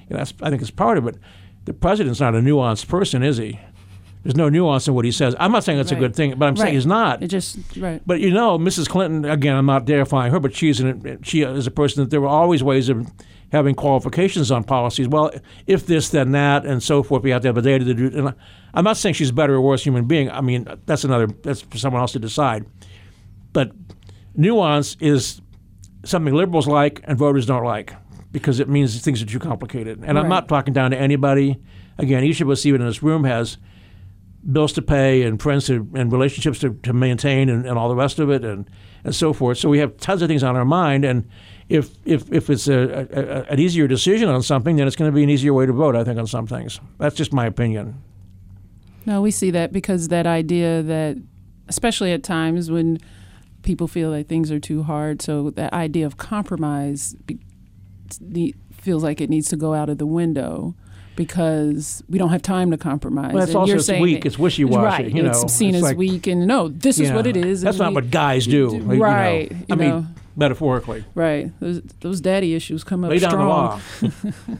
you 0.10 0.16
know, 0.18 0.22
I 0.42 0.50
think 0.50 0.62
it's 0.62 0.72
part 0.72 0.98
of 0.98 1.08
it. 1.08 1.16
The 1.66 1.74
president's 1.74 2.20
not 2.20 2.36
a 2.36 2.40
nuanced 2.40 2.88
person, 2.88 3.24
is 3.24 3.38
he? 3.38 3.60
There's 4.24 4.36
no 4.36 4.50
nuance 4.50 4.88
in 4.88 4.94
what 4.94 5.06
he 5.06 5.12
says. 5.12 5.36
I'm 5.40 5.52
not 5.52 5.64
saying 5.64 5.80
that's 5.80 5.92
Right. 5.92 5.98
a 5.98 6.02
good 6.02 6.16
thing, 6.16 6.36
but 6.38 6.46
I'm 6.48 6.56
saying 6.56 6.76
he's 6.76 6.86
not. 6.86 7.24
It 7.24 7.30
just 7.30 7.58
right. 7.78 8.02
But 8.06 8.20
you 8.20 8.32
know, 8.32 8.60
Mrs. 8.60 8.88
Clinton, 8.88 9.26
again, 9.26 9.56
I'm 9.56 9.66
not 9.66 9.86
deifying 9.86 10.32
her, 10.32 10.40
but 10.40 10.54
she's 10.56 10.80
an, 10.80 11.20
she 11.24 11.42
is 11.42 11.66
a 11.66 11.72
person 11.72 12.04
that 12.04 12.12
there 12.12 12.22
were 12.22 12.28
always 12.28 12.62
ways 12.62 12.88
of 12.90 13.08
having 13.52 13.76
qualifications 13.76 14.52
on 14.52 14.64
policies. 14.64 15.08
Well, 15.08 15.32
if 15.68 15.86
this, 15.86 16.10
then 16.10 16.32
that, 16.32 16.66
and 16.66 16.82
so 16.82 17.04
forth. 17.04 17.24
We 17.24 17.32
have 17.32 17.42
to 17.42 17.50
have 17.50 17.56
the 17.56 17.62
data 17.62 17.86
to 17.86 17.94
do. 17.94 18.08
And 18.18 18.30
I- 18.30 18.34
I'm 18.74 18.84
not 18.86 18.98
saying 18.98 19.16
she's 19.16 19.30
a 19.32 19.34
better 19.34 19.56
or 19.56 19.62
worse 19.62 19.84
human 19.84 20.06
being. 20.06 20.30
I 20.32 20.42
mean, 20.42 20.68
that's 20.86 21.04
another. 21.04 21.28
That's 21.28 21.62
for 21.62 21.78
someone 21.78 22.02
else 22.02 22.14
to 22.14 22.20
decide. 22.20 22.66
But 23.54 23.72
nuance 24.36 24.96
is 25.00 25.42
something 26.06 26.34
liberals 26.34 26.68
like 26.68 27.02
and 27.04 27.18
voters 27.18 27.46
don't 27.46 27.64
like 27.66 27.94
because 28.32 28.60
it 28.60 28.70
means 28.70 29.00
things 29.02 29.22
are 29.22 29.26
too 29.26 29.40
complicated. 29.40 30.00
And 30.04 30.18
I'm 30.18 30.30
not 30.30 30.48
talking 30.48 30.74
down 30.74 30.92
to 30.92 30.98
anybody. 30.98 31.58
Again, 31.98 32.24
each 32.24 32.40
of 32.42 32.50
us, 32.50 32.66
even 32.66 32.82
in 32.82 32.88
this 32.88 33.04
room, 33.04 33.26
has 33.26 33.58
bills 34.50 34.74
to 34.74 34.82
pay 34.82 35.22
and 35.24 35.40
friends 35.40 35.68
to, 35.68 35.88
and 35.94 36.12
relationships 36.12 36.58
to, 36.60 36.74
to 36.84 36.94
maintain 36.94 37.50
and, 37.50 37.66
and 37.66 37.78
all 37.78 37.90
the 37.90 37.96
rest 37.96 38.18
of 38.18 38.30
it 38.32 38.44
and, 38.44 38.68
and 39.04 39.14
so 39.14 39.34
forth. 39.34 39.58
So 39.60 39.70
we 39.70 39.78
have 39.80 39.98
tons 39.98 40.22
of 40.22 40.30
things 40.30 40.42
on 40.44 40.56
our 40.56 40.66
mind. 40.66 41.04
And 41.06 41.28
if, 41.72 41.90
if, 42.06 42.32
if 42.32 42.50
it's 42.50 42.68
a, 42.68 43.08
a, 43.12 43.52
an 43.52 43.60
easier 43.60 43.88
decision 43.88 44.30
on 44.30 44.44
something, 44.44 44.76
then 44.76 44.88
it's 44.88 44.96
going 44.96 45.10
to 45.12 45.16
be 45.16 45.24
an 45.24 45.30
easier 45.30 45.54
way 45.54 45.66
to 45.66 45.74
vote, 45.74 45.96
I 45.96 46.04
think, 46.04 46.20
on 46.20 46.28
some 46.28 46.46
things. 46.48 46.80
That's 46.98 47.16
just 47.16 47.32
my 47.34 47.46
opinion. 47.46 48.02
No, 49.06 49.22
we 49.22 49.32
see 49.32 49.52
that 49.52 49.72
because 49.74 50.10
that 50.10 50.28
idea 50.28 50.84
that, 50.84 51.18
especially 51.68 52.12
at 52.12 52.24
times 52.24 52.70
when 52.70 53.00
people 53.64 53.88
feel 53.88 54.10
like 54.10 54.28
things 54.28 54.52
are 54.52 54.60
too 54.60 54.84
hard, 54.84 55.22
so 55.22 55.50
that 55.52 55.74
idea 55.74 56.06
of 56.06 56.18
compromise 56.18 57.16
be, 57.26 58.54
feels 58.74 59.04
like 59.04 59.22
it 59.22 59.30
needs 59.30 59.48
to 59.50 59.56
go 59.56 59.74
out 59.74 59.90
of 59.90 59.98
the 59.98 60.06
window 60.06 60.76
because 61.16 62.04
we 62.10 62.18
don't 62.18 62.30
have 62.30 62.42
time 62.42 62.72
to 62.72 62.78
compromise. 62.78 63.34
Well, 63.34 63.44
it's 63.44 63.52
And 63.52 63.58
also 63.58 63.76
it's 63.76 63.90
weak. 63.90 64.22
that- 64.22 64.28
It's 64.28 64.40
wishy-washy, 64.40 65.04
Right. 65.04 65.12
you 65.14 65.22
know. 65.24 65.30
it's 65.32 65.54
seen 65.54 65.70
It's 65.70 65.78
as 65.78 65.84
like- 65.84 65.98
weak, 65.98 66.28
and 66.28 66.48
no, 66.48 66.68
this 66.68 67.00
is 67.00 67.10
Yeah. 67.10 67.16
what 67.16 67.28
it 67.28 67.38
is. 67.38 67.62
That's 67.62 67.78
not 67.78 67.90
we- 67.90 67.96
what 67.96 68.12
guys 68.12 68.46
do. 68.46 68.72
you 68.74 68.80
know. 68.80 68.96
Right. 68.96 69.52
I 69.52 69.56
you 69.68 69.76
mean, 69.76 69.90
know, 69.90 70.06
metaphorically. 70.36 71.04
right. 71.16 71.52
Those, 71.60 71.82
those 72.02 72.22
daddy 72.22 72.54
issues 72.56 72.84
come 72.84 73.04
up 73.04 73.10
Lay 73.12 73.20
down 73.20 73.32
the 73.32 73.80
strong. 74.10 74.22
law. 74.50 74.58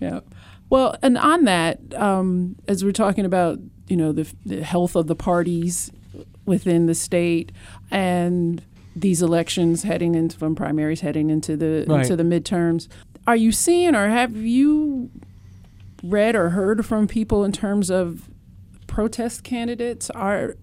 Yeah. 0.00 0.20
Well, 0.68 0.96
and 1.02 1.16
on 1.16 1.44
that, 1.44 1.78
um, 1.94 2.56
as 2.66 2.84
we're 2.84 2.92
talking 2.92 3.24
about, 3.24 3.58
you 3.88 3.96
know, 3.96 4.12
the, 4.12 4.32
the 4.44 4.62
health 4.64 4.96
of 4.96 5.06
the 5.06 5.14
parties 5.16 5.92
within 6.44 6.86
the 6.86 6.94
state 6.94 7.52
and 7.90 8.62
these 8.94 9.22
elections 9.22 9.82
heading 9.82 10.14
into 10.14 10.36
from 10.38 10.54
primaries 10.54 11.00
heading 11.02 11.28
into 11.30 11.56
the 11.56 11.84
Right. 11.86 12.00
into 12.00 12.16
the 12.16 12.22
midterms, 12.22 12.88
are 13.26 13.36
you 13.36 13.52
seeing 13.52 13.94
or 13.94 14.08
have 14.08 14.36
you 14.36 15.10
read 16.02 16.34
or 16.34 16.50
heard 16.50 16.84
from 16.86 17.06
people 17.06 17.44
in 17.44 17.52
terms 17.52 17.90
of 17.90 18.28
protest 18.86 19.44
candidates? 19.44 20.08
Are 20.10 20.56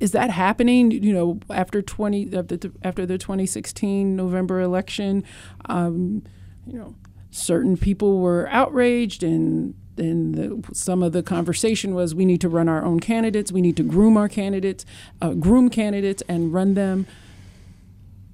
is 0.00 0.10
that 0.12 0.30
happening? 0.30 0.90
You 0.90 1.12
know, 1.12 1.40
after 1.50 1.82
twenty 1.82 2.28
after 2.34 3.06
the, 3.06 3.18
twenty 3.18 3.46
sixteen 3.46 4.16
November 4.16 4.60
election, 4.60 5.22
um, 5.66 6.24
you 6.66 6.78
know, 6.78 6.96
certain 7.30 7.76
people 7.76 8.18
were 8.18 8.48
outraged 8.48 9.22
and. 9.22 9.74
And 9.96 10.64
some 10.72 11.02
of 11.02 11.12
the 11.12 11.22
conversation 11.22 11.94
was, 11.94 12.14
we 12.14 12.24
need 12.24 12.40
to 12.40 12.48
run 12.48 12.70
our 12.70 12.82
own 12.82 13.00
candidates. 13.00 13.52
We 13.52 13.60
need 13.60 13.76
to 13.76 13.82
groom 13.82 14.16
our 14.16 14.30
candidates, 14.30 14.86
uh, 15.20 15.34
groom 15.34 15.68
candidates, 15.68 16.22
and 16.26 16.54
run 16.54 16.72
them. 16.72 17.06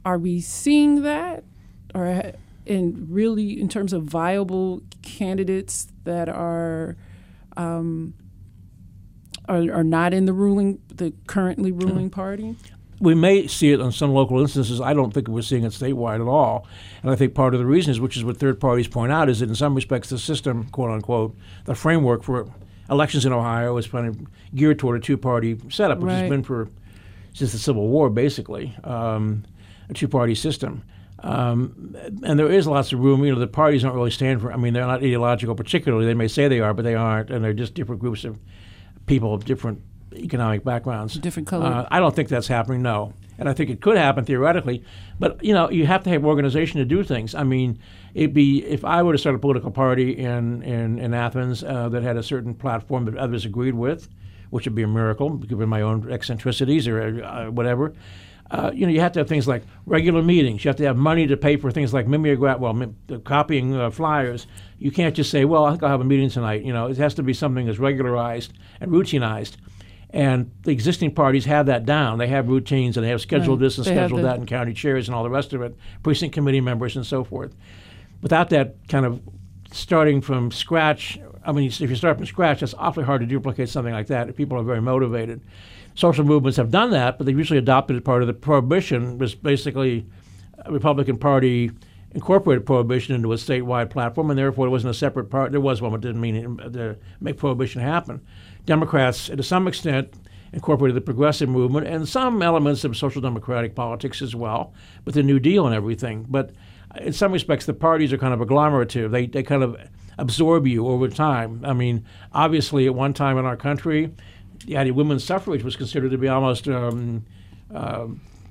Are 0.05 0.17
we 0.17 0.41
seeing 0.41 1.03
that, 1.03 1.43
or 1.93 2.35
in 2.67 3.09
really 3.11 3.61
in 3.61 3.69
terms 3.69 3.93
of 3.93 4.05
viable 4.05 4.83
candidates 5.03 5.89
that 6.05 6.29
are 6.29 6.95
um, 7.57 8.15
are, 9.49 9.73
are 9.73 9.85
not 9.85 10.13
in 10.15 10.27
the 10.27 10.33
ruling, 10.33 10.81
the 10.95 11.13
currently 11.27 11.73
ruling 11.73 12.11
party? 12.11 12.57
we 13.01 13.15
may 13.15 13.47
see 13.47 13.73
it 13.73 13.81
on 13.81 13.93
some 13.93 14.13
local 14.13 14.41
instances. 14.41 14.81
I 14.81 14.95
don't 14.95 15.13
think 15.13 15.29
we're 15.29 15.43
seeing 15.43 15.65
it 15.65 15.73
statewide 15.73 16.21
at 16.23 16.29
all. 16.29 16.67
And 17.03 17.11
I 17.11 17.17
think 17.17 17.35
part 17.35 17.53
of 17.53 17.61
the 17.61 17.67
reason 17.67 17.91
is, 17.91 18.01
which 18.01 18.17
is 18.17 18.25
what 18.25 18.39
third 18.39 18.59
parties 18.59 18.89
point 18.89 19.13
out, 19.13 19.29
is 19.29 19.41
that 19.41 19.49
in 19.49 19.55
some 19.55 19.75
respects 19.75 20.09
the 20.09 20.19
system, 20.19 20.65
quote 20.71 20.91
unquote, 20.91 21.37
the 21.65 21.75
framework 21.75 22.23
for 22.23 22.49
elections 22.89 23.27
in 23.27 23.33
Ohio 23.33 23.77
is 23.77 23.87
kind 23.87 24.07
of 24.07 24.19
geared 24.55 24.79
toward 24.79 24.97
a 24.97 25.05
two-party 25.05 25.59
setup, 25.69 25.99
which 25.99 26.07
Right. 26.09 26.21
has 26.21 26.31
been 26.31 26.43
for 26.43 26.71
since 27.35 27.53
the 27.53 27.59
Civil 27.59 27.87
War, 27.89 28.09
basically, 28.09 28.75
um, 28.85 29.45
a 29.91 29.93
two-party 29.93 30.35
system. 30.35 30.83
Um, 31.23 31.95
and 32.23 32.39
there 32.39 32.51
is 32.51 32.67
lots 32.67 32.93
of 32.93 33.01
room. 33.01 33.25
You 33.25 33.35
know, 33.35 33.39
the 33.39 33.47
parties 33.47 33.83
don't 33.83 33.95
really 33.95 34.11
stand 34.11 34.41
for. 34.41 34.53
I 34.53 34.57
mean, 34.57 34.73
they're 34.73 34.87
not 34.87 35.03
ideological, 35.03 35.55
particularly. 35.55 36.07
They 36.07 36.15
may 36.15 36.29
say 36.29 36.49
they 36.49 36.61
are, 36.61 36.73
but 36.73 36.83
they 36.85 36.95
aren't, 36.95 37.31
and 37.31 37.45
they're 37.45 37.53
just 37.53 37.75
different 37.75 38.01
groups 38.01 38.25
of 38.25 38.39
people 39.07 39.33
of 39.33 39.45
different 39.45 39.81
economic 40.13 40.65
backgrounds. 40.65 41.15
Different 41.15 41.49
color. 41.49 41.67
Uh, 41.67 41.89
I 41.91 42.01
don't 42.01 42.15
think 42.15 42.29
that's 42.29 42.49
happening. 42.49 42.83
No, 42.83 43.13
and 43.39 43.49
I 43.49 43.53
think 43.53 43.71
it 43.71 43.81
could 43.81 43.97
happen 43.97 44.25
theoretically, 44.25 44.85
but 45.19 45.43
you 45.43 45.55
know, 45.55 45.71
you 45.71 45.87
have 45.87 46.05
to 46.05 46.11
have 46.11 46.25
organization 46.25 46.79
to 46.79 46.85
do 46.85 47.03
things. 47.03 47.35
I 47.35 47.45
mean, 47.45 47.79
it'd 48.15 48.35
be 48.35 48.65
if 48.65 48.85
I 48.85 49.03
were 49.03 49.13
to 49.13 49.19
start 49.19 49.35
a 49.35 49.39
political 49.39 49.71
party 49.71 50.17
in 50.17 50.63
in, 50.63 50.99
in 50.99 51.15
Athens 51.15 51.63
uh, 51.63 51.89
that 51.91 52.03
had 52.03 52.17
a 52.17 52.23
certain 52.23 52.55
platform 52.55 53.05
that 53.07 53.17
others 53.17 53.45
agreed 53.45 53.75
with, 53.75 54.09
which 54.51 54.65
would 54.65 54.75
be 54.75 54.83
a 54.83 54.89
miracle 54.89 55.31
given 55.31 55.69
my 55.69 55.83
own 55.83 56.11
eccentricities 56.11 56.89
or 56.89 57.23
uh, 57.25 57.51
whatever. 57.51 57.93
Uh, 58.51 58.71
you 58.73 58.87
know, 58.87 58.93
you 58.93 59.01
have 59.01 59.13
to 59.13 59.19
have 59.19 59.29
things 59.29 59.49
like 59.49 59.65
regular 59.87 60.23
meetings. 60.23 60.65
You 60.65 60.69
have 60.69 60.77
to 60.77 60.85
have 60.85 60.97
money 60.97 61.27
to 61.27 61.37
pay 61.37 61.57
for 61.57 61.71
things 61.73 61.93
like 61.93 62.07
mimeograph, 62.07 62.61
well, 62.61 62.73
mim- 62.75 62.97
copying 63.25 63.75
uh, 63.75 63.91
flyers. 63.91 64.47
You 64.79 64.93
can't 64.93 65.15
just 65.17 65.31
say, 65.31 65.45
"Well, 65.45 65.65
I 65.65 65.71
think 65.73 65.83
I'll 65.83 65.91
have 65.91 66.01
a 66.01 66.05
meeting 66.05 66.31
tonight." 66.31 66.63
You 66.63 66.73
know, 66.73 66.87
it 66.87 66.97
has 66.99 67.15
to 67.15 67.23
be 67.25 67.33
something 67.33 67.67
that's 67.67 67.79
regularized 67.81 68.53
and 68.81 68.91
routinized. 68.93 69.57
And 70.11 70.53
the 70.63 70.71
existing 70.71 71.15
parties 71.15 71.45
have 71.47 71.67
that 71.67 71.85
down. 71.85 72.19
They 72.19 72.29
have 72.29 72.49
routines 72.49 72.97
and 72.97 73.05
they 73.05 73.11
have 73.11 73.21
scheduled 73.21 73.61
Right. 73.61 73.67
this 73.67 73.77
and 73.79 73.87
They 73.87 73.91
scheduled 73.91 74.23
that 74.23 74.39
and 74.39 74.47
county 74.47 74.73
chairs 74.73 75.09
and 75.09 75.15
all 75.15 75.25
the 75.25 75.31
rest 75.31 75.53
of 75.53 75.61
it, 75.63 75.75
precinct 76.05 76.33
committee 76.33 76.61
members 76.61 76.95
and 76.97 77.05
so 77.05 77.25
forth. 77.25 77.55
Without 78.23 78.49
that 78.51 78.77
kind 78.89 79.05
of 79.05 79.21
starting 79.73 80.21
from 80.21 80.53
scratch, 80.53 81.19
I 81.45 81.51
mean, 81.53 81.67
if 81.67 81.81
you 81.81 81.97
start 81.97 82.17
from 82.17 82.25
scratch, 82.27 82.63
it's 82.63 82.73
awfully 82.79 83.05
hard 83.05 83.21
to 83.23 83.27
duplicate 83.27 83.69
something 83.69 83.93
like 83.93 84.07
that. 84.07 84.29
if 84.29 84.37
People 84.37 84.59
are 84.59 84.63
very 84.63 84.81
motivated. 84.81 85.41
Social 85.97 86.25
movements 86.25 86.59
have 86.59 86.71
done 86.71 86.91
that, 86.91 87.19
but 87.19 87.27
they 87.27 87.33
usually 87.33 87.59
adopted 87.59 87.97
it 87.97 88.05
part 88.05 88.23
of 88.23 88.29
the 88.29 88.35
prohibition 88.35 89.19
was 89.19 89.35
basically 89.35 90.07
a 90.59 90.71
Republican 90.71 91.17
Party 91.17 91.71
incorporated 92.13 92.65
prohibition 92.65 93.15
into 93.15 93.33
a 93.33 93.37
statewide 93.37 93.91
platform, 93.91 94.31
and 94.31 94.39
therefore 94.39 94.67
it 94.67 94.71
wasn't 94.71 94.91
a 94.91 94.95
separate 94.95 95.31
part. 95.31 95.53
There 95.53 95.61
was 95.61 95.83
one, 95.83 95.93
but 95.93 96.01
didn't 96.03 96.21
mean 96.21 96.57
to 96.59 96.91
uh, 96.91 96.95
make 97.21 97.39
prohibition 97.39 97.81
happen. 97.81 98.21
Democrats, 98.65 99.27
to 99.29 99.43
some 99.43 99.67
extent, 99.67 100.15
incorporated 100.53 100.97
the 100.97 101.01
progressive 101.01 101.49
movement 101.49 101.87
and 101.87 102.09
some 102.09 102.43
elements 102.43 102.85
of 102.85 102.97
social 102.97 103.21
democratic 103.21 103.75
politics 103.75 104.23
as 104.23 104.35
well, 104.35 104.73
with 105.05 105.15
the 105.15 105.23
New 105.23 105.39
Deal 105.39 105.67
and 105.67 105.75
everything. 105.75 106.27
But 106.29 106.53
uh, 106.95 107.05
in 107.05 107.13
some 107.13 107.33
respects, 107.33 107.67
the 107.67 107.75
parties 107.75 108.13
are 108.13 108.19
kind 108.19 108.35
of 108.35 108.41
agglomerative. 108.41 109.11
They, 109.11 109.27
they 109.27 109.43
kind 109.43 109.63
of 109.63 109.77
absorb 110.19 110.67
you 110.67 110.87
over 110.89 111.09
time. 111.09 111.63
I 111.65 111.73
mean, 111.75 112.05
obviously, 112.33 112.87
at 112.87 112.95
one 112.95 113.13
time 113.13 113.37
in 113.39 113.45
our 113.45 113.57
country, 113.57 114.11
the 114.65 114.77
idea 114.77 114.93
of 114.93 114.97
women's 114.97 115.25
suffrage 115.25 115.63
was 115.63 115.77
considered 115.77 116.11
to 116.11 116.19
be 116.19 116.29
almost 116.29 116.69
um, 116.69 117.25
uh, 117.75 118.07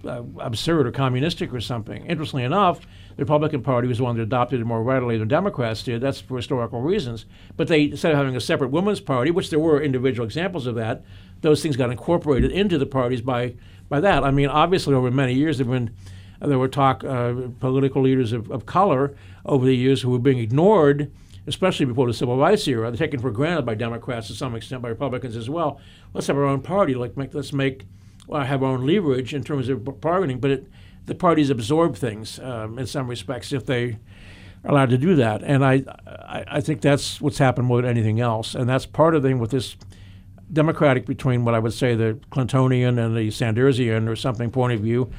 uh, 0.05 0.23
absurd 0.39 0.87
or 0.87 0.91
communistic 0.91 1.53
or 1.53 1.61
something. 1.61 2.05
Interestingly 2.05 2.43
enough, 2.43 2.81
the 3.15 3.23
Republican 3.23 3.61
Party 3.61 3.87
was 3.87 3.97
the 3.97 4.03
one 4.03 4.15
that 4.17 4.23
adopted 4.23 4.61
it 4.61 4.65
more 4.65 4.83
readily 4.83 5.17
than 5.17 5.27
Democrats 5.27 5.83
did. 5.83 6.01
That's 6.01 6.19
for 6.19 6.37
historical 6.37 6.81
reasons. 6.81 7.25
But 7.57 7.67
they, 7.67 7.85
instead 7.85 8.11
of 8.11 8.17
having 8.17 8.35
a 8.35 8.41
separate 8.41 8.71
women's 8.71 8.99
party, 8.99 9.31
which 9.31 9.49
there 9.49 9.59
were 9.59 9.81
individual 9.81 10.25
examples 10.25 10.67
of 10.67 10.75
that, 10.75 11.03
those 11.41 11.61
things 11.61 11.75
got 11.75 11.91
incorporated 11.91 12.51
into 12.51 12.77
the 12.77 12.85
parties 12.85 13.21
by 13.21 13.55
by 13.87 13.99
that. 13.99 14.23
I 14.23 14.31
mean, 14.31 14.47
obviously, 14.47 14.95
over 14.95 15.11
many 15.11 15.33
years, 15.33 15.57
there 15.57 15.65
been 15.65 15.95
there 16.39 16.59
were 16.59 16.67
talk 16.67 17.03
uh, 17.03 17.33
political 17.59 18.01
leaders 18.01 18.33
of, 18.33 18.51
of 18.51 18.65
color 18.65 19.15
over 19.45 19.65
the 19.65 19.75
years 19.75 20.01
who 20.01 20.09
were 20.09 20.19
being 20.19 20.39
ignored 20.39 21.11
especially 21.47 21.85
before 21.85 22.07
the 22.07 22.13
civil 22.13 22.37
rights 22.37 22.67
era, 22.67 22.89
they're 22.89 22.97
taken 22.97 23.19
for 23.19 23.31
granted 23.31 23.65
by 23.65 23.75
Democrats 23.75 24.27
to 24.27 24.33
some 24.33 24.55
extent, 24.55 24.81
by 24.81 24.89
Republicans 24.89 25.35
as 25.35 25.49
well. 25.49 25.79
Let's 26.13 26.27
have 26.27 26.37
our 26.37 26.45
own 26.45 26.61
party. 26.61 26.95
Like, 26.95 27.15
make, 27.17 27.33
let's 27.33 27.53
make 27.53 27.85
well, 28.27 28.43
have 28.43 28.63
our 28.63 28.73
own 28.73 28.85
leverage 28.85 29.33
in 29.33 29.43
terms 29.43 29.69
of 29.69 30.01
bargaining. 30.01 30.39
But 30.39 30.51
it, 30.51 30.67
the 31.05 31.15
parties 31.15 31.49
absorb 31.49 31.95
things 31.95 32.39
um, 32.39 32.79
in 32.79 32.87
some 32.87 33.07
respects 33.07 33.53
if 33.53 33.65
they 33.65 33.99
are 34.63 34.71
allowed 34.71 34.89
to 34.89 34.97
do 34.97 35.15
that. 35.15 35.43
And 35.43 35.63
I, 35.63 35.83
I, 36.07 36.43
I 36.47 36.61
think 36.61 36.81
that's 36.81 37.21
what's 37.21 37.37
happened 37.37 37.67
more 37.67 37.81
than 37.81 37.91
anything 37.91 38.19
else. 38.19 38.55
And 38.55 38.67
that's 38.67 38.85
part 38.85 39.15
of 39.15 39.21
the 39.21 39.29
thing 39.29 39.39
with 39.39 39.51
this 39.51 39.75
Democratic 40.51 41.05
between 41.05 41.43
what 41.43 41.55
I 41.55 41.59
would 41.59 41.73
say 41.73 41.95
the 41.95 42.19
Clintonian 42.31 43.03
and 43.03 43.15
the 43.15 43.31
Sandersian 43.31 44.07
or 44.07 44.15
something 44.15 44.51
point 44.51 44.73
of 44.73 44.79
view. 44.79 45.11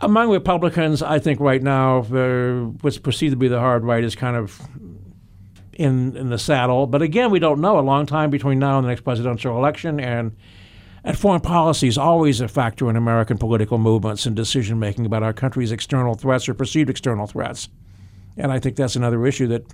Among 0.00 0.30
Republicans, 0.30 1.02
I 1.02 1.18
think 1.18 1.40
right 1.40 1.62
now, 1.62 2.02
what's 2.80 2.98
perceived 2.98 3.32
to 3.32 3.36
be 3.36 3.48
the 3.48 3.60
hard 3.60 3.84
right 3.84 4.02
is 4.02 4.16
kind 4.16 4.34
of 4.34 4.60
in 5.80 6.14
in 6.14 6.28
the 6.28 6.38
saddle. 6.38 6.86
But 6.86 7.00
again, 7.00 7.30
we 7.30 7.38
don't 7.38 7.60
know. 7.60 7.78
A 7.78 7.80
long 7.80 8.04
time 8.04 8.28
between 8.28 8.58
now 8.58 8.76
and 8.76 8.84
the 8.84 8.90
next 8.90 9.00
presidential 9.00 9.56
election, 9.56 9.98
and 9.98 10.36
and 11.02 11.18
foreign 11.18 11.40
policy 11.40 11.88
is 11.88 11.96
always 11.96 12.42
a 12.42 12.48
factor 12.48 12.90
in 12.90 12.96
American 12.96 13.38
political 13.38 13.78
movements 13.78 14.26
and 14.26 14.36
decision 14.36 14.78
making 14.78 15.06
about 15.06 15.22
our 15.22 15.32
country's 15.32 15.72
external 15.72 16.14
threats 16.14 16.48
or 16.48 16.54
perceived 16.54 16.90
external 16.90 17.26
threats. 17.26 17.70
And 18.36 18.52
I 18.52 18.58
think 18.58 18.76
that's 18.76 18.94
another 18.94 19.26
issue 19.26 19.46
that 19.48 19.64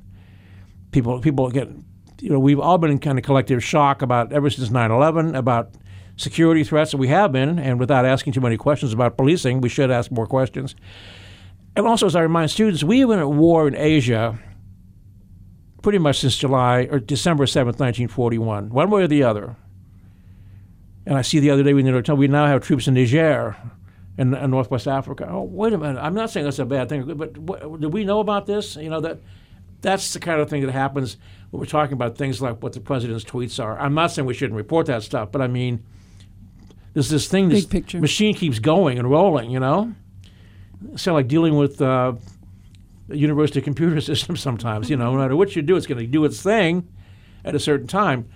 people 0.93 1.21
people 1.21 1.51
get. 1.51 1.69
You 2.21 2.31
know, 2.31 2.39
we've 2.39 2.61
all 2.61 2.79
been 2.79 2.93
in 2.93 2.99
kind 3.01 3.19
of 3.19 3.25
collective 3.25 3.63
shock 3.63 4.01
about 4.01 4.33
ever 4.33 4.49
since 4.49 4.71
9/11 4.71 5.37
about 5.37 5.75
security 6.17 6.63
threats 6.65 6.93
that 6.93 6.99
we 6.99 7.09
have 7.09 7.33
been, 7.33 7.59
and 7.59 7.81
without 7.81 8.07
asking 8.07 8.33
too 8.33 8.41
many 8.41 8.57
questions 8.57 8.93
about 8.93 9.19
policing, 9.19 9.61
we 9.61 9.69
should 9.69 9.91
ask 9.91 10.11
more 10.13 10.27
questions. 10.27 10.77
And 11.75 11.87
also, 11.87 12.07
as 12.07 12.17
I 12.17 12.23
remind 12.23 12.51
students, 12.51 12.83
we 12.83 13.05
been 13.05 13.19
at 13.19 13.29
war 13.29 13.69
in 13.69 13.75
Asia 13.75 14.39
pretty 15.87 15.99
much 15.99 16.19
since 16.19 16.37
July 16.37 16.89
or 16.91 16.99
December 16.99 17.45
7th, 17.45 17.79
1941, 17.79 18.71
one 18.71 18.91
way 18.91 19.03
or 19.03 19.07
the 19.07 19.23
other. 19.23 19.55
And 21.07 21.17
I 21.17 21.23
see 21.23 21.39
the 21.39 21.51
other 21.51 21.63
day 21.63 21.75
we 21.75 21.85
we 21.85 22.27
now 22.27 22.49
have 22.49 22.61
troops 22.65 22.89
in 22.89 22.95
Niger 22.95 23.57
in, 24.19 24.35
in 24.35 24.51
Northwest 24.51 24.89
Africa. 24.89 25.29
Oh, 25.31 25.43
wait 25.43 25.73
a 25.75 25.79
minute! 25.79 26.01
I'm 26.01 26.15
not 26.15 26.31
saying 26.31 26.43
that's 26.43 26.59
a 26.59 26.65
bad 26.65 26.89
thing, 26.89 27.05
but 27.17 27.39
what, 27.39 27.81
do 27.81 27.89
we 27.89 28.03
know 28.03 28.19
about 28.19 28.47
this? 28.47 28.75
You 28.75 28.91
know 28.91 29.01
that 29.01 29.21
that's 29.81 30.13
the 30.13 30.19
kind 30.19 30.41
of 30.41 30.51
thing 30.51 30.67
that 30.67 30.73
happens 30.73 31.19
when 31.51 31.61
we're 31.61 31.67
talking 31.67 31.93
about 31.93 32.19
things 32.19 32.43
like 32.43 32.61
what 32.65 32.73
the 32.73 32.81
president's 32.81 33.23
tweets 33.23 33.63
are. 33.63 33.79
I'm 33.79 33.95
not 33.95 34.11
saying 34.11 34.27
we 34.27 34.35
shouldn't 34.35 34.57
report 34.57 34.87
that 34.87 35.05
stuff, 35.05 35.31
but 35.31 35.41
I 35.41 35.47
mean, 35.47 35.85
there's 36.95 37.11
this 37.11 37.29
thing, 37.29 37.49
this 37.49 37.95
machine 37.95 38.35
keeps 38.35 38.59
going 38.59 38.99
and 38.99 39.09
rolling. 39.09 39.53
You 39.53 39.61
know, 39.61 39.95
it's 40.93 41.07
like 41.07 41.29
dealing 41.29 41.55
with. 41.57 41.81
Uh, 41.81 42.15
university 43.09 43.61
computer 43.61 44.01
system 44.13 44.37
sometimes. 44.37 44.91
You 44.91 44.97
know, 44.97 45.13
no 45.13 45.19
matter 45.19 45.37
what 45.37 45.57
you 45.57 45.63
do, 45.63 45.77
it's 45.77 45.87
going 45.87 45.99
to 45.99 46.07
do 46.07 46.25
its 46.25 46.43
thing 46.43 46.89
at 47.45 47.55
a 47.55 47.61
certain 47.61 47.87
time, 47.87 48.29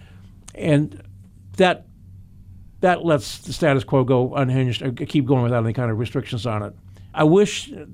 and 0.54 1.02
that 1.56 1.86
that 2.80 3.04
lets 3.04 3.38
the 3.38 3.52
status 3.52 3.84
quo 3.84 4.04
go 4.04 4.34
unhinged, 4.34 4.82
or 4.82 4.92
keep 4.92 5.26
going 5.26 5.42
without 5.42 5.64
any 5.64 5.72
kind 5.72 5.90
of 5.90 5.98
restrictions 5.98 6.46
on 6.46 6.62
it. 6.62 6.74
I 7.12 7.24
wish 7.24 7.70
there 7.70 7.86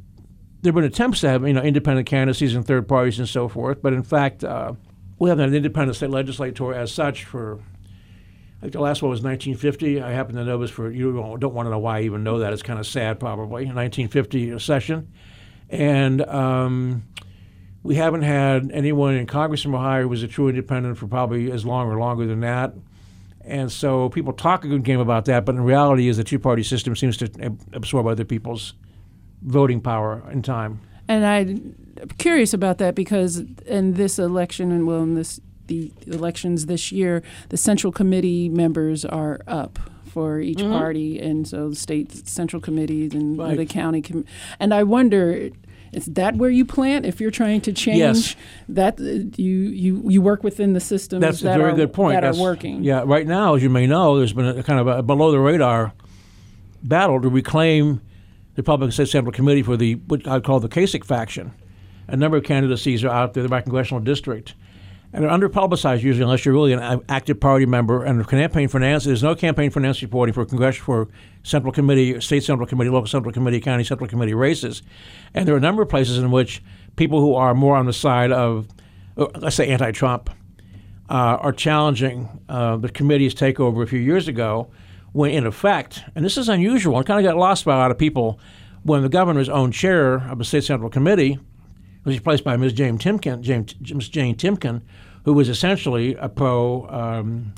have 0.65 0.75
been 0.75 0.85
attempts 0.85 1.21
to 1.21 1.29
have 1.29 1.47
you 1.47 1.55
know 1.55 1.63
independent 1.63 2.07
candidacies 2.07 2.55
and 2.55 2.67
third 2.67 2.89
parties 2.89 3.19
and 3.19 3.29
so 3.29 3.49
forth, 3.49 3.83
but 3.83 3.93
in 3.93 4.03
fact, 4.03 4.45
uh, 4.45 4.73
we 5.19 5.29
haven't 5.29 5.45
had 5.45 5.51
an 5.51 5.57
independent 5.57 5.97
state 5.97 6.11
legislature 6.11 6.75
as 6.75 6.93
such 6.93 7.25
for. 7.25 7.61
I 8.59 8.61
think 8.63 8.73
the 8.73 8.81
last 8.81 9.03
one 9.03 9.11
was 9.11 9.21
1950. 9.21 10.01
I 10.01 10.13
happen 10.13 10.35
to 10.37 10.45
know 10.45 10.59
this 10.59 10.71
for 10.71 10.91
you 10.91 11.13
don't 11.39 11.53
want 11.53 11.67
to 11.67 11.71
know 11.71 11.79
why 11.79 11.99
I 11.99 12.03
even 12.03 12.25
know 12.25 12.39
that. 12.39 12.55
It's 12.55 12.63
kind 12.63 12.79
of 12.79 12.87
sad, 12.87 13.21
probably. 13.21 13.67
1950 13.67 14.59
session, 14.59 15.13
and 15.71 16.23
um, 16.23 17.05
we 17.83 17.95
haven't 17.95 18.23
had 18.23 18.71
anyone 18.73 19.15
in 19.15 19.27
Congress 19.27 19.63
from 19.63 19.75
Ohio 19.75 20.03
who 20.03 20.09
was 20.09 20.23
a 20.23 20.29
true 20.29 20.49
independent 20.49 20.99
for 20.99 21.07
probably 21.07 21.51
as 21.51 21.65
long 21.65 21.89
or 21.89 21.99
longer 21.99 22.27
than 22.27 22.41
that. 22.41 22.75
And 23.43 23.71
so 23.71 24.09
people 24.09 24.33
talk 24.33 24.65
a 24.65 24.69
good 24.69 24.83
game 24.83 24.99
about 24.99 25.27
that, 25.27 25.45
but 25.45 25.55
in 25.55 25.61
reality, 25.63 26.09
is 26.09 26.17
the 26.17 26.25
two-party 26.25 26.65
system 26.65 26.97
seems 26.97 27.17
to 27.19 27.57
absorb 27.73 28.07
other 28.07 28.25
people's 28.25 28.75
voting 29.43 29.81
power 29.81 30.29
in 30.33 30.43
time. 30.43 30.81
And 31.07 31.25
I'm 31.25 31.77
curious 32.19 32.53
about 32.53 32.79
that 32.79 32.97
because 32.97 33.45
in 33.67 33.95
this 33.95 34.19
election, 34.19 34.73
and 34.73 34.87
well, 34.87 35.03
in 35.03 35.15
this 35.15 35.41
the 35.69 35.93
elections 36.07 36.67
this 36.67 36.93
year, 36.93 37.23
the 37.49 37.57
central 37.57 37.93
committee 37.93 38.49
members 38.49 39.05
are 39.05 39.41
up 39.47 39.79
for 40.17 40.41
each 40.41 40.61
mm-hmm. 40.61 40.73
party, 40.73 41.21
and 41.21 41.47
so 41.47 41.69
the 41.69 41.77
state 41.77 42.27
central 42.27 42.63
committees 42.63 43.13
and 43.13 43.37
right. 43.37 43.55
the 43.55 43.67
county. 43.67 44.01
Com- 44.01 44.25
and 44.59 44.73
I 44.73 44.83
wonder, 44.83 45.51
is 45.93 46.07
that 46.07 46.37
where 46.37 46.49
you 46.49 46.65
plant 46.65 47.05
if 47.05 47.21
you're 47.21 47.31
trying 47.31 47.61
to 47.61 47.73
change 47.75 47.99
yes. 47.99 48.37
that? 48.71 48.99
Uh, 48.99 49.29
you 49.37 49.53
you 49.53 50.03
you 50.09 50.23
work 50.23 50.43
within 50.43 50.73
the 50.73 50.81
system 50.81 51.21
That's 51.21 51.43
that 51.43 51.57
a 51.57 51.59
very 51.59 51.73
are, 51.73 51.77
good 51.77 51.93
point. 51.93 52.15
that 52.15 52.23
That's, 52.23 52.39
are 52.39 52.43
working. 52.43 52.83
Yeah, 52.83 53.03
right 53.05 53.27
now, 53.27 53.57
as 53.57 53.63
you 53.63 53.69
may 53.69 53.87
know, 53.87 54.17
there's 54.17 54.33
been 54.33 54.47
a 54.47 54.63
kind 54.63 54.81
of 54.81 54.87
a 54.87 55.03
below 55.03 55.31
the 55.33 55.39
radar 55.39 55.93
battle 56.83 57.21
to 57.21 57.29
reclaim 57.29 58.01
the 58.55 58.63
Republican 58.63 58.93
State 58.93 59.09
Central 59.09 59.35
Committee 59.35 59.63
for 59.63 59.77
the 59.77 59.97
what 60.07 60.27
I 60.27 60.41
call 60.41 60.61
the 60.61 60.71
Kasich 60.71 61.05
faction. 61.05 61.53
A 62.09 62.17
number 62.17 62.39
of 62.39 62.45
candidacies 62.45 63.05
are 63.05 63.11
out 63.11 63.35
there 63.35 63.45
in 63.45 63.51
my 63.51 63.61
congressional 63.61 64.03
district 64.03 64.55
and 65.17 65.25
they're 65.25 65.31
underpublicized 65.31 66.03
usually 66.03 66.25
unless 66.25 66.45
you're 66.45 66.53
really 66.53 66.75
an 66.75 67.01
active 67.09 67.41
party 67.41 67.65
member. 67.65 68.05
And 68.05 68.29
campaign 68.29 68.69
finance, 68.69 69.05
there's 69.05 69.23
no 69.23 69.35
campaign 69.35 69.71
finance 69.71 70.03
reporting 70.03 70.35
for 70.35 70.45
congressional, 70.45 70.85
for 70.85 71.09
central 71.43 71.73
committee, 71.73 72.21
state 72.21 72.45
central 72.45 72.67
committee, 72.67 72.91
local 72.91 73.07
central 73.07 73.33
committee, 73.33 73.59
county 73.59 73.83
central 73.83 74.11
committee 74.11 74.35
races. 74.35 74.83
And 75.33 75.49
there 75.49 75.55
are 75.55 75.59
a 75.59 75.61
number 75.61 75.81
of 75.81 75.89
places 75.89 76.19
in 76.19 76.31
which 76.31 76.63
people 76.97 77.23
who 77.23 77.35
are 77.35 77.55
more 77.55 77.77
on 77.77 77.87
the 77.87 77.95
side 77.95 78.31
of, 78.31 78.69
uh, 79.17 79.29
let's 79.39 79.57
say, 79.57 79.69
anti-Trump, 79.69 80.29
uh, 81.09 81.39
are 81.41 81.53
challenging 81.53 82.29
uh, 82.51 82.77
the 82.77 82.91
committee's 82.91 83.35
takeover 83.35 83.83
a 83.83 83.87
few 83.87 84.01
years 84.01 84.29
ago, 84.29 84.71
when 85.13 85.31
in 85.31 85.47
effect, 85.47 86.05
and 86.15 86.27
this 86.27 86.37
is 86.37 86.51
unusual, 86.51 87.01
it 87.01 87.07
kind 87.07 87.25
of 87.25 87.33
got 87.33 87.39
lost 87.39 87.65
by 87.65 87.75
a 87.75 87.79
lot 87.79 87.91
of 87.91 87.97
people, 87.97 88.39
when 88.83 89.01
the 89.01 89.09
governor's 89.09 89.49
own 89.49 89.73
chair 89.73 90.17
of 90.31 90.37
the 90.37 90.45
state 90.45 90.65
central 90.65 90.91
committee 90.91 91.39
was 92.05 92.17
replaced 92.17 92.45
by 92.45 92.57
Ms. 92.57 92.75
Jane 92.75 92.99
Timken, 92.99 93.41
Jane, 93.41 93.67
Ms. 93.81 94.11
Jane 94.11 94.37
Timken, 94.37 94.83
who 95.27 95.33
was 95.33 95.49
essentially 95.49 96.15
a 96.15 96.29
pro 96.29 96.89
um, 96.89 97.53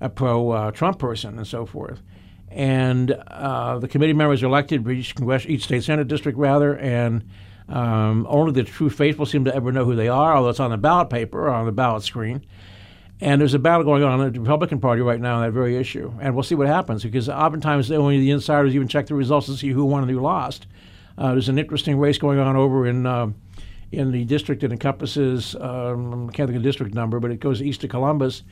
a 0.00 0.10
pro 0.10 0.50
uh, 0.50 0.70
Trump 0.72 0.98
person 0.98 1.38
and 1.38 1.46
so 1.46 1.64
forth. 1.64 2.02
And 2.50 3.12
uh, 3.12 3.78
the 3.78 3.88
committee 3.88 4.12
members 4.12 4.42
are 4.42 4.46
elected 4.46 4.86
each, 4.88 5.14
each 5.46 5.64
state 5.64 5.84
senate 5.84 6.08
district, 6.08 6.36
rather, 6.36 6.76
and 6.76 7.24
um, 7.68 8.26
only 8.28 8.52
the 8.52 8.64
true 8.64 8.90
faithful 8.90 9.26
seem 9.26 9.44
to 9.44 9.54
ever 9.54 9.70
know 9.70 9.84
who 9.84 9.94
they 9.94 10.08
are, 10.08 10.36
although 10.36 10.50
it's 10.50 10.60
on 10.60 10.72
the 10.72 10.76
ballot 10.76 11.08
paper 11.08 11.46
or 11.46 11.50
on 11.50 11.66
the 11.66 11.72
ballot 11.72 12.02
screen. 12.02 12.44
And 13.20 13.40
there's 13.40 13.54
a 13.54 13.60
battle 13.60 13.84
going 13.84 14.02
on 14.02 14.20
in 14.20 14.32
the 14.32 14.40
Republican 14.40 14.80
Party 14.80 15.00
right 15.00 15.20
now 15.20 15.36
on 15.36 15.42
that 15.42 15.52
very 15.52 15.76
issue. 15.76 16.12
And 16.20 16.34
we'll 16.34 16.42
see 16.42 16.56
what 16.56 16.66
happens 16.66 17.04
because 17.04 17.28
oftentimes 17.28 17.92
only 17.92 18.18
the 18.18 18.32
insiders 18.32 18.74
even 18.74 18.88
check 18.88 19.06
the 19.06 19.14
results 19.14 19.46
to 19.46 19.56
see 19.56 19.70
who 19.70 19.84
won 19.84 20.02
and 20.02 20.10
who 20.10 20.20
lost. 20.20 20.66
Uh, 21.16 21.30
there's 21.30 21.48
an 21.48 21.58
interesting 21.58 21.96
race 21.96 22.18
going 22.18 22.40
on 22.40 22.56
over 22.56 22.86
in 22.86 23.06
uh, 23.06 23.28
in 23.96 24.12
the 24.12 24.24
district 24.24 24.62
that 24.62 24.72
encompasses, 24.72 25.54
um, 25.56 26.28
I 26.28 26.32
can't 26.32 26.48
think 26.48 26.56
of 26.56 26.62
the 26.62 26.68
district 26.68 26.94
number, 26.94 27.20
but 27.20 27.30
it 27.30 27.40
goes 27.40 27.62
east 27.62 27.84
of 27.84 27.90
Columbus. 27.90 28.42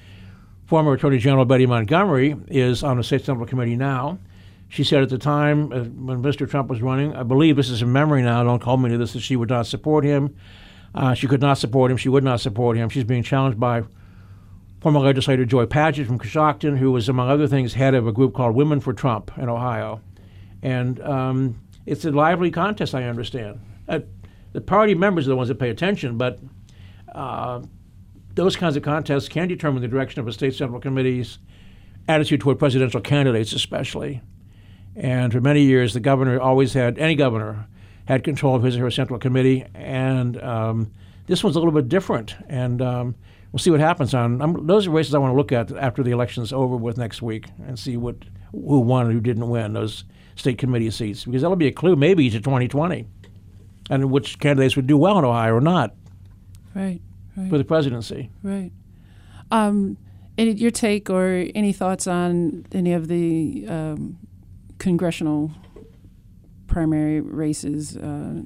Former 0.66 0.92
Attorney 0.92 1.18
General 1.18 1.44
Betty 1.44 1.66
Montgomery 1.66 2.36
is 2.48 2.82
on 2.82 2.96
the 2.96 3.04
State 3.04 3.24
Central 3.24 3.46
Committee 3.46 3.76
now. 3.76 4.18
She 4.68 4.84
said 4.84 5.02
at 5.02 5.10
the 5.10 5.18
time 5.18 5.72
uh, 5.72 5.80
when 5.80 6.22
Mr. 6.22 6.48
Trump 6.48 6.70
was 6.70 6.80
running, 6.80 7.14
I 7.14 7.24
believe 7.24 7.56
this 7.56 7.68
is 7.68 7.82
in 7.82 7.92
memory 7.92 8.22
now, 8.22 8.42
don't 8.42 8.60
call 8.60 8.78
me 8.78 8.88
to 8.90 8.96
this, 8.96 9.12
that 9.12 9.20
she 9.20 9.36
would 9.36 9.50
not 9.50 9.66
support 9.66 10.04
him. 10.04 10.34
Uh, 10.94 11.14
she 11.14 11.26
could 11.26 11.40
not 11.40 11.58
support 11.58 11.90
him. 11.90 11.96
She 11.96 12.08
would 12.08 12.24
not 12.24 12.40
support 12.40 12.76
him. 12.76 12.88
She's 12.88 13.04
being 13.04 13.22
challenged 13.22 13.60
by 13.60 13.82
former 14.80 15.00
legislator 15.00 15.44
Joy 15.44 15.66
Padgett 15.66 16.06
from 16.06 16.18
Coshocton, 16.18 16.76
who 16.76 16.90
was, 16.90 17.08
among 17.08 17.28
other 17.28 17.46
things, 17.46 17.74
head 17.74 17.94
of 17.94 18.06
a 18.06 18.12
group 18.12 18.34
called 18.34 18.54
Women 18.54 18.80
for 18.80 18.92
Trump 18.92 19.30
in 19.36 19.48
Ohio. 19.48 20.00
And 20.62 21.00
um, 21.00 21.60
it's 21.86 22.04
a 22.04 22.10
lively 22.10 22.50
contest, 22.50 22.94
I 22.94 23.04
understand. 23.04 23.60
Uh, 23.88 24.00
the 24.52 24.60
party 24.60 24.94
members 24.94 25.26
are 25.26 25.30
the 25.30 25.36
ones 25.36 25.48
that 25.48 25.58
pay 25.58 25.70
attention, 25.70 26.18
but 26.18 26.38
uh, 27.14 27.62
those 28.34 28.56
kinds 28.56 28.76
of 28.76 28.82
contests 28.82 29.28
can 29.28 29.48
determine 29.48 29.82
the 29.82 29.88
direction 29.88 30.20
of 30.20 30.28
a 30.28 30.32
state 30.32 30.54
central 30.54 30.80
committee's 30.80 31.38
attitude 32.08 32.40
toward 32.40 32.58
presidential 32.58 33.00
candidates, 33.00 33.52
especially. 33.52 34.20
And 34.94 35.32
for 35.32 35.40
many 35.40 35.62
years, 35.62 35.94
the 35.94 36.00
governor 36.00 36.40
always 36.40 36.72
had 36.74 36.98
any 36.98 37.14
governor 37.14 37.66
had 38.06 38.24
control 38.24 38.56
of 38.56 38.62
his 38.62 38.76
or 38.76 38.80
her 38.80 38.90
central 38.90 39.18
committee, 39.18 39.64
and 39.74 40.42
um, 40.42 40.90
this 41.26 41.44
one's 41.44 41.56
a 41.56 41.58
little 41.60 41.72
bit 41.72 41.88
different. 41.88 42.34
And 42.48 42.82
um, 42.82 43.14
we'll 43.52 43.58
see 43.58 43.70
what 43.70 43.80
happens 43.80 44.12
on 44.14 44.66
those 44.66 44.86
are 44.86 44.90
races 44.90 45.14
I 45.14 45.18
want 45.18 45.32
to 45.32 45.36
look 45.36 45.52
at 45.52 45.70
after 45.72 46.02
the 46.02 46.10
election's 46.10 46.52
over 46.52 46.76
with 46.76 46.98
next 46.98 47.22
week 47.22 47.46
and 47.66 47.78
see 47.78 47.96
what 47.96 48.16
who 48.50 48.80
won 48.80 49.06
and 49.06 49.14
who 49.14 49.20
didn't 49.20 49.48
win 49.48 49.72
those 49.72 50.04
state 50.34 50.58
committee 50.58 50.90
seats 50.90 51.24
because 51.24 51.42
that'll 51.42 51.56
be 51.56 51.66
a 51.66 51.72
clue 51.72 51.94
maybe 51.94 52.28
to 52.30 52.38
2020 52.38 53.06
and 53.90 54.10
which 54.10 54.38
candidates 54.38 54.76
would 54.76 54.86
do 54.86 54.96
well 54.96 55.18
in 55.18 55.24
Ohio 55.24 55.54
or 55.54 55.60
not 55.60 55.94
Right. 56.74 57.00
Right. 57.36 57.50
for 57.50 57.58
the 57.58 57.64
presidency. 57.64 58.30
Right. 58.42 58.70
Um, 59.50 59.96
any, 60.38 60.52
your 60.52 60.70
take 60.70 61.10
or 61.10 61.46
any 61.54 61.72
thoughts 61.72 62.06
on 62.06 62.64
any 62.72 62.92
of 62.94 63.08
the 63.08 63.66
um, 63.68 64.18
congressional 64.78 65.50
primary 66.66 67.20
races? 67.20 67.96
Uh, 67.96 68.42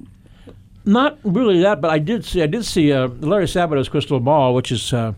Not 0.85 1.17
really 1.23 1.61
that, 1.61 1.81
but 1.81 1.91
I 1.91 1.99
did 1.99 2.25
see 2.25 2.41
I 2.41 2.47
did 2.47 2.65
see 2.65 2.91
uh, 2.91 3.07
Larry 3.07 3.45
Sabato's 3.45 3.89
Crystal 3.89 4.19
Ball, 4.19 4.53
which 4.53 4.71
is 4.71 4.93
uh, 4.93 5.13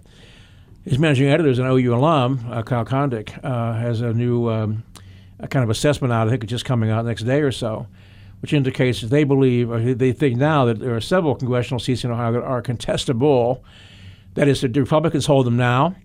his 0.85 0.99
managing 0.99 1.27
editor 1.29 1.49
is 1.49 1.59
an 1.59 1.65
OU 1.65 1.95
alum, 1.95 2.45
uh, 2.51 2.61
Kyle 2.63 2.85
Kondik, 2.85 3.37
uh, 3.43 3.73
has 3.73 4.01
a 4.01 4.13
new 4.13 4.49
um, 4.49 4.83
kind 5.49 5.63
of 5.63 5.69
assessment 5.69 6.13
out. 6.13 6.27
I 6.27 6.31
think 6.31 6.43
it's 6.43 6.51
just 6.51 6.65
coming 6.65 6.89
out 6.89 7.05
next 7.05 7.23
day 7.23 7.41
or 7.41 7.51
so, 7.51 7.87
which 8.41 8.53
indicates 8.53 9.01
they 9.01 9.23
believe 9.23 9.69
or 9.69 9.93
they 9.93 10.11
think 10.11 10.37
now 10.37 10.65
that 10.65 10.79
there 10.79 10.95
are 10.95 11.01
several 11.01 11.35
congressional 11.35 11.79
seats 11.79 12.03
in 12.03 12.11
Ohio 12.11 12.33
that 12.33 12.43
are 12.43 12.61
contestable. 12.61 13.61
That 14.35 14.47
is, 14.47 14.61
the 14.61 14.69
Republicans 14.69 15.25
hold 15.25 15.45
them 15.45 15.57
now. 15.57 15.95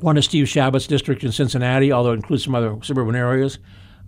One 0.00 0.18
is 0.18 0.26
Steve 0.26 0.46
Chabot's 0.46 0.86
district 0.86 1.24
in 1.24 1.32
Cincinnati, 1.32 1.90
although 1.90 2.12
it 2.12 2.16
includes 2.16 2.44
some 2.44 2.54
other 2.54 2.76
suburban 2.82 3.16
areas. 3.16 3.58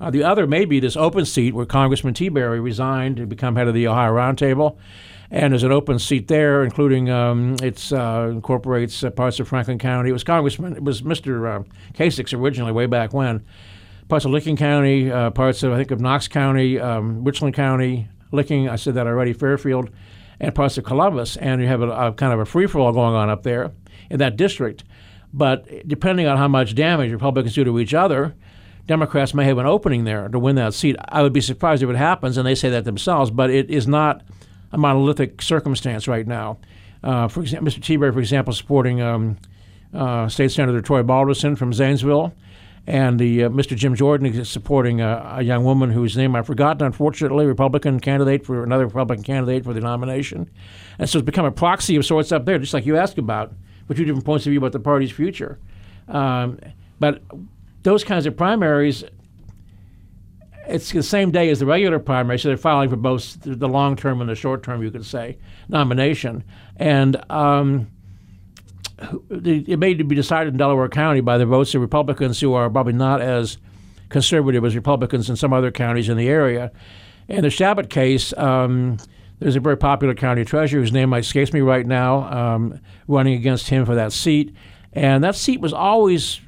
Uh, 0.00 0.10
the 0.10 0.22
other 0.22 0.46
may 0.46 0.64
be 0.64 0.78
this 0.80 0.96
open 0.96 1.24
seat 1.24 1.54
where 1.54 1.66
Congressman 1.66 2.14
Tiberi 2.14 2.62
resigned 2.62 3.16
to 3.16 3.26
become 3.26 3.56
head 3.56 3.66
of 3.66 3.74
the 3.74 3.88
Ohio 3.88 4.12
Roundtable. 4.12 4.76
And 5.30 5.52
there's 5.52 5.62
an 5.62 5.72
open 5.72 5.98
seat 5.98 6.28
there, 6.28 6.64
including 6.64 7.10
um, 7.10 7.56
it 7.62 7.92
uh, 7.92 8.28
incorporates 8.30 9.04
uh, 9.04 9.10
parts 9.10 9.40
of 9.40 9.48
Franklin 9.48 9.78
County. 9.78 10.10
It 10.10 10.12
was 10.12 10.24
Congressman, 10.24 10.76
it 10.76 10.82
was 10.82 11.02
Mr. 11.02 11.60
Uh, 11.60 11.64
Kasich's 11.94 12.32
originally, 12.32 12.72
way 12.72 12.86
back 12.86 13.12
when. 13.12 13.44
Parts 14.08 14.24
of 14.24 14.30
Licking 14.30 14.56
County, 14.56 15.10
uh, 15.10 15.30
parts 15.30 15.62
of 15.62 15.72
I 15.72 15.76
think 15.76 15.90
of 15.90 16.00
Knox 16.00 16.28
County, 16.28 16.80
um, 16.80 17.24
Richland 17.24 17.54
County, 17.54 18.08
Licking. 18.32 18.68
I 18.68 18.76
said 18.76 18.94
that 18.94 19.06
already. 19.06 19.32
Fairfield, 19.32 19.90
and 20.40 20.54
parts 20.54 20.78
of 20.78 20.84
Columbus, 20.84 21.36
and 21.36 21.60
you 21.60 21.66
have 21.68 21.82
a, 21.82 21.90
a 21.90 22.12
kind 22.12 22.32
of 22.32 22.40
a 22.40 22.46
free 22.46 22.66
for 22.66 22.78
all 22.78 22.92
going 22.92 23.14
on 23.14 23.28
up 23.28 23.42
there 23.42 23.72
in 24.10 24.18
that 24.18 24.36
district. 24.36 24.84
But 25.32 25.86
depending 25.86 26.26
on 26.26 26.38
how 26.38 26.48
much 26.48 26.74
damage 26.74 27.12
Republicans 27.12 27.54
do 27.54 27.64
to 27.64 27.78
each 27.78 27.92
other, 27.92 28.34
Democrats 28.86 29.34
may 29.34 29.44
have 29.44 29.58
an 29.58 29.66
opening 29.66 30.04
there 30.04 30.28
to 30.28 30.38
win 30.38 30.56
that 30.56 30.72
seat. 30.72 30.96
I 31.10 31.22
would 31.22 31.34
be 31.34 31.42
surprised 31.42 31.82
if 31.82 31.90
it 31.90 31.96
happens, 31.96 32.38
and 32.38 32.46
they 32.46 32.54
say 32.54 32.70
that 32.70 32.84
themselves, 32.84 33.30
but 33.30 33.50
it 33.50 33.70
is 33.70 33.86
not 33.86 34.22
a 34.72 34.78
monolithic 34.78 35.42
circumstance 35.42 36.08
right 36.08 36.26
now. 36.26 36.58
Uh, 37.04 37.28
for 37.28 37.42
example, 37.42 37.70
Mr. 37.70 37.80
Tiberi, 37.80 38.12
for 38.12 38.20
example, 38.20 38.54
supporting 38.54 39.02
um, 39.02 39.36
uh, 39.92 40.28
State 40.28 40.50
Senator 40.50 40.80
Troy 40.80 41.02
Balderson 41.02 41.56
from 41.56 41.72
Zanesville, 41.72 42.32
and 42.88 43.20
the 43.20 43.44
uh, 43.44 43.48
Mr. 43.50 43.76
Jim 43.76 43.94
Jordan 43.94 44.26
is 44.26 44.48
supporting 44.48 45.02
a, 45.02 45.34
a, 45.36 45.42
young 45.42 45.62
woman 45.62 45.90
whose 45.90 46.16
name 46.16 46.34
I've 46.34 46.46
forgotten, 46.46 46.86
unfortunately, 46.86 47.44
Republican 47.44 48.00
candidate 48.00 48.46
for 48.46 48.64
another 48.64 48.86
Republican 48.86 49.22
candidate 49.22 49.62
for 49.62 49.74
the 49.74 49.80
nomination, 49.80 50.50
and 50.98 51.08
so 51.08 51.18
it's 51.18 51.26
become 51.26 51.44
a 51.44 51.52
proxy 51.52 51.96
of 51.96 52.06
sorts 52.06 52.32
up 52.32 52.46
there, 52.46 52.58
just 52.58 52.72
like 52.72 52.86
you 52.86 52.96
asked 52.96 53.18
about, 53.18 53.52
with 53.88 53.98
two 53.98 54.06
different 54.06 54.24
points 54.24 54.46
of 54.46 54.50
view 54.52 54.58
about 54.58 54.72
the 54.72 54.80
party's 54.80 55.12
future. 55.12 55.58
Um, 56.08 56.58
but 56.98 57.22
those 57.82 58.04
kinds 58.04 58.24
of 58.24 58.38
primaries, 58.38 59.04
it's 60.66 60.90
the 60.90 61.02
same 61.02 61.30
day 61.30 61.50
as 61.50 61.58
the 61.58 61.66
regular 61.66 61.98
primary, 61.98 62.38
so 62.38 62.48
they're 62.48 62.56
filing 62.56 62.88
for 62.88 62.96
both 62.96 63.36
the 63.42 63.68
long 63.68 63.96
term 63.96 64.22
and 64.22 64.30
the 64.30 64.34
short 64.34 64.62
term, 64.62 64.82
you 64.82 64.90
could 64.90 65.04
say, 65.04 65.36
nomination. 65.68 66.42
And 66.76 67.22
um, 67.30 67.90
it 69.30 69.78
may 69.78 69.94
be 69.94 70.14
decided 70.14 70.54
in 70.54 70.58
Delaware 70.58 70.88
County 70.88 71.20
by 71.20 71.38
the 71.38 71.46
votes 71.46 71.74
of 71.74 71.80
Republicans 71.80 72.40
who 72.40 72.54
are 72.54 72.68
probably 72.68 72.92
not 72.92 73.20
as 73.20 73.58
conservative 74.08 74.64
as 74.64 74.74
Republicans 74.74 75.28
in 75.28 75.36
some 75.36 75.52
other 75.52 75.70
counties 75.70 76.08
in 76.08 76.16
the 76.16 76.28
area. 76.28 76.72
In 77.28 77.42
the 77.42 77.50
Chabot 77.50 77.90
case, 77.90 78.32
um, 78.36 78.96
there's 79.38 79.56
a 79.56 79.60
very 79.60 79.76
popular 79.76 80.14
county 80.14 80.44
treasurer 80.44 80.80
whose 80.80 80.92
name 80.92 81.12
escapes 81.14 81.52
me 81.52 81.60
right 81.60 81.86
now, 81.86 82.24
um, 82.32 82.80
running 83.06 83.34
against 83.34 83.68
him 83.68 83.86
for 83.86 83.94
that 83.94 84.12
seat. 84.12 84.54
And 84.92 85.22
that 85.22 85.36
seat 85.36 85.60
was 85.60 85.72
always 85.72 86.40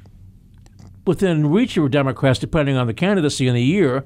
within 1.05 1.51
reach 1.51 1.77
of 1.77 1.91
Democrats, 1.91 2.39
depending 2.39 2.75
on 2.75 2.87
the 2.87 2.93
candidacy 2.93 3.47
in 3.47 3.53
the 3.53 3.63
year. 3.63 4.05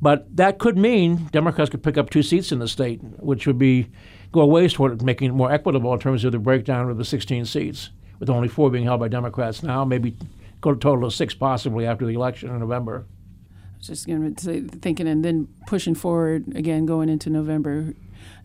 But 0.00 0.34
that 0.36 0.58
could 0.58 0.76
mean 0.76 1.28
Democrats 1.30 1.70
could 1.70 1.82
pick 1.82 1.98
up 1.98 2.10
two 2.10 2.22
seats 2.22 2.50
in 2.52 2.58
the 2.58 2.68
state, 2.68 3.00
which 3.18 3.46
would 3.46 3.58
be 3.58 3.88
go 4.32 4.40
away 4.40 4.68
toward 4.68 5.02
making 5.02 5.30
it 5.30 5.34
more 5.34 5.52
equitable 5.52 5.92
in 5.92 6.00
terms 6.00 6.24
of 6.24 6.32
the 6.32 6.38
breakdown 6.38 6.90
of 6.90 6.98
the 6.98 7.04
16 7.04 7.44
seats, 7.44 7.90
with 8.18 8.30
only 8.30 8.48
four 8.48 8.70
being 8.70 8.84
held 8.84 9.00
by 9.00 9.08
Democrats 9.08 9.62
now, 9.62 9.84
maybe 9.84 10.16
go 10.60 10.70
to 10.70 10.76
a 10.76 10.80
total 10.80 11.04
of 11.04 11.14
six 11.14 11.34
possibly 11.34 11.86
after 11.86 12.06
the 12.06 12.14
election 12.14 12.50
in 12.50 12.58
November. 12.58 13.06
I 13.52 13.78
was 13.78 13.86
just 13.88 14.06
going 14.06 14.34
to 14.34 14.42
say, 14.42 14.60
thinking, 14.60 15.06
and 15.06 15.24
then 15.24 15.48
pushing 15.66 15.94
forward 15.94 16.56
again, 16.56 16.86
going 16.86 17.08
into 17.08 17.30
November. 17.30 17.94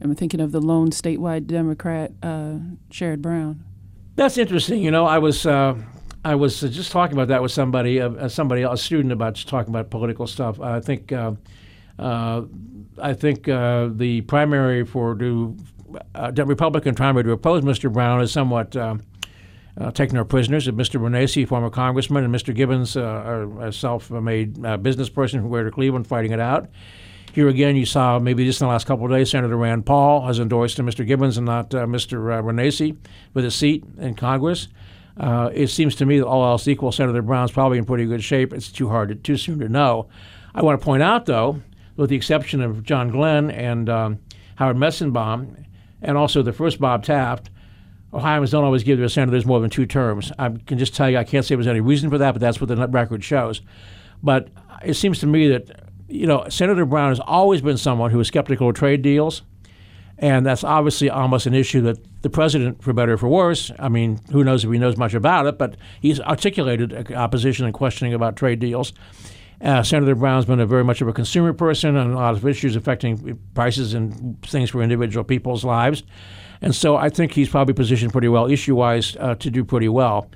I'm 0.01 0.13
thinking 0.15 0.39
of 0.39 0.51
the 0.51 0.59
lone 0.61 0.89
statewide 0.89 1.47
Democrat, 1.47 2.11
uh, 2.21 2.55
Sherrod 2.89 3.21
Brown. 3.21 3.63
That's 4.15 4.37
interesting. 4.37 4.81
You 4.81 4.91
know, 4.91 5.05
I 5.05 5.19
was 5.19 5.45
uh, 5.45 5.75
I 6.27 6.35
was 6.35 6.59
just 6.59 6.91
talking 6.91 7.15
about 7.15 7.29
that 7.29 7.41
with 7.41 7.51
somebody, 7.51 8.01
uh, 8.01 8.27
somebody, 8.27 8.63
a 8.63 8.75
student, 8.75 9.13
about 9.13 9.35
just 9.35 9.47
talking 9.47 9.73
about 9.73 9.89
political 9.89 10.27
stuff. 10.27 10.59
I 10.59 10.81
think, 10.81 11.11
uh, 11.11 11.33
uh, 11.97 12.41
I 13.01 13.13
think 13.13 13.47
uh, 13.47 13.89
the 13.93 14.21
primary 14.21 14.85
for 14.85 15.15
the 15.15 15.55
uh, 16.15 16.31
Republican 16.45 16.95
primary 16.95 17.23
to 17.23 17.31
oppose 17.31 17.63
Mr. 17.63 17.91
Brown 17.91 18.21
is 18.21 18.31
somewhat 18.31 18.75
uh, 18.75 18.97
taking 19.93 20.17
our 20.17 20.25
prisoners. 20.25 20.67
Mr. 20.67 20.99
Renacci, 20.99 21.47
former 21.47 21.69
congressman, 21.69 22.23
and 22.23 22.33
Mr. 22.33 22.53
Gibbons, 22.53 22.95
a 22.95 23.71
self-made 23.71 24.61
business 24.81 25.09
person 25.09 25.41
from 25.41 25.49
Greater 25.49 25.71
Cleveland, 25.71 26.07
fighting 26.07 26.31
it 26.31 26.39
out. 26.39 26.69
Here 27.33 27.47
again, 27.47 27.75
you 27.75 27.85
saw 27.85 28.17
maybe 28.17 28.45
just 28.45 28.61
in 28.61 28.67
the 28.67 28.71
last 28.71 28.87
couple 28.87 29.05
of 29.05 29.11
days, 29.11 29.29
Senator 29.29 29.55
Rand 29.55 29.85
Paul 29.85 30.25
has 30.25 30.39
endorsed 30.39 30.77
Mr. 30.79 31.05
Gibbons 31.05 31.37
and 31.37 31.45
not 31.45 31.69
Mr. 31.69 32.43
Renacci 32.43 32.97
for 33.33 33.41
the 33.41 33.51
seat 33.51 33.83
in 33.99 34.15
Congress. 34.15 34.67
Uh, 35.19 35.49
it 35.53 35.67
seems 35.67 35.95
to 35.95 36.05
me 36.05 36.19
that 36.19 36.27
all 36.27 36.45
else 36.45 36.67
equal, 36.67 36.91
Senator 36.91 37.21
Brown's 37.21 37.51
probably 37.51 37.77
in 37.77 37.85
pretty 37.85 38.05
good 38.05 38.23
shape. 38.23 38.53
It's 38.53 38.71
too 38.71 38.89
hard, 38.89 39.09
to, 39.09 39.15
too 39.15 39.37
soon 39.37 39.59
to 39.59 39.69
know. 39.69 40.07
I 40.53 40.61
want 40.61 40.79
to 40.79 40.85
point 40.85 41.03
out, 41.03 41.25
though, 41.25 41.61
with 41.95 42.09
the 42.09 42.15
exception 42.15 42.61
of 42.61 42.83
John 42.83 43.09
Glenn 43.09 43.49
and 43.49 43.89
um, 43.89 44.19
Howard 44.55 44.77
Metzenbaum, 44.77 45.65
and 46.01 46.17
also 46.17 46.41
the 46.41 46.53
first 46.53 46.79
Bob 46.79 47.03
Taft, 47.03 47.49
Ohioans 48.13 48.51
don't 48.51 48.63
always 48.63 48.83
give 48.83 48.99
their 48.99 49.09
senators 49.09 49.45
more 49.45 49.59
than 49.59 49.69
two 49.69 49.85
terms. 49.85 50.31
I 50.39 50.49
can 50.49 50.77
just 50.77 50.95
tell 50.95 51.09
you, 51.09 51.17
I 51.17 51.23
can't 51.23 51.45
say 51.45 51.55
there's 51.55 51.67
any 51.67 51.81
reason 51.81 52.09
for 52.09 52.17
that, 52.17 52.31
but 52.31 52.41
that's 52.41 52.61
what 52.61 52.67
the 52.69 52.87
record 52.87 53.23
shows. 53.23 53.61
But 54.23 54.49
it 54.83 54.93
seems 54.93 55.19
to 55.19 55.27
me 55.27 55.49
that, 55.49 55.89
you 56.07 56.25
know, 56.25 56.47
Senator 56.49 56.85
Brown 56.85 57.09
has 57.09 57.19
always 57.19 57.61
been 57.61 57.77
someone 57.77 58.11
who 58.11 58.19
is 58.19 58.27
skeptical 58.27 58.69
of 58.69 58.75
trade 58.75 59.01
deals. 59.01 59.41
And 60.19 60.45
that's 60.45 60.63
obviously 60.63 61.11
almost 61.11 61.45
an 61.45 61.53
issue 61.53 61.81
that 61.81 61.99
the 62.23 62.29
president, 62.29 62.81
for 62.81 62.91
better 62.91 63.13
or 63.13 63.17
for 63.17 63.27
worse, 63.27 63.71
I 63.77 63.87
mean, 63.89 64.19
who 64.31 64.43
knows 64.43 64.63
if 64.63 64.71
he 64.71 64.79
knows 64.79 64.97
much 64.97 65.13
about 65.13 65.45
it, 65.45 65.59
but 65.59 65.75
he's 66.01 66.19
articulated 66.19 67.11
opposition 67.13 67.65
and 67.65 67.73
questioning 67.73 68.15
about 68.15 68.35
trade 68.35 68.59
deals. 68.59 68.93
Uh, 69.61 69.81
Senator 69.81 70.13
Brown's 70.13 70.45
been 70.45 70.59
a 70.59 70.67
very 70.67 70.83
much 70.83 71.01
of 71.01 71.07
a 71.07 71.13
consumer 71.13 71.51
person 71.51 71.95
on 71.95 72.11
a 72.11 72.15
lot 72.15 72.35
of 72.35 72.45
issues 72.45 72.75
affecting 72.75 73.39
prices 73.55 73.93
and 73.93 74.39
things 74.43 74.69
for 74.69 74.83
individual 74.83 75.23
people's 75.23 75.63
lives. 75.63 76.03
And 76.61 76.75
so 76.75 76.95
I 76.95 77.09
think 77.09 77.33
he's 77.33 77.49
probably 77.49 77.73
positioned 77.73 78.11
pretty 78.11 78.27
well, 78.27 78.47
issue 78.47 78.75
wise, 78.75 79.15
uh, 79.19 79.35
to 79.35 79.49
do 79.49 79.63
pretty 79.63 79.89
well. 79.89 80.29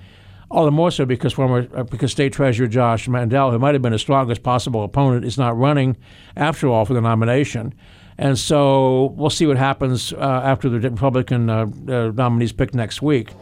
All 0.49 0.65
the 0.65 0.71
more 0.71 0.91
so 0.91 1.05
because 1.05 1.33
former 1.33 1.67
uh, 1.75 1.83
because 1.83 2.11
State 2.11 2.33
Treasurer 2.33 2.67
Josh 2.67 3.07
Mandel, 3.07 3.51
who 3.51 3.59
might 3.59 3.73
have 3.73 3.81
been 3.81 3.93
his 3.93 4.01
strongest 4.01 4.43
possible 4.43 4.83
opponent, 4.83 5.23
is 5.23 5.37
not 5.37 5.57
running 5.57 5.95
after 6.35 6.67
all 6.67 6.83
for 6.83 6.93
the 6.93 7.01
nomination. 7.01 7.73
And 8.17 8.37
so 8.37 9.13
we'll 9.15 9.29
see 9.29 9.47
what 9.47 9.57
happens 9.57 10.13
uh, 10.13 10.41
after 10.43 10.67
the 10.67 10.79
Republican 10.79 11.49
uh, 11.49 11.67
uh, 11.87 12.11
nominees 12.13 12.51
pick 12.51 12.75
next 12.75 13.01
week. 13.01 13.33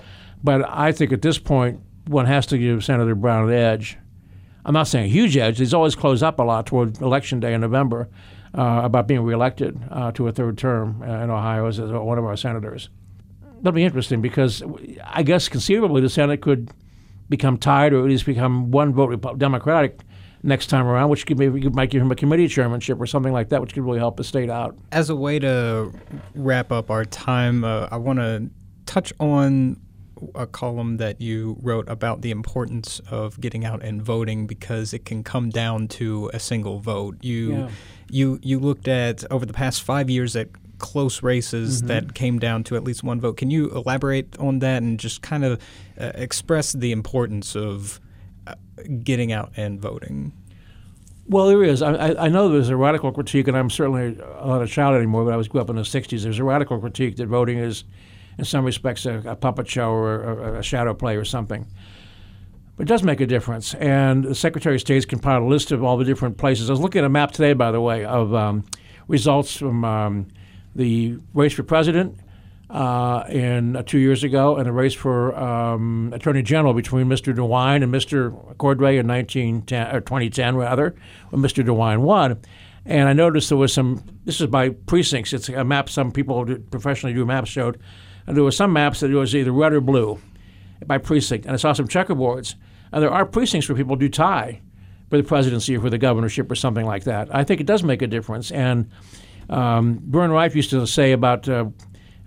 But 0.43 0.69
I 0.69 0.91
think 0.91 1.11
at 1.11 1.21
this 1.21 1.39
point, 1.39 1.81
one 2.05 2.27
has 2.27 2.45
to 2.47 2.57
give 2.57 2.83
Senator 2.83 3.15
Brown 3.15 3.49
an 3.49 3.55
edge. 3.55 3.97
I'm 4.69 4.73
not 4.73 4.87
saying 4.87 5.05
a 5.05 5.07
huge 5.07 5.35
edge. 5.35 5.57
He's 5.57 5.73
always 5.73 5.95
closed 5.95 6.21
up 6.21 6.37
a 6.37 6.43
lot 6.43 6.67
toward 6.67 7.01
Election 7.01 7.39
Day 7.39 7.55
in 7.55 7.61
November 7.61 8.07
uh, 8.55 8.81
about 8.83 9.07
being 9.07 9.21
reelected 9.21 9.81
uh, 9.89 10.11
to 10.11 10.27
a 10.27 10.31
third 10.31 10.59
term 10.59 11.01
uh, 11.01 11.23
in 11.23 11.31
Ohio 11.31 11.65
as 11.65 11.81
one 11.81 12.19
of 12.19 12.25
our 12.25 12.37
senators. 12.37 12.89
That'll 13.57 13.71
be 13.71 13.83
interesting 13.83 14.21
because 14.21 14.61
I 15.03 15.23
guess 15.23 15.49
conceivably 15.49 16.01
the 16.01 16.09
Senate 16.09 16.41
could 16.41 16.69
become 17.29 17.57
tied 17.57 17.93
or 17.93 18.01
at 18.01 18.05
least 18.05 18.27
become 18.27 18.69
one 18.69 18.93
vote 18.93 19.39
Democratic 19.39 20.01
next 20.43 20.67
time 20.67 20.85
around, 20.85 21.09
which 21.09 21.25
could 21.25 21.39
maybe 21.39 21.67
might 21.69 21.89
give 21.89 22.03
him 22.03 22.11
a 22.11 22.15
committee 22.15 22.47
chairmanship 22.47 23.01
or 23.01 23.07
something 23.07 23.33
like 23.33 23.49
that, 23.49 23.61
which 23.61 23.73
could 23.73 23.83
really 23.83 23.97
help 23.97 24.17
the 24.17 24.23
state 24.23 24.51
out. 24.51 24.77
As 24.91 25.09
a 25.09 25.15
way 25.15 25.39
to 25.39 25.91
wrap 26.35 26.71
up 26.71 26.91
our 26.91 27.05
time, 27.05 27.63
uh, 27.63 27.87
I 27.89 27.97
want 27.97 28.19
to 28.19 28.51
touch 28.85 29.13
on 29.19 29.81
a 30.35 30.45
column 30.47 30.97
that 30.97 31.19
you 31.21 31.57
wrote 31.61 31.87
about 31.89 32.21
the 32.21 32.31
importance 32.31 32.99
of 33.09 33.39
getting 33.41 33.65
out 33.65 33.81
and 33.83 34.01
voting 34.01 34.47
because 34.47 34.93
it 34.93 35.05
can 35.05 35.23
come 35.23 35.49
down 35.49 35.87
to 35.89 36.29
a 36.33 36.39
single 36.39 36.79
vote. 36.79 37.17
You 37.21 37.51
Yeah. 37.51 37.69
you 38.09 38.39
you 38.41 38.59
looked 38.59 38.87
at 38.87 39.23
over 39.31 39.45
the 39.45 39.53
past 39.53 39.81
five 39.83 40.09
years 40.09 40.35
at 40.35 40.49
close 40.79 41.21
races 41.23 41.79
Mm-hmm. 41.79 41.87
that 41.87 42.13
came 42.13 42.39
down 42.39 42.63
to 42.65 42.75
at 42.75 42.83
least 42.83 43.03
one 43.03 43.19
vote. 43.19 43.37
Can 43.37 43.49
you 43.51 43.69
elaborate 43.71 44.37
on 44.39 44.59
that 44.59 44.81
and 44.81 44.99
just 44.99 45.21
kind 45.21 45.43
of 45.43 45.59
uh, 45.99 46.11
express 46.15 46.71
the 46.73 46.91
importance 46.91 47.55
of 47.55 47.99
uh, 48.47 48.53
getting 49.03 49.31
out 49.31 49.51
and 49.57 49.79
voting? 49.81 50.31
Well, 51.27 51.47
there 51.47 51.63
is. 51.63 51.81
I, 51.83 51.91
I 51.93 52.25
I 52.25 52.27
know 52.29 52.49
there's 52.49 52.69
a 52.69 52.75
radical 52.77 53.11
critique, 53.11 53.47
and 53.47 53.55
I'm 53.55 53.69
certainly 53.69 54.15
not 54.43 54.61
a 54.63 54.67
child 54.67 54.95
anymore, 54.95 55.25
but 55.25 55.33
I 55.33 55.37
was 55.37 55.47
grew 55.47 55.61
up 55.61 55.69
in 55.69 55.75
the 55.75 55.83
60s. 55.83 56.23
There's 56.23 56.39
a 56.39 56.43
radical 56.43 56.79
critique 56.79 57.17
that 57.17 57.27
voting 57.27 57.59
is, 57.59 57.83
in 58.37 58.45
some 58.45 58.65
respects, 58.65 59.05
a, 59.05 59.21
a 59.25 59.35
puppet 59.35 59.67
show 59.67 59.91
or 59.91 60.57
a, 60.57 60.63
shadow 60.63 60.93
play 60.93 61.15
or 61.15 61.25
something. 61.25 61.67
But 62.77 62.83
it 62.83 62.87
does 62.87 63.03
make 63.03 63.19
a 63.19 63.25
difference. 63.25 63.73
And 63.75 64.23
the 64.23 64.35
Secretary 64.35 64.75
of 64.75 64.81
State's 64.81 65.05
compiled 65.05 65.43
a 65.43 65.47
list 65.47 65.71
of 65.71 65.83
all 65.83 65.97
the 65.97 66.05
different 66.05 66.37
places. 66.37 66.69
I 66.69 66.73
was 66.73 66.79
looking 66.79 66.99
at 66.99 67.05
a 67.05 67.09
map 67.09 67.31
today, 67.31 67.53
by 67.53 67.71
the 67.71 67.81
way, 67.81 68.05
of 68.05 68.33
um, 68.33 68.63
results 69.07 69.57
from 69.57 69.83
um, 69.83 70.27
the 70.75 71.17
race 71.33 71.53
for 71.53 71.63
president 71.63 72.17
uh, 72.69 73.23
in 73.29 73.75
uh, 73.75 73.83
two 73.83 73.97
years 73.97 74.23
ago, 74.23 74.57
and 74.57 74.67
the 74.67 74.71
race 74.71 74.93
for 74.93 75.35
um, 75.35 76.11
attorney 76.13 76.43
general 76.43 76.73
between 76.73 77.07
Mr. 77.07 77.35
DeWine 77.35 77.83
and 77.83 77.93
Mr. 77.93 78.31
Cordray 78.57 78.99
in 78.99 79.07
1910 79.07 79.95
or 79.95 80.01
2010, 80.01 80.55
rather, 80.55 80.95
when 81.31 81.41
Mr. 81.41 81.65
DeWine 81.65 82.01
won. 82.01 82.39
And 82.85 83.09
I 83.09 83.13
noticed 83.13 83.49
there 83.49 83.57
was 83.57 83.73
some. 83.73 84.03
This 84.25 84.39
is 84.39 84.47
by 84.47 84.69
precincts. 84.69 85.33
It's 85.33 85.49
a 85.49 85.63
map. 85.63 85.89
Some 85.89 86.11
people 86.11 86.45
professionally 86.71 87.13
do 87.13 87.25
maps 87.25 87.49
showed, 87.49 87.79
and 88.29 88.37
there 88.37 88.43
were 88.43 88.51
some 88.51 88.71
maps 88.71 88.99
that 88.99 89.09
it 89.09 89.15
was 89.15 89.35
either 89.35 89.51
red 89.51 89.73
or 89.73 89.81
blue 89.81 90.19
by 90.85 90.99
precinct. 90.99 91.47
And 91.47 91.53
I 91.55 91.57
saw 91.57 91.73
some 91.73 91.87
checkerboards. 91.87 92.53
And 92.91 93.01
there 93.01 93.09
are 93.09 93.25
precincts 93.25 93.67
where 93.67 93.75
people 93.75 93.95
do 93.95 94.07
tie 94.07 94.61
for 95.09 95.17
the 95.17 95.23
presidency 95.23 95.75
or 95.75 95.81
for 95.81 95.89
the 95.89 95.97
governorship 95.97 96.49
or 96.51 96.53
something 96.53 96.85
like 96.85 97.05
that. 97.05 97.33
I 97.33 97.43
think 97.43 97.59
it 97.59 97.65
does 97.65 97.83
make 97.83 98.03
a 98.03 98.07
difference. 98.07 98.51
And 98.51 98.91
um, 99.49 100.03
Vern 100.05 100.29
Riffe 100.29 100.53
used 100.53 100.69
to 100.69 100.85
say 100.85 101.11
about 101.11 101.49
uh, 101.49 101.65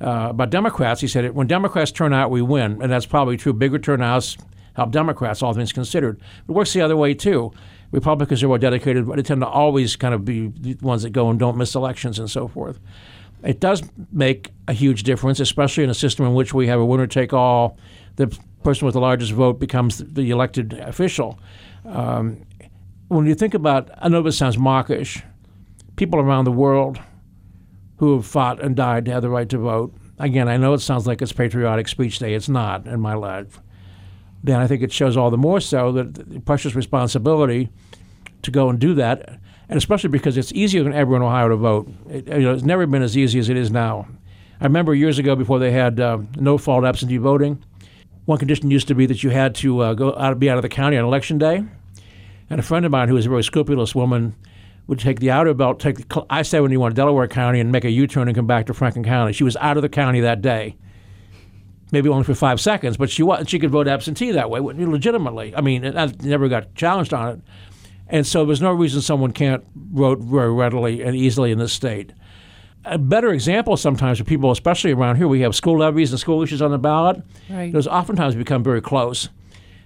uh, 0.00 0.30
about 0.30 0.50
Democrats. 0.50 1.00
He 1.00 1.06
said, 1.06 1.36
"When 1.36 1.46
Democrats 1.46 1.92
turn 1.92 2.12
out, 2.12 2.32
we 2.32 2.42
win," 2.42 2.82
and 2.82 2.90
that's 2.90 3.06
probably 3.06 3.36
true. 3.36 3.52
Bigger 3.52 3.78
turnouts 3.78 4.36
help 4.74 4.90
Democrats, 4.90 5.40
all 5.40 5.52
things 5.52 5.72
considered. 5.72 6.20
It 6.48 6.52
works 6.52 6.72
the 6.72 6.80
other 6.80 6.96
way 6.96 7.14
too. 7.14 7.52
Republicans 7.92 8.42
are 8.42 8.48
more 8.48 8.58
dedicated, 8.58 9.06
but 9.06 9.16
they 9.16 9.22
tend 9.22 9.42
to 9.42 9.46
always 9.46 9.94
kind 9.94 10.14
of 10.14 10.24
be 10.24 10.48
the 10.48 10.74
ones 10.80 11.02
that 11.02 11.10
go 11.10 11.30
and 11.30 11.38
don't 11.38 11.56
miss 11.56 11.76
elections 11.76 12.18
and 12.18 12.28
so 12.28 12.48
forth. 12.48 12.80
It 13.42 13.60
does 13.60 13.82
make 14.12 14.50
a 14.68 14.72
huge 14.72 15.02
difference, 15.02 15.40
especially 15.40 15.84
in 15.84 15.90
a 15.90 15.94
system 15.94 16.26
in 16.26 16.34
which 16.34 16.54
we 16.54 16.68
have 16.68 16.80
a 16.80 16.84
winner 16.84 17.06
take 17.06 17.32
all. 17.32 17.76
The 18.16 18.26
person 18.62 18.86
with 18.86 18.94
the 18.94 19.00
largest 19.00 19.32
vote 19.32 19.58
becomes 19.58 19.98
the 19.98 20.30
elected 20.30 20.74
official. 20.74 21.38
Um, 21.84 22.44
when 23.08 23.26
you 23.26 23.34
think 23.34 23.54
about, 23.54 23.90
I 23.98 24.08
know 24.08 24.22
this 24.22 24.38
sounds 24.38 24.56
mawkish, 24.56 25.22
people 25.96 26.20
around 26.20 26.44
the 26.44 26.52
world 26.52 27.00
who 27.96 28.16
have 28.16 28.26
fought 28.26 28.62
and 28.62 28.74
died 28.74 29.04
to 29.06 29.12
have 29.12 29.22
the 29.22 29.30
right 29.30 29.48
to 29.48 29.58
vote. 29.58 29.94
Again, 30.18 30.48
I 30.48 30.56
know 30.56 30.72
it 30.74 30.80
sounds 30.80 31.06
like 31.06 31.20
it's 31.20 31.32
patriotic 31.32 31.88
speech 31.88 32.18
day. 32.18 32.34
It's 32.34 32.48
not 32.48 32.86
in 32.86 33.00
my 33.00 33.14
life. 33.14 33.60
Then 34.44 34.60
I 34.60 34.66
think 34.66 34.82
it 34.82 34.92
shows 34.92 35.16
all 35.16 35.30
the 35.30 35.36
more 35.36 35.60
so 35.60 35.92
that 35.92 36.14
the 36.14 36.40
precious 36.40 36.74
responsibility 36.74 37.68
to 38.42 38.50
go 38.50 38.68
and 38.68 38.78
do 38.78 38.94
that, 38.94 39.38
and 39.72 39.78
especially 39.78 40.10
because 40.10 40.36
it's 40.36 40.52
easier 40.52 40.84
than 40.84 40.92
ever 40.92 41.16
in 41.16 41.22
Ohio 41.22 41.48
to 41.48 41.56
vote. 41.56 41.88
It, 42.08 42.28
you 42.28 42.40
know, 42.40 42.52
it's 42.52 42.62
never 42.62 42.86
been 42.86 43.02
as 43.02 43.16
easy 43.16 43.38
as 43.38 43.48
it 43.48 43.56
is 43.56 43.70
now. 43.70 44.06
I 44.60 44.64
remember 44.64 44.94
years 44.94 45.18
ago 45.18 45.34
before 45.34 45.58
they 45.58 45.72
had 45.72 45.98
uh, 45.98 46.18
no 46.36 46.58
fault 46.58 46.84
absentee 46.84 47.16
voting. 47.16 47.64
One 48.26 48.38
condition 48.38 48.70
used 48.70 48.86
to 48.88 48.94
be 48.94 49.06
that 49.06 49.22
you 49.22 49.30
had 49.30 49.54
to 49.56 49.80
uh, 49.80 49.94
go 49.94 50.14
out, 50.16 50.38
be 50.38 50.50
out 50.50 50.58
of 50.58 50.62
the 50.62 50.68
county 50.68 50.96
on 50.96 51.04
election 51.04 51.38
day. 51.38 51.64
And 52.50 52.60
a 52.60 52.62
friend 52.62 52.84
of 52.84 52.92
mine 52.92 53.08
who 53.08 53.14
was 53.14 53.26
a 53.26 53.30
very 53.30 53.42
scrupulous 53.42 53.94
woman 53.94 54.36
would 54.86 54.98
take 54.98 55.20
the 55.20 55.30
outer 55.30 55.54
belt, 55.54 55.80
take 55.80 56.12
cl- 56.12 56.26
I 56.28 56.42
seventy 56.42 56.76
one 56.76 56.92
Delaware 56.92 57.26
County, 57.26 57.60
and 57.60 57.72
make 57.72 57.84
a 57.84 57.90
U 57.90 58.06
turn 58.06 58.28
and 58.28 58.36
come 58.36 58.46
back 58.46 58.66
to 58.66 58.74
Franklin 58.74 59.04
County. 59.04 59.32
She 59.32 59.42
was 59.42 59.56
out 59.56 59.76
of 59.76 59.82
the 59.82 59.88
county 59.88 60.20
that 60.20 60.42
day, 60.42 60.76
maybe 61.90 62.08
only 62.08 62.24
for 62.24 62.34
five 62.34 62.60
seconds, 62.60 62.96
but 62.96 63.08
she 63.08 63.22
was, 63.22 63.48
she 63.48 63.58
could 63.58 63.70
vote 63.70 63.88
absentee 63.88 64.32
that 64.32 64.50
way 64.50 64.60
legitimately. 64.60 65.56
I 65.56 65.60
mean, 65.62 65.96
I 65.96 66.12
never 66.22 66.48
got 66.48 66.74
challenged 66.74 67.14
on 67.14 67.28
it, 67.30 67.40
and 68.08 68.26
so 68.26 68.44
there's 68.44 68.60
no 68.60 68.72
reason 68.72 69.00
someone 69.00 69.32
can't 69.32 69.64
vote 69.74 70.18
very 70.20 70.52
readily 70.52 71.02
and 71.02 71.16
easily 71.16 71.50
in 71.50 71.58
this 71.58 71.72
state. 71.72 72.12
A 72.84 72.98
better 72.98 73.32
example 73.32 73.76
sometimes 73.76 74.18
for 74.18 74.24
people, 74.24 74.50
especially 74.50 74.92
around 74.92 75.16
here, 75.16 75.28
we 75.28 75.40
have 75.40 75.54
school 75.54 75.78
levies 75.78 76.10
and 76.10 76.18
school 76.18 76.42
issues 76.42 76.60
on 76.60 76.72
the 76.72 76.78
ballot. 76.78 77.22
Right. 77.48 77.72
Those 77.72 77.86
oftentimes 77.86 78.34
become 78.34 78.62
very 78.64 78.80
close. 78.80 79.28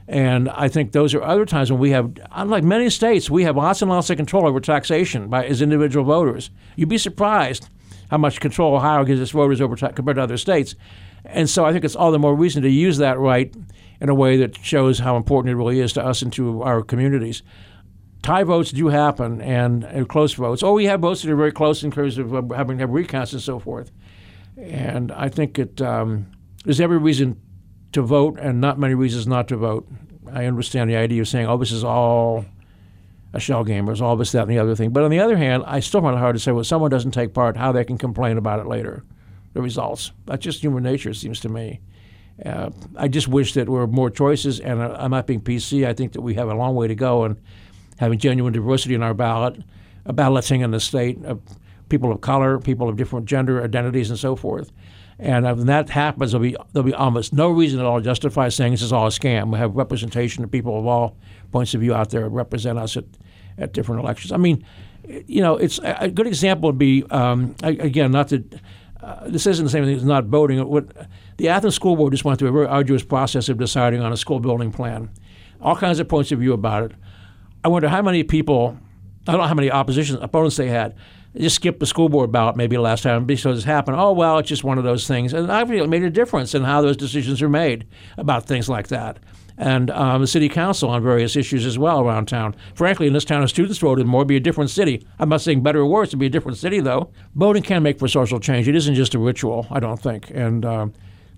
And 0.09 0.49
I 0.51 0.69
think 0.69 0.93
those 0.93 1.14
are 1.14 1.23
other 1.23 1.45
times 1.45 1.71
when 1.71 1.81
we 1.81 1.91
have, 1.91 2.17
unlike 2.31 2.64
many 2.64 2.91
states, 2.91 3.29
we 3.29 3.43
have 3.43 3.57
lots 3.57 3.83
and 3.83 3.91
lots 3.91 4.09
of 4.09 4.17
control 4.17 4.47
over 4.47 4.61
taxation 4.61 5.29
by 5.29 5.45
as 5.45 5.61
individual 5.61 6.05
voters. 6.05 6.51
You'd 6.77 6.89
be 6.89 6.99
surprised 6.99 7.69
how 8.11 8.19
much 8.19 8.41
control 8.41 8.77
Ohio 8.77 9.05
gives 9.05 9.21
its 9.21 9.33
voters 9.33 9.61
over 9.61 9.75
ta- 9.75 9.91
compared 9.91 10.17
to 10.17 10.23
other 10.23 10.37
states. 10.37 10.77
And 11.25 11.51
so 11.51 11.64
I 11.64 11.73
think 11.73 11.85
it's 11.85 11.97
all 11.97 12.12
the 12.12 12.21
more 12.21 12.37
reason 12.37 12.62
to 12.62 12.71
use 12.71 12.99
that 12.99 13.19
right 13.19 13.53
in 14.01 14.09
a 14.09 14.14
way 14.14 14.37
that 14.37 14.57
shows 14.64 15.01
how 15.01 15.17
important 15.17 15.51
it 15.51 15.57
really 15.57 15.81
is 15.81 15.93
to 15.95 16.05
us 16.05 16.23
and 16.23 16.33
to 16.35 16.62
our 16.62 16.83
communities. 16.83 17.43
Tie 18.27 18.43
votes 18.43 18.72
do 18.72 18.89
happen 18.89 19.41
and, 19.41 19.85
and 19.85 20.09
close 20.09 20.35
votes. 20.35 20.64
Oh, 20.64 20.72
we 20.72 20.87
have 20.87 20.99
votes 20.99 21.22
that 21.22 21.31
are 21.31 21.37
very 21.37 21.53
close 21.53 21.85
in 21.85 21.93
terms 21.93 22.18
of 22.18 22.33
having 22.51 22.79
to 22.79 22.83
have 22.83 22.91
recounts 22.91 23.33
and 23.33 23.41
so 23.41 23.61
forth. 23.61 23.93
And 24.57 25.12
I 25.12 25.29
think 25.29 25.61
it 25.61 25.81
um, 25.81 26.27
there's 26.64 26.81
every 26.81 26.99
reason 26.99 27.41
to 27.93 28.03
vote 28.03 28.37
and 28.41 28.61
not 28.61 28.81
many 28.81 28.95
reasons 28.95 29.29
not 29.29 29.47
to 29.47 29.57
vote. 29.57 29.87
I 30.33 30.47
understand 30.47 30.91
the 30.91 30.97
idea 30.97 31.20
of 31.20 31.29
saying, 31.29 31.47
oh, 31.47 31.57
this 31.57 31.70
is 31.70 31.85
all 31.85 32.45
a 33.33 33.39
shell 33.39 33.62
game, 33.62 33.89
or 33.89 33.93
it's 33.93 34.01
all 34.01 34.16
this, 34.16 34.33
that, 34.33 34.43
and 34.43 34.51
the 34.51 34.59
other 34.59 34.74
thing. 34.74 34.91
But 34.91 35.05
on 35.05 35.12
the 35.12 35.20
other 35.20 35.37
hand, 35.37 35.62
I 35.64 35.79
still 35.79 36.01
find 36.01 36.16
it 36.16 36.18
hard 36.18 36.35
to 36.35 36.41
say, 36.41 36.51
well, 36.51 36.64
someone 36.64 36.91
doesn't 36.91 37.12
take 37.12 37.33
part, 37.33 37.57
how 37.57 37.70
they 37.70 37.85
can 37.85 37.97
complain 37.97 38.39
about 38.39 38.59
it 38.59 38.66
later, 38.66 39.05
the 39.53 39.62
results. 39.62 40.11
That's 40.24 40.43
just 40.43 40.61
human 40.61 40.83
nature, 40.83 41.11
it 41.11 41.14
seems 41.14 41.39
to 41.41 41.49
me. 41.49 41.81
Uh, 42.45 42.70
I 42.97 43.07
just 43.07 43.29
wish 43.29 43.55
that 43.55 43.66
there 43.66 43.72
were 43.72 43.87
more 43.87 44.11
choices, 44.11 44.59
and 44.59 44.81
uh, 44.81 44.97
I'm 44.99 45.12
not 45.12 45.29
being 45.29 45.41
PC. 45.41 45.87
I 45.87 45.95
think 45.95 46.12
that 46.14 46.22
we 46.22 46.35
have 46.35 46.49
a 46.49 46.55
long 46.55 46.74
way 46.74 46.89
to 46.89 46.97
go 46.97 47.24
in 47.24 47.39
having 47.99 48.18
genuine 48.18 48.53
diversity 48.53 48.94
in 48.94 49.03
our 49.03 49.14
ballot, 49.14 49.62
a 50.05 50.12
balloting 50.12 50.61
in 50.61 50.70
the 50.70 50.80
state 50.80 51.24
of 51.24 51.40
people 51.88 52.12
of 52.12 52.20
color, 52.20 52.59
people 52.59 52.88
of 52.88 52.97
different 52.97 53.26
gender 53.26 53.62
identities, 53.62 54.11
and 54.11 54.18
so 54.18 54.36
forth. 54.36 54.72
And 55.18 55.44
when 55.44 55.66
that 55.66 55.88
happens, 55.88 56.32
there'll 56.32 56.42
be 56.42 56.57
there'll 56.72 56.86
be 56.86 56.92
almost 56.92 57.32
no 57.32 57.49
reason 57.49 57.80
at 57.80 57.86
all 57.86 57.99
to 57.99 58.05
justify 58.05 58.51
saying 58.51 58.72
this 58.72 58.82
is 58.82 58.92
all 58.92 59.07
a 59.07 59.11
scam. 59.11 59.51
We 59.51 59.59
have 59.59 59.74
representation 59.74 60.44
of 60.44 60.51
people 60.51 60.78
of 60.78 60.86
all 60.86 61.16
points 61.53 61.72
of 61.74 61.80
view 61.80 61.94
out 61.94 62.11
there 62.11 62.28
represent 62.28 62.78
us 62.78 62.97
at, 62.97 63.05
at 63.57 63.72
different 63.72 64.03
elections. 64.03 64.30
I 64.30 64.36
mean, 64.36 64.64
you 65.26 65.40
know, 65.40 65.57
it's 65.57 65.80
a 65.82 66.11
good 66.11 66.26
example 66.26 66.68
would 66.68 66.78
be 66.78 67.05
um, 67.11 67.55
again 67.62 68.12
not 68.12 68.28
that 68.28 68.61
uh, 69.01 69.28
this 69.28 69.47
isn't 69.47 69.64
the 69.64 69.70
same 69.70 69.84
thing 69.84 69.97
as 69.97 70.05
not 70.05 70.24
voting. 70.24 70.66
What 70.68 70.92
the 71.38 71.49
Athens 71.49 71.74
School 71.74 71.97
Board 71.97 72.12
just 72.12 72.24
went 72.24 72.38
through 72.38 72.49
a 72.49 72.53
very 72.53 72.66
arduous 72.66 73.03
process 73.03 73.49
of 73.49 73.57
deciding 73.57 74.03
on 74.03 74.12
a 74.12 74.16
school 74.16 74.40
building 74.40 74.72
plan, 74.72 75.11
all 75.62 75.76
kinds 75.76 75.99
of 75.99 76.09
points 76.09 76.30
of 76.32 76.40
view 76.40 76.53
about 76.53 76.90
it. 76.90 76.92
I 77.67 77.69
wonder 77.69 77.89
how 77.89 78.01
many 78.01 78.23
people, 78.23 78.79
I 79.27 79.33
don't 79.33 79.41
know 79.41 79.49
how 79.49 79.55
many 79.55 79.73
opposition 79.73 80.23
opponents 80.23 80.55
they 80.55 80.69
had, 80.69 80.95
just 81.37 81.57
skipped 81.57 81.81
the 81.81 81.87
school 81.87 82.09
board 82.09 82.31
ballot 82.31 82.55
maybe 82.55 82.79
last 82.79 83.03
time 83.03 83.25
because 83.25 83.59
it 83.59 83.67
happened. 83.67 83.97
Oh, 83.99 84.12
well, 84.12 84.39
it's 84.39 84.49
just 84.49 84.62
one 84.62 84.79
of 84.79 84.85
those 84.85 85.09
things. 85.09 85.33
And 85.33 85.49
feel 85.69 85.83
it 85.83 85.89
made 85.89 86.05
a 86.05 86.11
difference 86.11 86.55
in 86.55 86.62
how 86.62 86.81
those 86.81 86.97
decisions 86.97 87.43
are 87.43 87.49
made 87.49 87.89
about 88.19 88.47
things 88.47 88.69
like 88.69 88.87
that. 88.87 89.19
And 89.59 89.91
um, 89.91 90.21
the 90.21 90.29
city 90.29 90.49
council 90.49 90.91
on 90.91 91.03
various 91.03 91.35
issues 91.35 91.67
as 91.67 91.77
well 91.77 91.99
around 91.99 92.27
town. 92.27 92.55
Frankly, 92.77 93.09
in 93.09 93.14
this 93.14 93.25
town, 93.25 93.43
if 93.43 93.51
students 93.51 93.79
voted 93.79 94.07
more, 94.07 94.21
it'd 94.21 94.29
be 94.29 94.37
a 94.37 94.41
different 94.41 94.71
city. 94.71 95.05
I'm 95.19 95.29
not 95.29 95.41
saying 95.41 95.64
better 95.64 95.81
or 95.81 95.87
worse, 95.87 96.11
it'd 96.11 96.21
be 96.21 96.27
a 96.27 96.31
different 96.31 96.59
city, 96.59 96.79
though. 96.79 97.11
Voting 97.35 97.64
can 97.64 97.83
make 97.83 97.99
for 97.99 98.07
social 98.07 98.39
change. 98.39 98.69
It 98.69 98.77
isn't 98.77 98.95
just 98.95 99.17
a 99.17 99.19
ritual, 99.19 99.67
I 99.73 99.81
don't 99.81 100.01
think. 100.01 100.31
And 100.31 100.64
um, 100.64 100.93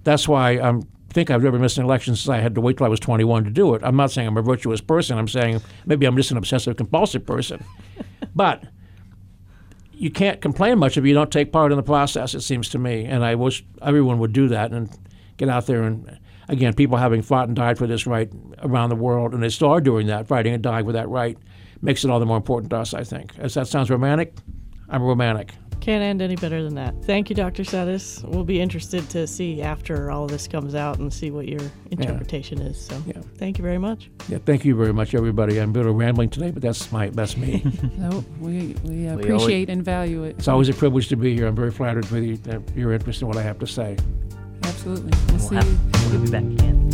that's 0.05 0.29
why 0.29 0.61
I'm 0.61 0.83
think 1.19 1.33
I've 1.33 1.43
never 1.43 1.59
missed 1.59 1.79
an 1.79 1.85
election 1.85 2.15
since 2.15 2.29
I 2.29 2.39
had 2.39 2.55
to 2.55 2.61
wait 2.61 2.77
till 2.77 2.87
I 2.87 2.89
was 2.89 3.01
21 3.01 3.43
to 3.43 3.51
do 3.51 3.75
it. 3.75 3.83
I'm 3.83 3.97
not 3.97 4.13
saying 4.13 4.29
I'm 4.29 4.37
a 4.37 4.43
virtuous 4.43 4.81
person. 4.81 5.19
I'm 5.19 5.27
saying 5.27 5.61
maybe 5.85 6.07
I'm 6.07 6.17
just 6.17 6.31
an 6.31 6.37
obsessive 6.37 6.77
compulsive 6.77 7.27
person. 7.27 7.65
but 8.37 8.63
you 9.93 10.13
can't 10.13 10.41
complain 10.41 10.79
much 10.79 10.97
if 10.97 11.05
you 11.05 11.15
don't 11.15 11.33
take 11.33 11.51
part 11.51 11.73
in 11.73 11.77
the 11.77 11.83
process. 11.83 12.37
It 12.37 12.43
seems 12.43 12.69
to 12.69 12.79
me, 12.79 13.05
and 13.05 13.25
I 13.25 13.35
wish 13.35 13.65
everyone 13.83 14.21
would 14.21 14.33
do 14.33 14.47
that 14.49 14.71
and 14.71 14.89
get 15.37 15.49
out 15.49 15.67
there 15.67 15.83
and. 15.83 16.19
Again, 16.51 16.73
people 16.73 16.97
having 16.97 17.21
fought 17.21 17.47
and 17.49 17.55
died 17.55 17.77
for 17.77 17.87
this 17.87 18.07
right 18.07 18.33
around 18.63 18.89
the 18.89 18.97
world, 18.97 19.35
and 19.35 19.43
they 19.43 19.51
still 19.51 19.69
are 19.69 19.83
doing 19.83 20.07
that, 20.07 20.27
fighting 20.27 20.55
and 20.55 20.63
dying 20.63 20.87
for 20.87 20.93
that 20.93 21.07
right, 21.07 21.37
makes 21.83 22.07
it 22.07 22.11
all 22.11 22.19
the 22.19 22.25
more 22.25 22.39
important 22.39 22.71
to 22.71 22.79
us, 22.79 22.95
I 22.95 23.05
think. 23.05 23.35
As 23.39 23.53
that 23.53 23.69
sounds 23.69 23.91
romantic, 23.91 24.33
I'm 24.89 25.03
romantic. 25.03 25.53
Can't 25.81 26.03
end 26.03 26.21
any 26.21 26.37
better 26.37 26.63
than 26.63 26.75
that. 26.75 26.95
Thank 27.05 27.31
you, 27.31 27.37
Dr. 27.37 27.63
Suddes. 27.63 28.23
We'll 28.25 28.45
be 28.45 28.61
interested 28.61 29.09
to 29.11 29.27
see 29.27 29.63
after 29.63 30.11
all 30.11 30.25
of 30.25 30.31
this 30.31 30.47
comes 30.47 30.75
out 30.75 30.99
and 30.99 31.13
see 31.13 31.31
what 31.31 31.49
your 31.49 31.61
interpretation 31.91 32.61
is. 32.61 32.79
So, 32.79 33.03
Yeah. 33.07 33.15
thank 33.37 33.57
you 33.59 33.63
very 33.63 33.79
much. 33.79 34.11
Yeah, 34.29 34.39
thank 34.45 34.65
you 34.65 34.75
very 34.77 34.93
much, 34.93 35.15
everybody. 35.15 35.59
I'm 35.61 35.71
a 35.71 35.73
bit 35.73 35.87
of 35.87 35.95
rambling 35.95 36.29
today, 36.31 36.51
but 36.51 36.63
that's 36.63 36.91
my 36.93 37.09
that's 37.11 37.37
me. 37.37 37.63
No, 37.99 38.25
we, 38.41 38.75
we 38.85 39.07
appreciate 39.09 39.69
and 39.71 39.83
value 39.85 40.25
it. 40.25 40.37
it's 40.39 40.49
always 40.49 40.69
a 40.69 40.75
privilege 40.75 41.09
to 41.09 41.17
be 41.17 41.35
here. 41.35 41.47
I'm 41.47 41.57
very 41.57 41.71
flattered 41.71 42.09
with 42.11 42.23
you, 42.25 42.39
uh, 42.53 42.59
your 42.77 42.93
interest 42.93 43.23
in 43.23 43.29
what 43.29 43.37
I 43.37 43.43
have 43.43 43.59
to 43.61 43.67
say. 43.67 43.97
Absolutely. 44.65 45.11
We'll 45.29 45.37
We'll 45.39 45.49
see. 45.49 45.55
have, 45.57 46.13
we'll 46.13 46.23
be 46.23 46.31
back 46.31 46.43
again. 46.43 46.88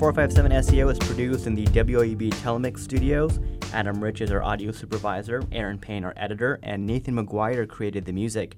Four 0.00 0.14
five 0.14 0.32
seven 0.32 0.50
SEO 0.50 0.90
is 0.90 0.98
produced 0.98 1.46
in 1.46 1.54
the 1.54 1.66
WOUB 1.66 2.30
Telemix 2.36 2.78
studios. 2.78 3.38
Adam 3.74 4.02
Rich 4.02 4.22
is 4.22 4.32
our 4.32 4.42
audio 4.42 4.72
supervisor, 4.72 5.42
Aaron 5.52 5.78
Payne 5.78 6.04
our 6.04 6.14
editor, 6.16 6.58
and 6.62 6.86
Nathan 6.86 7.14
McGuire 7.14 7.68
created 7.68 8.06
the 8.06 8.12
music. 8.14 8.56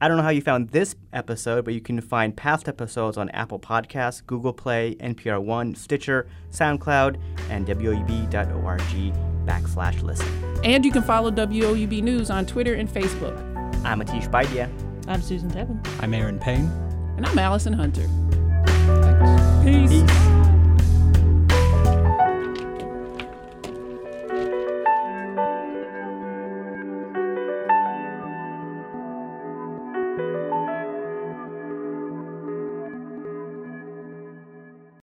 I 0.00 0.08
don't 0.08 0.16
know 0.16 0.24
how 0.24 0.30
you 0.30 0.42
found 0.42 0.70
this 0.70 0.96
episode, 1.12 1.64
but 1.64 1.74
you 1.74 1.80
can 1.80 2.00
find 2.00 2.36
past 2.36 2.68
episodes 2.68 3.16
on 3.16 3.28
Apple 3.30 3.60
Podcasts, 3.60 4.26
Google 4.26 4.52
Play, 4.52 4.96
NPR 4.96 5.40
One, 5.40 5.76
Stitcher, 5.76 6.26
SoundCloud, 6.50 7.20
and 7.50 7.68
WOUB.org 7.68 8.80
backslash 9.46 10.02
listen. 10.02 10.26
And 10.64 10.84
you 10.84 10.90
can 10.90 11.04
follow 11.04 11.30
WOUB 11.30 12.02
News 12.02 12.30
on 12.30 12.46
Twitter 12.46 12.74
and 12.74 12.88
Facebook. 12.88 13.38
I'm 13.84 14.00
Atish 14.00 14.28
Baidia. 14.28 14.68
I'm 15.06 15.22
Susan 15.22 15.52
Tebben. 15.52 15.86
I'm 16.02 16.12
Aaron 16.12 16.40
Payne. 16.40 16.66
And 17.16 17.24
I'm 17.26 17.38
Allison 17.38 17.74
Hunter. 17.74 18.08
Thanks. 19.04 19.88
Peace. 19.88 20.02
Peace. 20.02 20.39